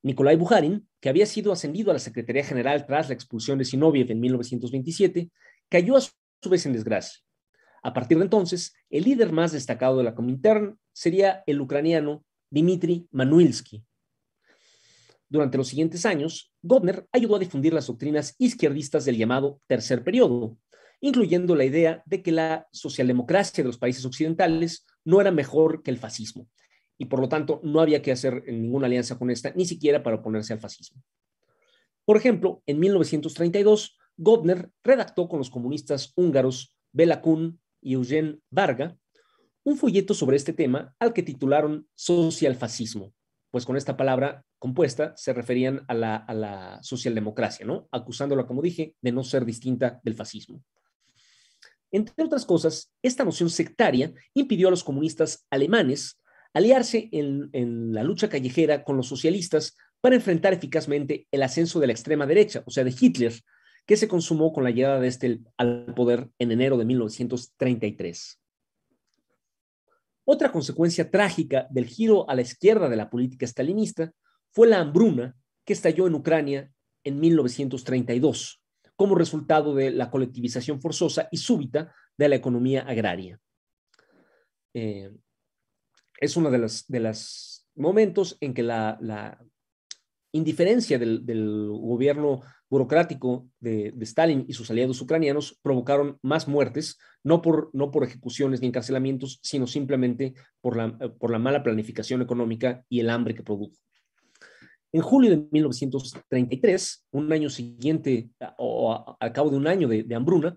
Nikolai 0.03 0.37
Bukharin, 0.37 0.89
que 0.99 1.11
había 1.11 1.27
sido 1.27 1.53
ascendido 1.53 1.91
a 1.91 1.93
la 1.93 2.01
Secretaría 2.01 2.43
General 2.43 2.87
tras 2.87 3.09
la 3.09 3.15
expulsión 3.15 3.59
de 3.59 3.67
Zinoviev 3.67 4.11
en 4.11 4.21
1927, 4.21 5.31
cayó 5.69 5.99
a 5.99 6.01
su 6.01 6.49
vez 6.49 6.65
en 6.65 6.73
desgracia. 6.73 7.21
A 7.83 7.93
partir 7.93 8.17
de 8.17 8.25
entonces, 8.25 8.73
el 8.89 9.05
líder 9.05 9.31
más 9.31 9.53
destacado 9.53 9.99
de 9.99 10.05
la 10.05 10.15
Comintern 10.15 10.79
sería 10.95 11.45
el 11.47 11.61
ucraniano 11.61 12.25
Dmitry 12.49 13.09
Manuilsky. 13.11 13.85
Durante 15.33 15.57
los 15.57 15.69
siguientes 15.69 16.05
años, 16.05 16.53
Gobner 16.61 17.09
ayudó 17.11 17.37
a 17.37 17.39
difundir 17.39 17.73
las 17.73 17.87
doctrinas 17.87 18.35
izquierdistas 18.37 19.07
del 19.07 19.17
llamado 19.17 19.63
tercer 19.67 20.05
periodo, 20.05 20.59
incluyendo 21.01 21.57
la 21.57 21.65
idea 21.65 22.03
de 22.05 22.23
que 22.23 22.33
la 22.33 22.69
socialdemocracia 22.71 23.65
de 23.65 23.69
los 23.69 23.79
países 23.79 24.05
occidentales 24.05 24.85
no 25.07 25.23
era 25.23 25.31
mejor 25.31 25.83
que 25.83 25.91
el 25.91 25.97
fascismo, 25.97 26.51
y 26.99 27.07
por 27.07 27.19
lo 27.19 27.31
tanto 27.31 27.63
no 27.65 27.81
había 27.81 28.03
que 28.03 28.13
hacer 28.13 28.45
ninguna 28.47 28.89
alianza 28.89 29.19
con 29.19 29.31
esta, 29.31 29.55
ni 29.55 29.65
siquiera 29.65 30.03
para 30.03 30.17
oponerse 30.17 30.53
al 30.53 30.61
fascismo. 30.61 31.03
Por 32.05 32.19
ejemplo, 32.19 32.63
en 32.67 32.79
1932, 32.79 33.97
Gobner 34.19 34.71
redactó 34.85 35.29
con 35.29 35.39
los 35.39 35.49
comunistas 35.49 36.13
húngaros 36.15 36.77
Bela 36.93 37.23
Kun 37.23 37.59
y 37.81 37.95
Eugen 37.95 38.43
Varga 38.51 38.99
un 39.65 39.79
folleto 39.79 40.13
sobre 40.13 40.37
este 40.37 40.53
tema 40.53 40.95
al 40.99 41.15
que 41.15 41.23
titularon 41.23 41.89
Socialfascismo, 41.95 43.15
pues 43.51 43.65
con 43.65 43.79
esta 43.79 43.97
palabra 43.97 44.45
compuesta 44.63 45.13
se 45.17 45.33
referían 45.33 45.85
a 45.89 45.95
la, 45.95 46.15
a 46.15 46.33
la 46.33 46.79
socialdemocracia, 46.85 47.67
¿no? 47.67 47.89
Acusándola, 47.91 48.47
como 48.47 48.63
dije, 48.63 48.95
de 49.01 49.11
no 49.11 49.25
ser 49.25 49.45
distinta 49.45 50.01
del 50.05 50.15
fascismo. 50.15 50.63
Entre 51.91 52.25
otras 52.25 52.47
cosas, 52.47 52.93
esta 53.03 53.25
noción 53.25 53.51
sectaria 53.51 54.13
impidió 54.35 54.69
a 54.69 54.71
los 54.71 54.85
comunistas 54.85 55.45
alemanes 55.51 56.21
aliarse 56.55 57.09
en, 57.11 57.51
en, 57.53 57.93
la 57.93 58.05
lucha 58.05 58.29
callejera 58.29 58.85
con 58.85 58.97
los 58.97 59.09
socialistas 59.09 59.77
para 60.01 60.15
enfrentar 60.15 60.53
eficazmente 60.53 61.27
el 61.33 61.43
ascenso 61.43 61.81
de 61.81 61.89
la 61.89 61.95
extrema 61.95 62.25
derecha, 62.25 62.63
o 62.65 62.71
sea, 62.71 62.85
de 62.85 62.95
Hitler, 62.99 63.33
que 63.85 63.97
se 63.97 64.07
consumó 64.07 64.53
con 64.53 64.63
la 64.63 64.71
llegada 64.71 65.01
de 65.01 65.09
este 65.09 65.41
al 65.57 65.93
poder 65.97 66.31
en 66.39 66.53
enero 66.53 66.77
de 66.77 66.85
1933. 66.85 68.39
Otra 70.25 70.53
consecuencia 70.53 71.11
trágica 71.11 71.67
del 71.69 71.87
giro 71.87 72.31
a 72.31 72.37
la 72.37 72.43
izquierda 72.43 72.89
de 72.89 72.97
la 72.97 73.11
política 73.11 73.45
stalinista 73.45 74.13
fue 74.53 74.69
la 74.69 74.81
hambruna 74.81 75.37
que 75.65 75.73
estalló 75.73 76.07
en 76.07 76.15
Ucrania 76.15 76.71
en 77.05 77.19
1932 77.19 78.63
como 78.97 79.15
resultado 79.15 79.75
de 79.75 79.91
la 79.91 80.11
colectivización 80.11 80.81
forzosa 80.81 81.29
y 81.31 81.39
súbita 81.39 81.93
de 82.17 82.29
la 82.29 82.37
economía 82.37 82.83
agraria. 82.83 83.41
Eh, 84.75 85.11
es 86.21 86.37
uno 86.37 86.51
de 86.51 86.59
los 86.59 86.87
de 86.87 87.01
los 87.01 87.67
momentos 87.75 88.37
en 88.41 88.55
que 88.55 88.63
la, 88.63 88.99
la 89.01 89.45
indiferencia 90.33 90.99
del, 90.99 91.69
gobierno 91.71 92.43
burocrático 92.71 93.49
de, 93.61 93.93
de, 93.93 94.05
Stalin 94.05 94.45
y 94.49 94.53
sus 94.55 94.71
aliados 94.71 95.01
ucranianos 95.01 95.59
provocaron 95.63 96.19
más 96.23 96.49
muertes, 96.49 96.99
no 97.23 97.43
por, 97.43 97.71
no 97.75 97.91
por 97.91 98.05
ejecuciones 98.05 98.61
ni 98.61 98.69
encarcelamientos, 98.69 99.41
sino 99.43 99.67
simplemente 99.67 100.35
por 100.61 100.77
la 100.77 101.39
mala 101.39 101.63
planificación 101.63 102.23
económica 102.23 102.85
y 102.89 103.01
el 103.01 103.11
hambre 103.11 103.35
que 103.35 103.43
produjo. 103.43 103.77
En 104.93 105.01
julio 105.01 105.31
de 105.31 105.49
1933, 105.51 107.07
un 107.13 107.33
año 107.33 107.49
siguiente 107.49 108.31
o 108.59 109.17
al 109.19 109.33
cabo 109.33 109.51
de 109.51 109.57
un 109.57 109.67
año 109.67 109.89
de, 109.89 110.15
hambruna, 110.15 110.57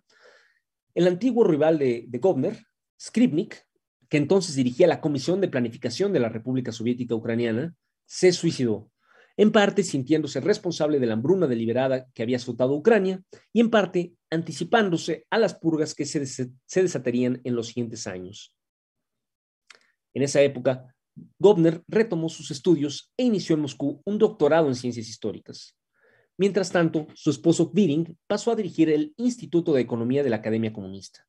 el 0.94 1.08
antiguo 1.08 1.46
rival 1.46 1.78
de, 1.78 2.06
de 2.08 2.20
Govner, 2.20 2.58
Skripnik, 3.00 3.66
que 4.10 4.18
entonces 4.18 4.56
dirigía 4.56 4.88
la 4.88 5.00
Comisión 5.02 5.40
de 5.40 5.48
Planificación 5.48 6.12
de 6.12 6.20
la 6.20 6.30
República 6.30 6.74
Soviética 6.74 7.16
Ucraniana, 7.16 7.74
se 8.06 8.34
suicidó, 8.34 8.92
en 9.38 9.52
parte 9.52 9.84
sintiéndose 9.84 10.40
responsable 10.40 11.00
de 11.00 11.08
la 11.08 11.14
hambruna 11.14 11.48
deliberada 11.48 12.08
que 12.14 12.24
había 12.24 12.38
azotado 12.38 12.76
Ucrania 12.76 13.22
y 13.52 13.62
en 13.62 13.70
parte 13.70 14.14
anticipándose 14.30 15.26
a 15.30 15.38
las 15.38 15.56
purgas 15.56 15.94
que 15.94 16.06
se, 16.06 16.26
se 16.26 16.82
desatarían 16.82 17.42
en 17.44 17.56
los 17.56 17.68
siguientes 17.68 18.08
años. 18.08 18.56
En 20.14 20.24
esa 20.24 20.42
época, 20.42 20.95
Gobner 21.40 21.84
retomó 21.88 22.30
sus 22.30 22.52
estudios 22.52 23.12
e 23.18 23.24
inició 23.24 23.56
en 23.56 23.62
Moscú 23.62 24.02
un 24.06 24.18
doctorado 24.18 24.68
en 24.68 24.76
ciencias 24.76 25.08
históricas. 25.08 25.76
Mientras 26.38 26.72
tanto, 26.72 27.08
su 27.14 27.30
esposo 27.30 27.72
Biring 27.72 28.18
pasó 28.28 28.52
a 28.52 28.56
dirigir 28.56 28.90
el 28.90 29.14
Instituto 29.18 29.74
de 29.74 29.82
Economía 29.82 30.24
de 30.24 30.30
la 30.30 30.38
Academia 30.38 30.74
Comunista. 30.74 31.26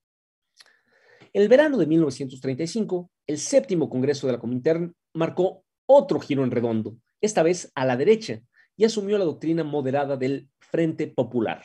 El 1.32 1.48
verano 1.48 1.76
de 1.76 1.86
1935, 1.86 3.10
el 3.26 3.38
séptimo 3.38 3.88
Congreso 3.88 4.26
de 4.26 4.32
la 4.32 4.40
Comintern 4.40 4.94
marcó 5.14 5.64
otro 5.86 6.18
giro 6.18 6.42
en 6.42 6.50
redondo, 6.50 6.96
esta 7.20 7.42
vez 7.42 7.70
a 7.74 7.84
la 7.84 7.96
derecha, 7.96 8.42
y 8.76 8.84
asumió 8.84 9.18
la 9.18 9.24
doctrina 9.24 9.62
moderada 9.62 10.16
del 10.16 10.48
Frente 10.58 11.06
Popular. 11.06 11.64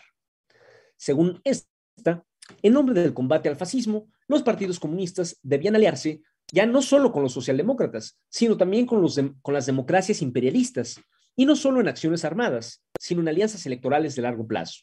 Según 0.98 1.42
esta, 1.44 2.26
en 2.62 2.74
nombre 2.74 3.02
del 3.02 3.14
combate 3.14 3.50
al 3.50 3.56
fascismo, 3.56 4.08
los 4.28 4.44
partidos 4.44 4.80
comunistas 4.80 5.40
debían 5.42 5.76
aliarse 5.76 6.22
ya 6.52 6.66
no 6.66 6.82
solo 6.82 7.12
con 7.12 7.24
los 7.24 7.34
socialdemócratas, 7.34 8.20
sino 8.30 8.58
también 8.58 8.86
con, 8.86 9.02
los 9.02 9.20
con 9.42 9.54
las 9.54 9.66
democracias 9.66 10.22
imperialistas, 10.22 11.00
y 11.36 11.46
no 11.46 11.56
solo 11.56 11.80
en 11.80 11.88
acciones 11.88 12.26
armadas, 12.26 12.84
sino 13.00 13.22
en 13.22 13.30
alianzas 13.30 13.66
electorales 13.66 14.16
de 14.16 14.22
largo 14.22 14.46
plazo. 14.46 14.82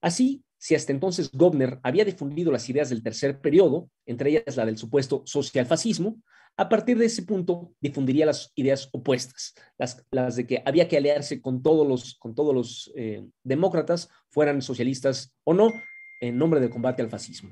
Así, 0.00 0.44
si 0.58 0.74
hasta 0.74 0.92
entonces 0.92 1.30
Gobner 1.32 1.80
había 1.82 2.04
difundido 2.04 2.52
las 2.52 2.68
ideas 2.68 2.90
del 2.90 3.02
tercer 3.02 3.40
periodo, 3.40 3.90
entre 4.06 4.30
ellas 4.30 4.56
la 4.56 4.66
del 4.66 4.78
supuesto 4.78 5.22
socialfascismo, 5.24 6.22
a 6.56 6.68
partir 6.68 6.98
de 6.98 7.06
ese 7.06 7.24
punto 7.24 7.74
difundiría 7.80 8.26
las 8.26 8.52
ideas 8.54 8.88
opuestas, 8.92 9.54
las, 9.76 10.04
las 10.10 10.36
de 10.36 10.46
que 10.46 10.62
había 10.64 10.86
que 10.86 10.96
aliarse 10.96 11.40
con 11.40 11.62
todos 11.62 11.86
los, 11.86 12.14
con 12.14 12.34
todos 12.34 12.54
los 12.54 12.92
eh, 12.94 13.26
demócratas, 13.42 14.08
fueran 14.28 14.62
socialistas 14.62 15.34
o 15.42 15.52
no, 15.52 15.72
en 16.20 16.38
nombre 16.38 16.60
del 16.60 16.70
combate 16.70 17.02
al 17.02 17.10
fascismo. 17.10 17.50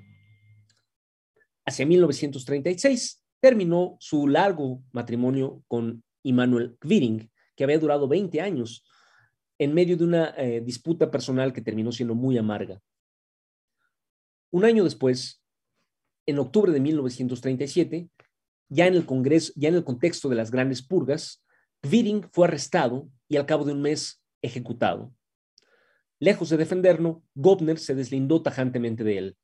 Hacia 1.65 1.87
1936, 1.87 3.22
terminó 3.43 3.97
su 3.99 4.29
largo 4.29 4.85
matrimonio 4.93 5.65
con 5.67 6.05
Immanuel 6.23 6.77
Kviring, 6.79 7.29
que 7.57 7.65
había 7.65 7.81
durado 7.81 8.07
20 8.07 8.41
años, 8.41 8.85
en 9.59 9.75
medio 9.75 9.97
de 9.97 10.05
una 10.05 10.33
eh, 10.37 10.61
disputa 10.61 11.11
personal 11.11 11.53
que 11.53 11.61
terminó 11.61 11.91
siendo 11.91 12.15
muy 12.15 12.39
amarga. 12.39 12.81
Un 14.53 14.65
año 14.65 14.85
después, 14.85 15.43
en 16.25 16.39
octubre 16.39 16.71
de 16.71 16.79
1937, 16.79 18.09
ya 18.69 18.87
en 18.87 18.95
el 18.95 19.05
Congreso, 19.05 19.53
ya 19.57 19.71
en 19.71 19.75
el 19.75 19.85
contexto 19.85 20.29
de 20.29 20.37
las 20.37 20.53
grandes 20.53 20.81
purgas, 20.81 21.45
Kviring 21.81 22.29
fue 22.31 22.47
arrestado 22.47 23.09
y 23.29 23.39
al 23.39 23.47
cabo 23.47 23.65
de 23.65 23.73
un 23.73 23.83
mes 23.83 24.23
ejecutado. 24.41 25.13
Lejos 26.21 26.49
de 26.49 26.59
defenderlo, 26.59 27.25
Gobner 27.35 27.81
se 27.81 27.97
deslindó 27.97 28.41
tajantemente 28.41 29.03
de 29.03 29.19
él. 29.19 29.37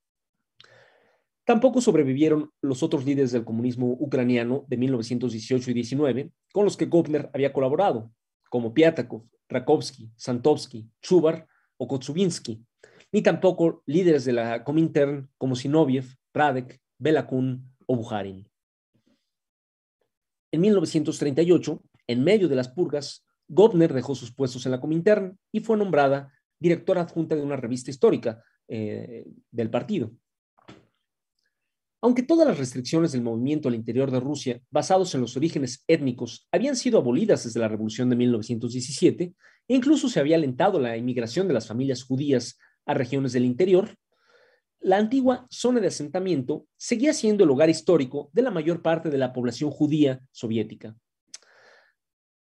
Tampoco 1.49 1.80
sobrevivieron 1.80 2.53
los 2.61 2.82
otros 2.82 3.07
líderes 3.07 3.32
del 3.32 3.46
comunismo 3.46 3.96
ucraniano 3.99 4.66
de 4.68 4.76
1918 4.76 5.70
y 5.70 5.74
19, 5.74 6.30
con 6.53 6.66
los 6.66 6.76
que 6.76 6.84
Gopner 6.84 7.30
había 7.32 7.55
colaborado, 7.55 8.12
como 8.51 8.74
Piatakov, 8.74 9.26
Rakovsky, 9.49 10.12
Santovsky, 10.14 10.90
Chubar 11.01 11.49
o 11.78 11.88
Kotsubinsky, 11.88 12.62
ni 13.12 13.22
tampoco 13.22 13.82
líderes 13.86 14.26
de 14.26 14.34
la 14.34 14.62
Comintern 14.62 15.30
como 15.38 15.57
Sinoviev, 15.57 16.05
Radek, 16.34 16.82
Belakun 16.99 17.74
o 17.86 17.96
Bukharin. 17.96 18.46
En 20.53 20.61
1938, 20.61 21.82
en 22.09 22.24
medio 22.24 22.49
de 22.49 22.57
las 22.57 22.68
purgas, 22.68 23.24
Gopner 23.49 23.94
dejó 23.94 24.14
sus 24.14 24.34
puestos 24.34 24.66
en 24.66 24.72
la 24.72 24.82
Comintern 24.82 25.38
y 25.51 25.61
fue 25.61 25.78
nombrada 25.78 26.30
directora 26.61 27.01
adjunta 27.01 27.34
de 27.34 27.42
una 27.42 27.57
revista 27.57 27.90
histórica 27.90 28.44
eh, 28.68 29.24
del 29.51 29.70
partido. 29.70 30.12
Aunque 32.01 32.22
todas 32.22 32.46
las 32.46 32.59
restricciones 32.59 33.12
del 33.12 33.22
movimiento 33.22 33.68
al 33.68 33.74
interior 33.74 34.11
de 34.11 34.20
Rusia, 34.20 34.61
basados 34.70 35.14
en 35.14 35.20
los 35.20 35.36
orígenes 35.36 35.84
étnicos, 35.88 36.46
habían 36.53 36.76
sido 36.76 36.99
abolidas 36.99 37.44
desde 37.44 37.59
la 37.59 37.68
Revolución 37.68 38.09
de 38.09 38.16
1917, 38.16 39.34
e 39.68 39.74
incluso 39.74 40.09
se 40.09 40.20
había 40.20 40.36
alentado 40.36 40.78
la 40.78 40.96
inmigración 40.96 41.49
de 41.49 41.55
las 41.55 41.66
familias 41.66 42.05
judías 42.05 42.59
a 42.86 42.94
regiones 42.94 43.32
del 43.32 43.44
interior, 43.44 43.96
la 44.80 44.96
antigua 44.96 45.46
zona 45.51 45.80
de 45.80 45.88
asentamiento 45.88 46.66
seguía 46.76 47.12
siendo 47.12 47.44
el 47.44 47.51
hogar 47.51 47.68
histórico 47.68 48.30
de 48.32 48.42
la 48.42 48.51
mayor 48.51 48.80
parte 48.80 49.11
de 49.11 49.18
la 49.18 49.32
población 49.32 49.70
judía 49.70 50.20
soviética. 50.30 50.96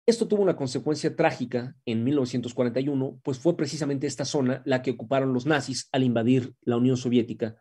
Esto 0.06 0.28
tuvo 0.28 0.42
una 0.42 0.56
consecuencia 0.56 1.16
trágica 1.16 1.76
en 1.86 2.04
1941, 2.04 3.20
pues 3.24 3.40
fue 3.40 3.56
precisamente 3.58 4.08
esta 4.08 4.26
zona 4.26 4.62
la 4.66 4.82
que 4.82 4.92
ocuparon 4.92 5.34
los 5.34 5.46
nazis 5.46 5.90
al 5.92 6.04
invadir 6.04 6.54
la 6.62 6.78
Unión 6.78 6.96
Soviética. 6.96 7.56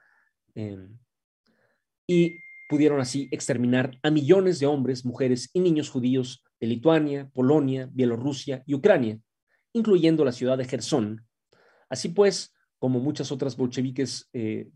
Eh, 0.55 0.89
y 2.07 2.41
pudieron 2.69 3.01
así 3.01 3.29
exterminar 3.31 3.99
a 4.03 4.11
millones 4.11 4.59
de 4.59 4.67
hombres, 4.67 5.05
mujeres 5.05 5.51
y 5.53 5.61
niños 5.61 5.91
judíos 5.91 6.45
de 6.61 6.67
Lituania, 6.67 7.31
Polonia, 7.33 7.89
Bielorrusia 7.93 8.63
y 8.67 8.75
Ucrania, 8.75 9.19
incluyendo 9.73 10.25
la 10.25 10.33
ciudad 10.33 10.59
de 10.59 10.65
Gerson. 10.65 11.25
Así 11.89 12.09
pues, 12.09 12.55
como 12.79 13.01
muchas 13.01 13.31
otras 13.31 13.57
bolcheviques 13.57 14.29
eh, 14.33 14.71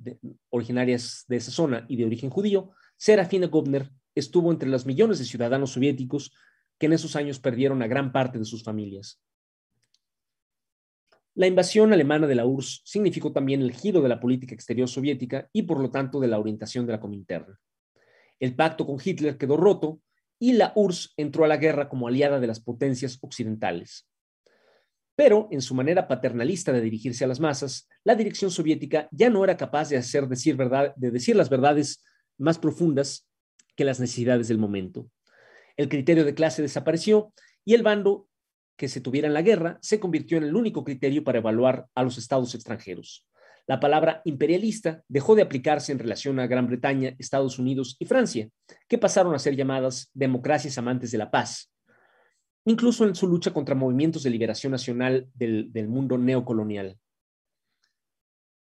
originarias 0.50 1.24
de 1.28 1.36
esa 1.36 1.50
zona 1.50 1.84
y 1.88 1.96
de 1.96 2.04
origen 2.04 2.30
judío, 2.30 2.70
Serafina 2.96 3.46
Gobner 3.46 3.90
estuvo 4.14 4.50
entre 4.50 4.68
los 4.68 4.86
millones 4.86 5.18
de 5.18 5.24
ciudadanos 5.24 5.72
soviéticos 5.72 6.32
que 6.78 6.86
en 6.86 6.92
esos 6.92 7.16
años 7.16 7.38
perdieron 7.38 7.82
a 7.82 7.86
gran 7.86 8.12
parte 8.12 8.38
de 8.38 8.44
sus 8.44 8.62
familias. 8.62 9.20
La 11.40 11.46
invasión 11.46 11.90
alemana 11.90 12.26
de 12.26 12.34
la 12.34 12.44
URSS 12.44 12.82
significó 12.84 13.32
también 13.32 13.62
el 13.62 13.72
giro 13.72 14.02
de 14.02 14.10
la 14.10 14.20
política 14.20 14.54
exterior 14.54 14.86
soviética 14.86 15.48
y 15.54 15.62
por 15.62 15.80
lo 15.80 15.90
tanto 15.90 16.20
de 16.20 16.28
la 16.28 16.38
orientación 16.38 16.84
de 16.84 16.92
la 16.92 17.00
Comintern. 17.00 17.56
El 18.38 18.54
pacto 18.54 18.84
con 18.84 18.98
Hitler 19.02 19.38
quedó 19.38 19.56
roto 19.56 20.02
y 20.38 20.52
la 20.52 20.74
URSS 20.74 21.14
entró 21.16 21.46
a 21.46 21.48
la 21.48 21.56
guerra 21.56 21.88
como 21.88 22.08
aliada 22.08 22.40
de 22.40 22.46
las 22.46 22.60
potencias 22.60 23.16
occidentales. 23.22 24.06
Pero 25.16 25.48
en 25.50 25.62
su 25.62 25.74
manera 25.74 26.08
paternalista 26.08 26.74
de 26.74 26.82
dirigirse 26.82 27.24
a 27.24 27.28
las 27.28 27.40
masas, 27.40 27.88
la 28.04 28.16
dirección 28.16 28.50
soviética 28.50 29.08
ya 29.10 29.30
no 29.30 29.42
era 29.42 29.56
capaz 29.56 29.88
de 29.88 29.96
hacer 29.96 30.28
decir 30.28 30.56
verdad, 30.56 30.94
de 30.96 31.10
decir 31.10 31.36
las 31.36 31.48
verdades 31.48 32.04
más 32.36 32.58
profundas 32.58 33.26
que 33.76 33.86
las 33.86 33.98
necesidades 33.98 34.48
del 34.48 34.58
momento. 34.58 35.10
El 35.78 35.88
criterio 35.88 36.26
de 36.26 36.34
clase 36.34 36.60
desapareció 36.60 37.32
y 37.64 37.72
el 37.72 37.82
bando 37.82 38.28
que 38.80 38.88
se 38.88 39.02
tuviera 39.02 39.28
en 39.28 39.34
la 39.34 39.42
guerra 39.42 39.78
se 39.82 40.00
convirtió 40.00 40.38
en 40.38 40.44
el 40.44 40.56
único 40.56 40.82
criterio 40.84 41.22
para 41.22 41.36
evaluar 41.36 41.86
a 41.94 42.02
los 42.02 42.16
estados 42.16 42.54
extranjeros. 42.54 43.28
La 43.66 43.78
palabra 43.78 44.22
imperialista 44.24 45.04
dejó 45.06 45.34
de 45.34 45.42
aplicarse 45.42 45.92
en 45.92 45.98
relación 45.98 46.40
a 46.40 46.46
Gran 46.46 46.66
Bretaña, 46.66 47.14
Estados 47.18 47.58
Unidos 47.58 47.96
y 47.98 48.06
Francia, 48.06 48.48
que 48.88 48.96
pasaron 48.96 49.34
a 49.34 49.38
ser 49.38 49.54
llamadas 49.54 50.10
democracias 50.14 50.78
amantes 50.78 51.10
de 51.10 51.18
la 51.18 51.30
paz, 51.30 51.70
incluso 52.64 53.06
en 53.06 53.14
su 53.14 53.28
lucha 53.28 53.52
contra 53.52 53.74
movimientos 53.74 54.22
de 54.22 54.30
liberación 54.30 54.70
nacional 54.70 55.28
del, 55.34 55.86
mundo 55.86 56.16
neocolonial. 56.16 56.96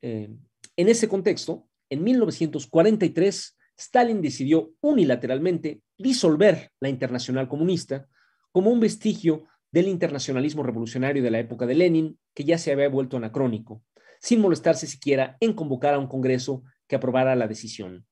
Eh, 0.02 0.30
en 0.76 0.88
ese 0.88 1.06
contexto, 1.06 1.68
en 1.90 2.02
1943, 2.02 3.56
Stalin 3.76 4.20
decidió 4.20 4.72
unilateralmente 4.80 5.80
disolver 5.96 6.72
la 6.80 6.88
Internacional 6.88 7.46
Comunista 7.46 8.08
como 8.50 8.72
un 8.72 8.80
vestigio 8.80 9.44
del 9.70 9.88
internacionalismo 9.88 10.62
revolucionario 10.62 11.22
de 11.22 11.30
la 11.30 11.38
época 11.38 11.66
de 11.66 11.74
Lenin, 11.74 12.18
que 12.34 12.44
ya 12.44 12.58
se 12.58 12.72
había 12.72 12.88
vuelto 12.88 13.16
anacrónico, 13.16 13.82
sin 14.20 14.40
molestarse 14.40 14.86
siquiera 14.86 15.36
en 15.40 15.52
convocar 15.52 15.94
a 15.94 15.98
un 15.98 16.08
Congreso 16.08 16.62
que 16.86 16.96
aprobara 16.96 17.36
la 17.36 17.48
decisión. 17.48 18.06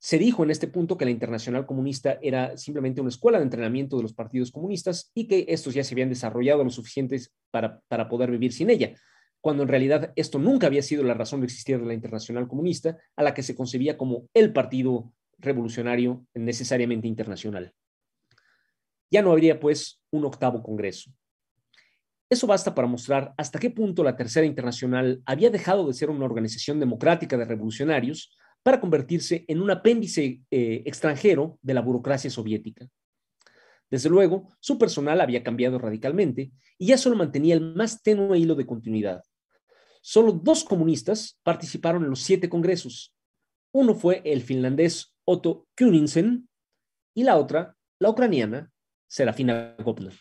Se 0.00 0.16
dijo 0.16 0.44
en 0.44 0.50
este 0.50 0.68
punto 0.68 0.96
que 0.96 1.04
la 1.04 1.10
Internacional 1.10 1.66
Comunista 1.66 2.18
era 2.22 2.56
simplemente 2.56 3.00
una 3.00 3.10
escuela 3.10 3.38
de 3.38 3.44
entrenamiento 3.44 3.96
de 3.96 4.04
los 4.04 4.14
partidos 4.14 4.52
comunistas 4.52 5.10
y 5.12 5.26
que 5.26 5.46
estos 5.48 5.74
ya 5.74 5.82
se 5.82 5.94
habían 5.94 6.08
desarrollado 6.08 6.62
lo 6.62 6.70
suficientes 6.70 7.34
para, 7.50 7.80
para 7.88 8.08
poder 8.08 8.30
vivir 8.30 8.52
sin 8.52 8.70
ella, 8.70 8.94
cuando 9.40 9.64
en 9.64 9.68
realidad 9.68 10.12
esto 10.14 10.38
nunca 10.38 10.68
había 10.68 10.82
sido 10.82 11.02
la 11.02 11.14
razón 11.14 11.40
de 11.40 11.46
existir 11.46 11.80
de 11.80 11.86
la 11.86 11.94
Internacional 11.94 12.46
Comunista, 12.46 12.96
a 13.16 13.22
la 13.22 13.34
que 13.34 13.42
se 13.42 13.56
concebía 13.56 13.96
como 13.96 14.28
el 14.34 14.52
partido 14.52 15.12
revolucionario 15.38 16.24
necesariamente 16.34 17.08
internacional. 17.08 17.72
Ya 19.10 19.22
no 19.22 19.32
habría, 19.32 19.58
pues, 19.58 20.00
un 20.10 20.24
octavo 20.24 20.62
Congreso. 20.62 21.10
Eso 22.30 22.46
basta 22.46 22.74
para 22.74 22.86
mostrar 22.86 23.32
hasta 23.38 23.58
qué 23.58 23.70
punto 23.70 24.04
la 24.04 24.16
Tercera 24.16 24.44
Internacional 24.44 25.22
había 25.24 25.48
dejado 25.48 25.86
de 25.86 25.94
ser 25.94 26.10
una 26.10 26.26
organización 26.26 26.78
democrática 26.78 27.38
de 27.38 27.46
revolucionarios 27.46 28.36
para 28.62 28.80
convertirse 28.80 29.46
en 29.48 29.62
un 29.62 29.70
apéndice 29.70 30.42
eh, 30.50 30.82
extranjero 30.84 31.58
de 31.62 31.72
la 31.72 31.80
burocracia 31.80 32.28
soviética. 32.28 32.86
Desde 33.90 34.10
luego, 34.10 34.48
su 34.60 34.78
personal 34.78 35.22
había 35.22 35.42
cambiado 35.42 35.78
radicalmente 35.78 36.52
y 36.76 36.88
ya 36.88 36.98
solo 36.98 37.16
mantenía 37.16 37.54
el 37.54 37.74
más 37.74 38.02
tenue 38.02 38.38
hilo 38.38 38.54
de 38.54 38.66
continuidad. 38.66 39.22
Solo 40.02 40.32
dos 40.32 40.64
comunistas 40.64 41.38
participaron 41.42 42.04
en 42.04 42.10
los 42.10 42.20
siete 42.20 42.50
congresos. 42.50 43.14
Uno 43.72 43.94
fue 43.94 44.20
el 44.24 44.42
finlandés 44.42 45.14
Otto 45.24 45.66
Kuninsen 45.76 46.48
y 47.14 47.24
la 47.24 47.36
otra, 47.36 47.76
la 47.98 48.10
ucraniana, 48.10 48.70
Serafina 49.08 49.74
Gopner. 49.82 50.14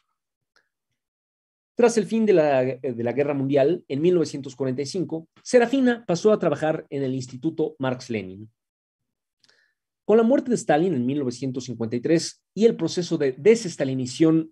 Tras 1.75 1.95
el 1.97 2.05
fin 2.05 2.25
de 2.25 2.33
la, 2.33 2.63
Guerra 3.13 3.35
Mundial, 3.35 3.83
en 3.87 4.01
1945, 4.01 5.29
Serafina 5.43 6.03
pasó 6.07 6.31
a 6.31 6.39
trabajar 6.39 6.87
en 6.89 7.03
el 7.03 7.13
Instituto 7.13 7.75
Marx-Lenin. 7.77 8.49
Con 10.03 10.17
la 10.17 10.23
muerte 10.23 10.49
de 10.49 10.55
Stalin 10.55 10.95
en 10.95 11.05
1953 11.05 12.43
y 12.55 12.65
el 12.65 12.75
proceso 12.75 13.19
de 13.19 13.33
desestalinización, 13.33 14.51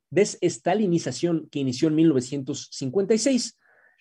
que 1.49 1.59
inició 1.59 1.87
en 1.87 1.95
1956, 1.95 3.57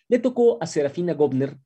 le 0.09 0.19
tocó 0.19 0.63
a 0.63 0.67
Serafina 0.67 1.15
Gopner 1.15 1.57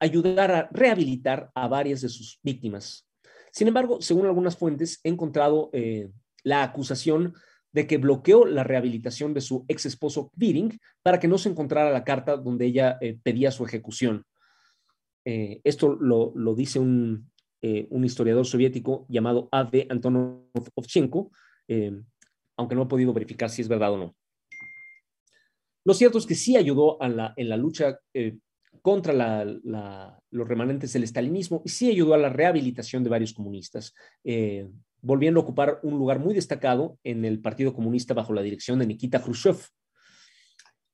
ayudar 0.00 0.50
a 0.50 0.70
rehabilitar 0.72 1.50
a 1.54 1.68
varias 1.68 2.00
de 2.00 2.08
sus 2.08 2.40
víctimas. 2.42 3.06
Sin 3.50 3.68
embargo, 3.68 4.00
según 4.00 4.24
algunas 4.24 4.56
fuentes, 4.56 4.98
he 5.04 5.10
encontrado 5.10 5.68
eh, 5.74 6.10
la 6.42 6.62
acusación 6.62 7.34
de 7.72 7.86
que 7.86 7.96
bloqueó 7.96 8.44
la 8.44 8.64
rehabilitación 8.64 9.34
de 9.34 9.40
su 9.40 9.64
ex 9.66 9.86
esposo 9.86 10.30
Biring 10.36 10.78
para 11.02 11.18
que 11.18 11.28
no 11.28 11.38
se 11.38 11.48
encontrara 11.48 11.90
la 11.90 12.04
carta 12.04 12.36
donde 12.36 12.66
ella 12.66 12.98
eh, 13.00 13.18
pedía 13.22 13.50
su 13.50 13.64
ejecución. 13.64 14.24
Eh, 15.24 15.60
esto 15.64 15.94
lo, 15.94 16.32
dice 16.54 16.78
eh, 17.62 17.86
un, 17.90 18.04
historiador 18.04 18.46
soviético 18.46 19.06
llamado 19.08 19.48
A.V. 19.50 19.86
Antonov 19.88 20.68
Ovchenko, 20.74 21.30
aunque 22.56 22.74
no 22.74 22.82
he 22.82 22.86
podido 22.86 23.12
verificar 23.12 23.48
si 23.48 23.62
es 23.62 23.68
verdad 23.68 23.94
o 23.94 23.98
no. 23.98 24.16
Lo 25.84 25.94
cierto 25.94 26.18
es 26.18 26.26
que 26.26 26.34
sí 26.34 26.56
ayudó 26.56 26.98
en 27.00 27.48
la 27.48 27.56
lucha 27.56 27.98
contra 28.82 29.44
los 29.44 30.48
remanentes 30.48 30.92
del 30.92 31.04
estalinismo 31.04 31.62
y 31.64 31.70
sí 31.70 31.88
ayudó 31.88 32.14
a 32.14 32.18
la 32.18 32.28
rehabilitación 32.28 33.02
de 33.02 33.10
varios 33.10 33.32
comunistas 33.32 33.94
volviendo 35.02 35.40
a 35.40 35.42
ocupar 35.42 35.80
un 35.82 35.98
lugar 35.98 36.20
muy 36.20 36.32
destacado 36.32 36.98
en 37.02 37.24
el 37.24 37.40
Partido 37.40 37.74
Comunista 37.74 38.14
bajo 38.14 38.32
la 38.32 38.42
dirección 38.42 38.78
de 38.78 38.86
Nikita 38.86 39.20
Khrushchev. 39.20 39.58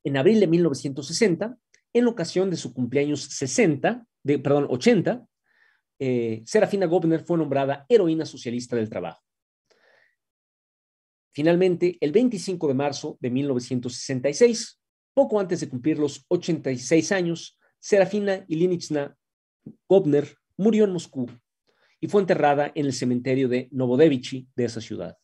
En 0.03 0.17
abril 0.17 0.41
de 0.41 0.47
1960, 0.47 1.57
en 1.93 2.07
ocasión 2.07 2.51
de 2.51 2.57
su 2.57 2.73
cumpleaños 2.73 3.23
60, 3.23 4.05
de, 4.23 4.39
perdón, 4.39 4.67
80, 4.71 5.27
eh, 6.01 6.43
Serafina 6.47 6.87
Gobner 6.87 7.21
fue 7.21 7.37
nombrada 7.37 7.85
heroína 7.89 8.25
socialista 8.25 8.77
del 8.77 8.89
trabajo. 8.89 9.23
Finalmente, 11.33 11.99
el 12.01 12.11
25 12.11 12.67
de 12.69 12.75
marzo 12.75 13.19
de 13.21 13.31
1966, 13.31 14.81
poco 15.13 15.39
antes 15.39 15.61
de 15.61 15.69
cumplir 15.69 15.99
los 15.99 16.25
86 16.29 17.13
años, 17.13 17.59
Serafina 17.79 18.45
Ilinichna 18.49 19.17
Gobner 19.89 20.35
murió 20.57 20.85
en 20.85 20.93
Moscú 20.93 21.27
y 22.01 22.09
fue 22.09 22.21
enterrada 22.21 22.71
en 22.75 22.87
el 22.87 22.93
cementerio 22.93 23.49
de 23.49 23.69
Novodevichi 23.73 24.49
de 24.55 24.65
esa 24.65 24.81
ciudad. 24.81 25.17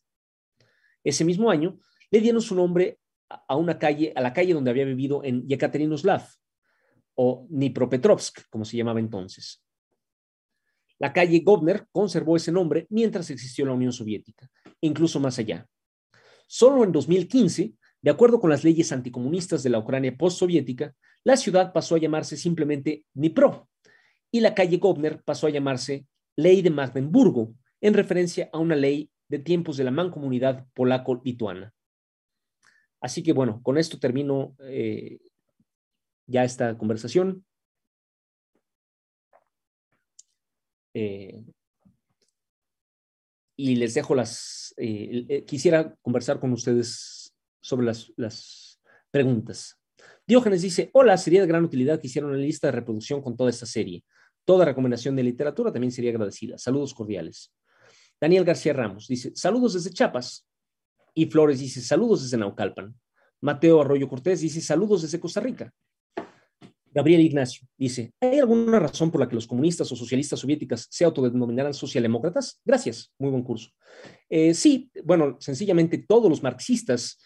Ese 1.02 1.24
mismo 1.24 1.50
año 1.50 1.78
le 2.10 2.20
dieron 2.20 2.40
su 2.40 2.54
nombre 2.54 2.98
a 3.28 3.56
una 3.56 3.78
calle, 3.78 4.12
a 4.14 4.20
la 4.20 4.32
calle 4.32 4.54
donde 4.54 4.70
había 4.70 4.84
vivido 4.84 5.22
en 5.24 5.46
Yekaterinoslav 5.46 6.26
o 7.14 7.46
Dnipropetrovsk, 7.48 8.48
como 8.50 8.64
se 8.64 8.76
llamaba 8.76 9.00
entonces. 9.00 9.62
La 10.98 11.12
calle 11.12 11.40
Gobner 11.40 11.86
conservó 11.92 12.36
ese 12.36 12.52
nombre 12.52 12.86
mientras 12.90 13.30
existió 13.30 13.66
la 13.66 13.72
Unión 13.72 13.92
Soviética, 13.92 14.48
incluso 14.80 15.20
más 15.20 15.38
allá. 15.38 15.66
Solo 16.46 16.84
en 16.84 16.92
2015, 16.92 17.74
de 18.00 18.10
acuerdo 18.10 18.38
con 18.38 18.50
las 18.50 18.64
leyes 18.64 18.92
anticomunistas 18.92 19.62
de 19.62 19.70
la 19.70 19.78
Ucrania 19.78 20.16
postsoviética, 20.16 20.94
la 21.24 21.36
ciudad 21.36 21.72
pasó 21.72 21.94
a 21.94 21.98
llamarse 21.98 22.36
simplemente 22.36 23.04
Dnipro 23.12 23.68
y 24.30 24.40
la 24.40 24.54
calle 24.54 24.76
Gobner 24.76 25.22
pasó 25.22 25.46
a 25.46 25.50
llamarse 25.50 26.06
ley 26.36 26.62
de 26.62 26.70
Magdeburgo, 26.70 27.54
en 27.80 27.94
referencia 27.94 28.48
a 28.52 28.58
una 28.58 28.76
ley 28.76 29.10
de 29.28 29.38
tiempos 29.38 29.76
de 29.76 29.84
la 29.84 29.90
mancomunidad 29.90 30.66
polaco-lituana. 30.74 31.72
Así 33.00 33.22
que 33.22 33.32
bueno, 33.32 33.60
con 33.62 33.76
esto 33.76 33.98
termino 33.98 34.56
eh, 34.60 35.18
ya 36.26 36.44
esta 36.44 36.76
conversación. 36.78 37.44
Eh, 40.94 41.44
y 43.56 43.76
les 43.76 43.94
dejo 43.94 44.14
las, 44.14 44.74
eh, 44.76 45.44
quisiera 45.46 45.94
conversar 46.02 46.40
con 46.40 46.52
ustedes 46.52 47.34
sobre 47.60 47.86
las, 47.86 48.12
las 48.16 48.80
preguntas. 49.10 49.78
Diógenes 50.26 50.62
dice, 50.62 50.90
hola, 50.92 51.16
sería 51.18 51.42
de 51.42 51.46
gran 51.46 51.64
utilidad 51.64 52.00
que 52.00 52.06
hicieran 52.06 52.30
una 52.30 52.38
lista 52.38 52.68
de 52.68 52.72
reproducción 52.72 53.20
con 53.20 53.36
toda 53.36 53.50
esta 53.50 53.66
serie. 53.66 54.02
Toda 54.44 54.64
recomendación 54.64 55.16
de 55.16 55.22
literatura 55.22 55.72
también 55.72 55.92
sería 55.92 56.10
agradecida. 56.10 56.58
Saludos 56.58 56.94
cordiales. 56.94 57.52
Daniel 58.20 58.44
García 58.44 58.72
Ramos 58.72 59.08
dice, 59.08 59.32
saludos 59.34 59.74
desde 59.74 59.90
Chiapas. 59.90 60.46
Y 61.14 61.26
Flores 61.26 61.60
dice, 61.60 61.80
saludos 61.80 62.22
desde 62.22 62.36
Naucalpan. 62.36 62.94
Mateo 63.40 63.80
Arroyo 63.80 64.08
Cortés 64.08 64.40
dice, 64.40 64.60
saludos 64.60 65.02
desde 65.02 65.20
Costa 65.20 65.40
Rica. 65.40 65.72
Gabriel 66.94 67.22
Ignacio 67.22 67.66
dice, 67.76 68.12
¿hay 68.20 68.38
alguna 68.38 68.78
razón 68.78 69.10
por 69.10 69.20
la 69.20 69.28
que 69.28 69.34
los 69.34 69.48
comunistas 69.48 69.90
o 69.90 69.96
socialistas 69.96 70.38
soviéticas 70.38 70.86
se 70.88 71.04
autodenominaran 71.04 71.74
socialdemócratas? 71.74 72.60
Gracias, 72.64 73.12
muy 73.18 73.30
buen 73.30 73.42
curso. 73.42 73.70
Eh, 74.28 74.54
sí, 74.54 74.90
bueno, 75.04 75.36
sencillamente 75.40 75.98
todos 75.98 76.30
los 76.30 76.42
marxistas 76.42 77.18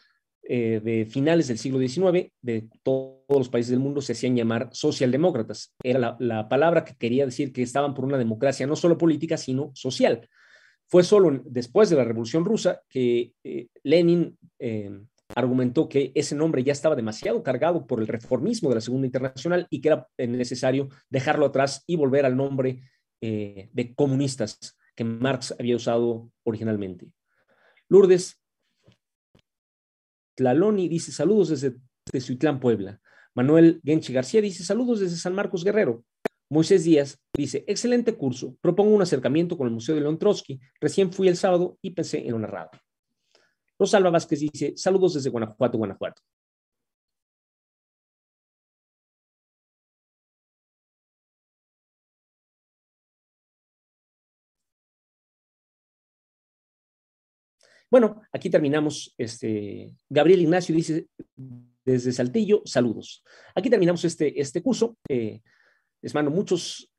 eh, 0.50 0.80
de 0.82 1.04
finales 1.04 1.46
del 1.48 1.58
siglo 1.58 1.78
XIX 1.78 2.32
de 2.40 2.70
todos 2.82 3.18
los 3.28 3.50
países 3.50 3.70
del 3.70 3.80
mundo 3.80 4.00
se 4.00 4.12
hacían 4.12 4.34
llamar 4.34 4.70
socialdemócratas. 4.72 5.74
Era 5.84 6.16
la, 6.18 6.48
palabra 6.48 6.86
que 6.86 6.96
quería 6.96 7.26
decir 7.26 7.52
que 7.52 7.60
estaban 7.60 7.92
por 7.92 8.06
una 8.06 8.16
democracia 8.16 8.66
no 8.66 8.74
solo 8.74 8.96
política, 8.96 9.36
sino 9.36 9.70
social. 9.74 10.26
Fue 10.86 11.04
solo 11.04 11.42
después 11.44 11.90
de 11.90 11.96
la 11.96 12.04
Revolución 12.04 12.46
Rusa 12.46 12.80
que 12.88 13.34
eh, 13.44 13.66
Lenin 13.82 14.38
eh, 14.58 14.90
argumentó 15.34 15.86
que 15.86 16.12
ese 16.14 16.34
nombre 16.34 16.64
ya 16.64 16.72
estaba 16.72 16.96
demasiado 16.96 17.42
cargado 17.42 17.86
por 17.86 18.00
el 18.00 18.06
reformismo 18.06 18.70
de 18.70 18.76
la 18.76 18.80
Segunda 18.80 19.06
Internacional 19.06 19.66
y 19.68 19.82
que 19.82 19.88
era 19.88 20.08
necesario 20.16 20.88
dejarlo 21.10 21.44
atrás 21.44 21.84
y 21.86 21.96
volver 21.96 22.24
al 22.24 22.38
nombre 22.38 22.80
de 23.20 23.92
comunistas 23.96 24.78
que 24.96 25.04
Marx 25.04 25.54
había 25.58 25.76
usado 25.76 26.30
originalmente. 26.44 27.08
Lourdes 27.90 28.40
Tlaloni 30.38 30.86
dice 30.86 31.10
saludos 31.10 31.48
desde 31.48 31.74
Tezuitlán, 32.04 32.60
Puebla. 32.60 33.00
Manuel 33.34 33.80
Genchi 33.84 34.12
García 34.12 34.40
dice 34.40 34.62
saludos 34.62 35.00
desde 35.00 35.16
San 35.16 35.34
Marcos 35.34 35.64
Guerrero. 35.64 36.04
Moisés 36.48 36.84
Díaz 36.84 37.18
dice, 37.36 37.64
excelente 37.66 38.14
curso, 38.14 38.56
propongo 38.60 38.94
un 38.94 39.02
acercamiento 39.02 39.58
con 39.58 39.66
el 39.66 39.72
Museo 39.72 39.96
de 39.96 40.02
León 40.02 40.16
Trotsky. 40.16 40.60
Recién 40.80 41.12
fui 41.12 41.26
el 41.26 41.36
sábado 41.36 41.76
y 41.82 41.90
pensé 41.90 42.24
en 42.24 42.34
una 42.34 42.46
narrado. 42.46 42.70
Rosalba 43.80 44.10
Vázquez 44.10 44.38
dice, 44.38 44.74
saludos 44.76 45.14
desde 45.14 45.28
Guanajuato, 45.28 45.76
Guanajuato. 45.76 46.22
Bueno, 57.90 58.22
aquí 58.32 58.50
terminamos. 58.50 59.14
Este, 59.16 59.94
Gabriel 60.08 60.42
Ignacio 60.42 60.74
dice 60.74 61.06
desde 61.84 62.12
Saltillo, 62.12 62.62
saludos. 62.64 63.24
Aquí 63.54 63.70
terminamos 63.70 64.04
este, 64.04 64.40
este 64.40 64.62
curso. 64.62 64.96
Eh, 65.08 65.40
les 66.02 66.14
mando 66.14 66.30
muchos 66.30 66.90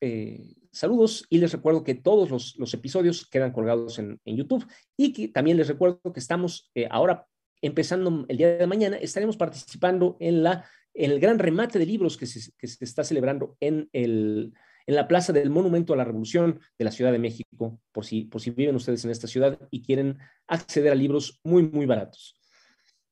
eh, 0.00 0.54
saludos 0.72 1.26
y 1.28 1.38
les 1.38 1.52
recuerdo 1.52 1.84
que 1.84 1.94
todos 1.94 2.56
los, 2.56 2.74
episodios 2.74 3.28
quedan 3.28 3.52
colgados 3.52 3.98
en, 3.98 4.18
YouTube 4.24 4.66
y 4.96 5.12
que 5.12 5.28
también 5.28 5.56
les 5.56 5.68
recuerdo 5.68 6.00
que 6.12 6.20
estamos 6.20 6.70
eh, 6.74 6.88
ahora 6.90 7.26
empezando 7.60 8.24
el 8.28 8.36
día 8.36 8.56
de 8.56 8.66
mañana, 8.66 8.96
estaremos 8.96 9.36
participando 9.36 10.16
en, 10.20 10.44
la, 10.44 10.64
en 10.94 11.10
el 11.10 11.20
gran 11.20 11.38
remate 11.38 11.78
de 11.78 11.86
libros 11.86 12.16
que 12.16 12.26
se, 12.26 12.52
que 12.56 12.68
se 12.68 12.84
está 12.84 13.02
celebrando 13.02 13.56
en 13.60 13.88
el 13.92 14.54
en 14.88 14.94
la 14.94 15.06
Plaza 15.06 15.34
del 15.34 15.50
Monumento 15.50 15.92
a 15.92 15.96
la 15.96 16.04
Revolución 16.04 16.60
de 16.78 16.84
la 16.86 16.90
Ciudad 16.90 17.12
de 17.12 17.18
México, 17.18 17.78
por 17.92 18.06
si, 18.06 18.24
por 18.24 18.40
si 18.40 18.50
viven 18.50 18.74
ustedes 18.74 19.04
en 19.04 19.10
esta 19.10 19.26
ciudad 19.26 19.58
y 19.70 19.82
quieren 19.82 20.18
acceder 20.46 20.90
a 20.90 20.94
libros 20.94 21.40
muy, 21.44 21.62
muy 21.62 21.84
baratos. 21.84 22.40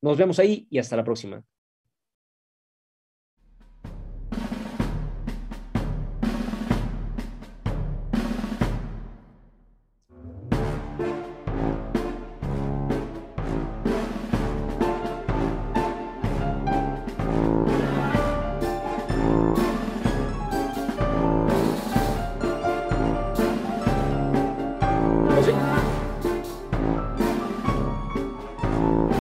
Nos 0.01 0.17
vemos 0.17 0.39
ahí 0.39 0.67
y 0.71 0.79
hasta 0.79 0.97
la 0.97 1.05
próxima. 1.05 1.45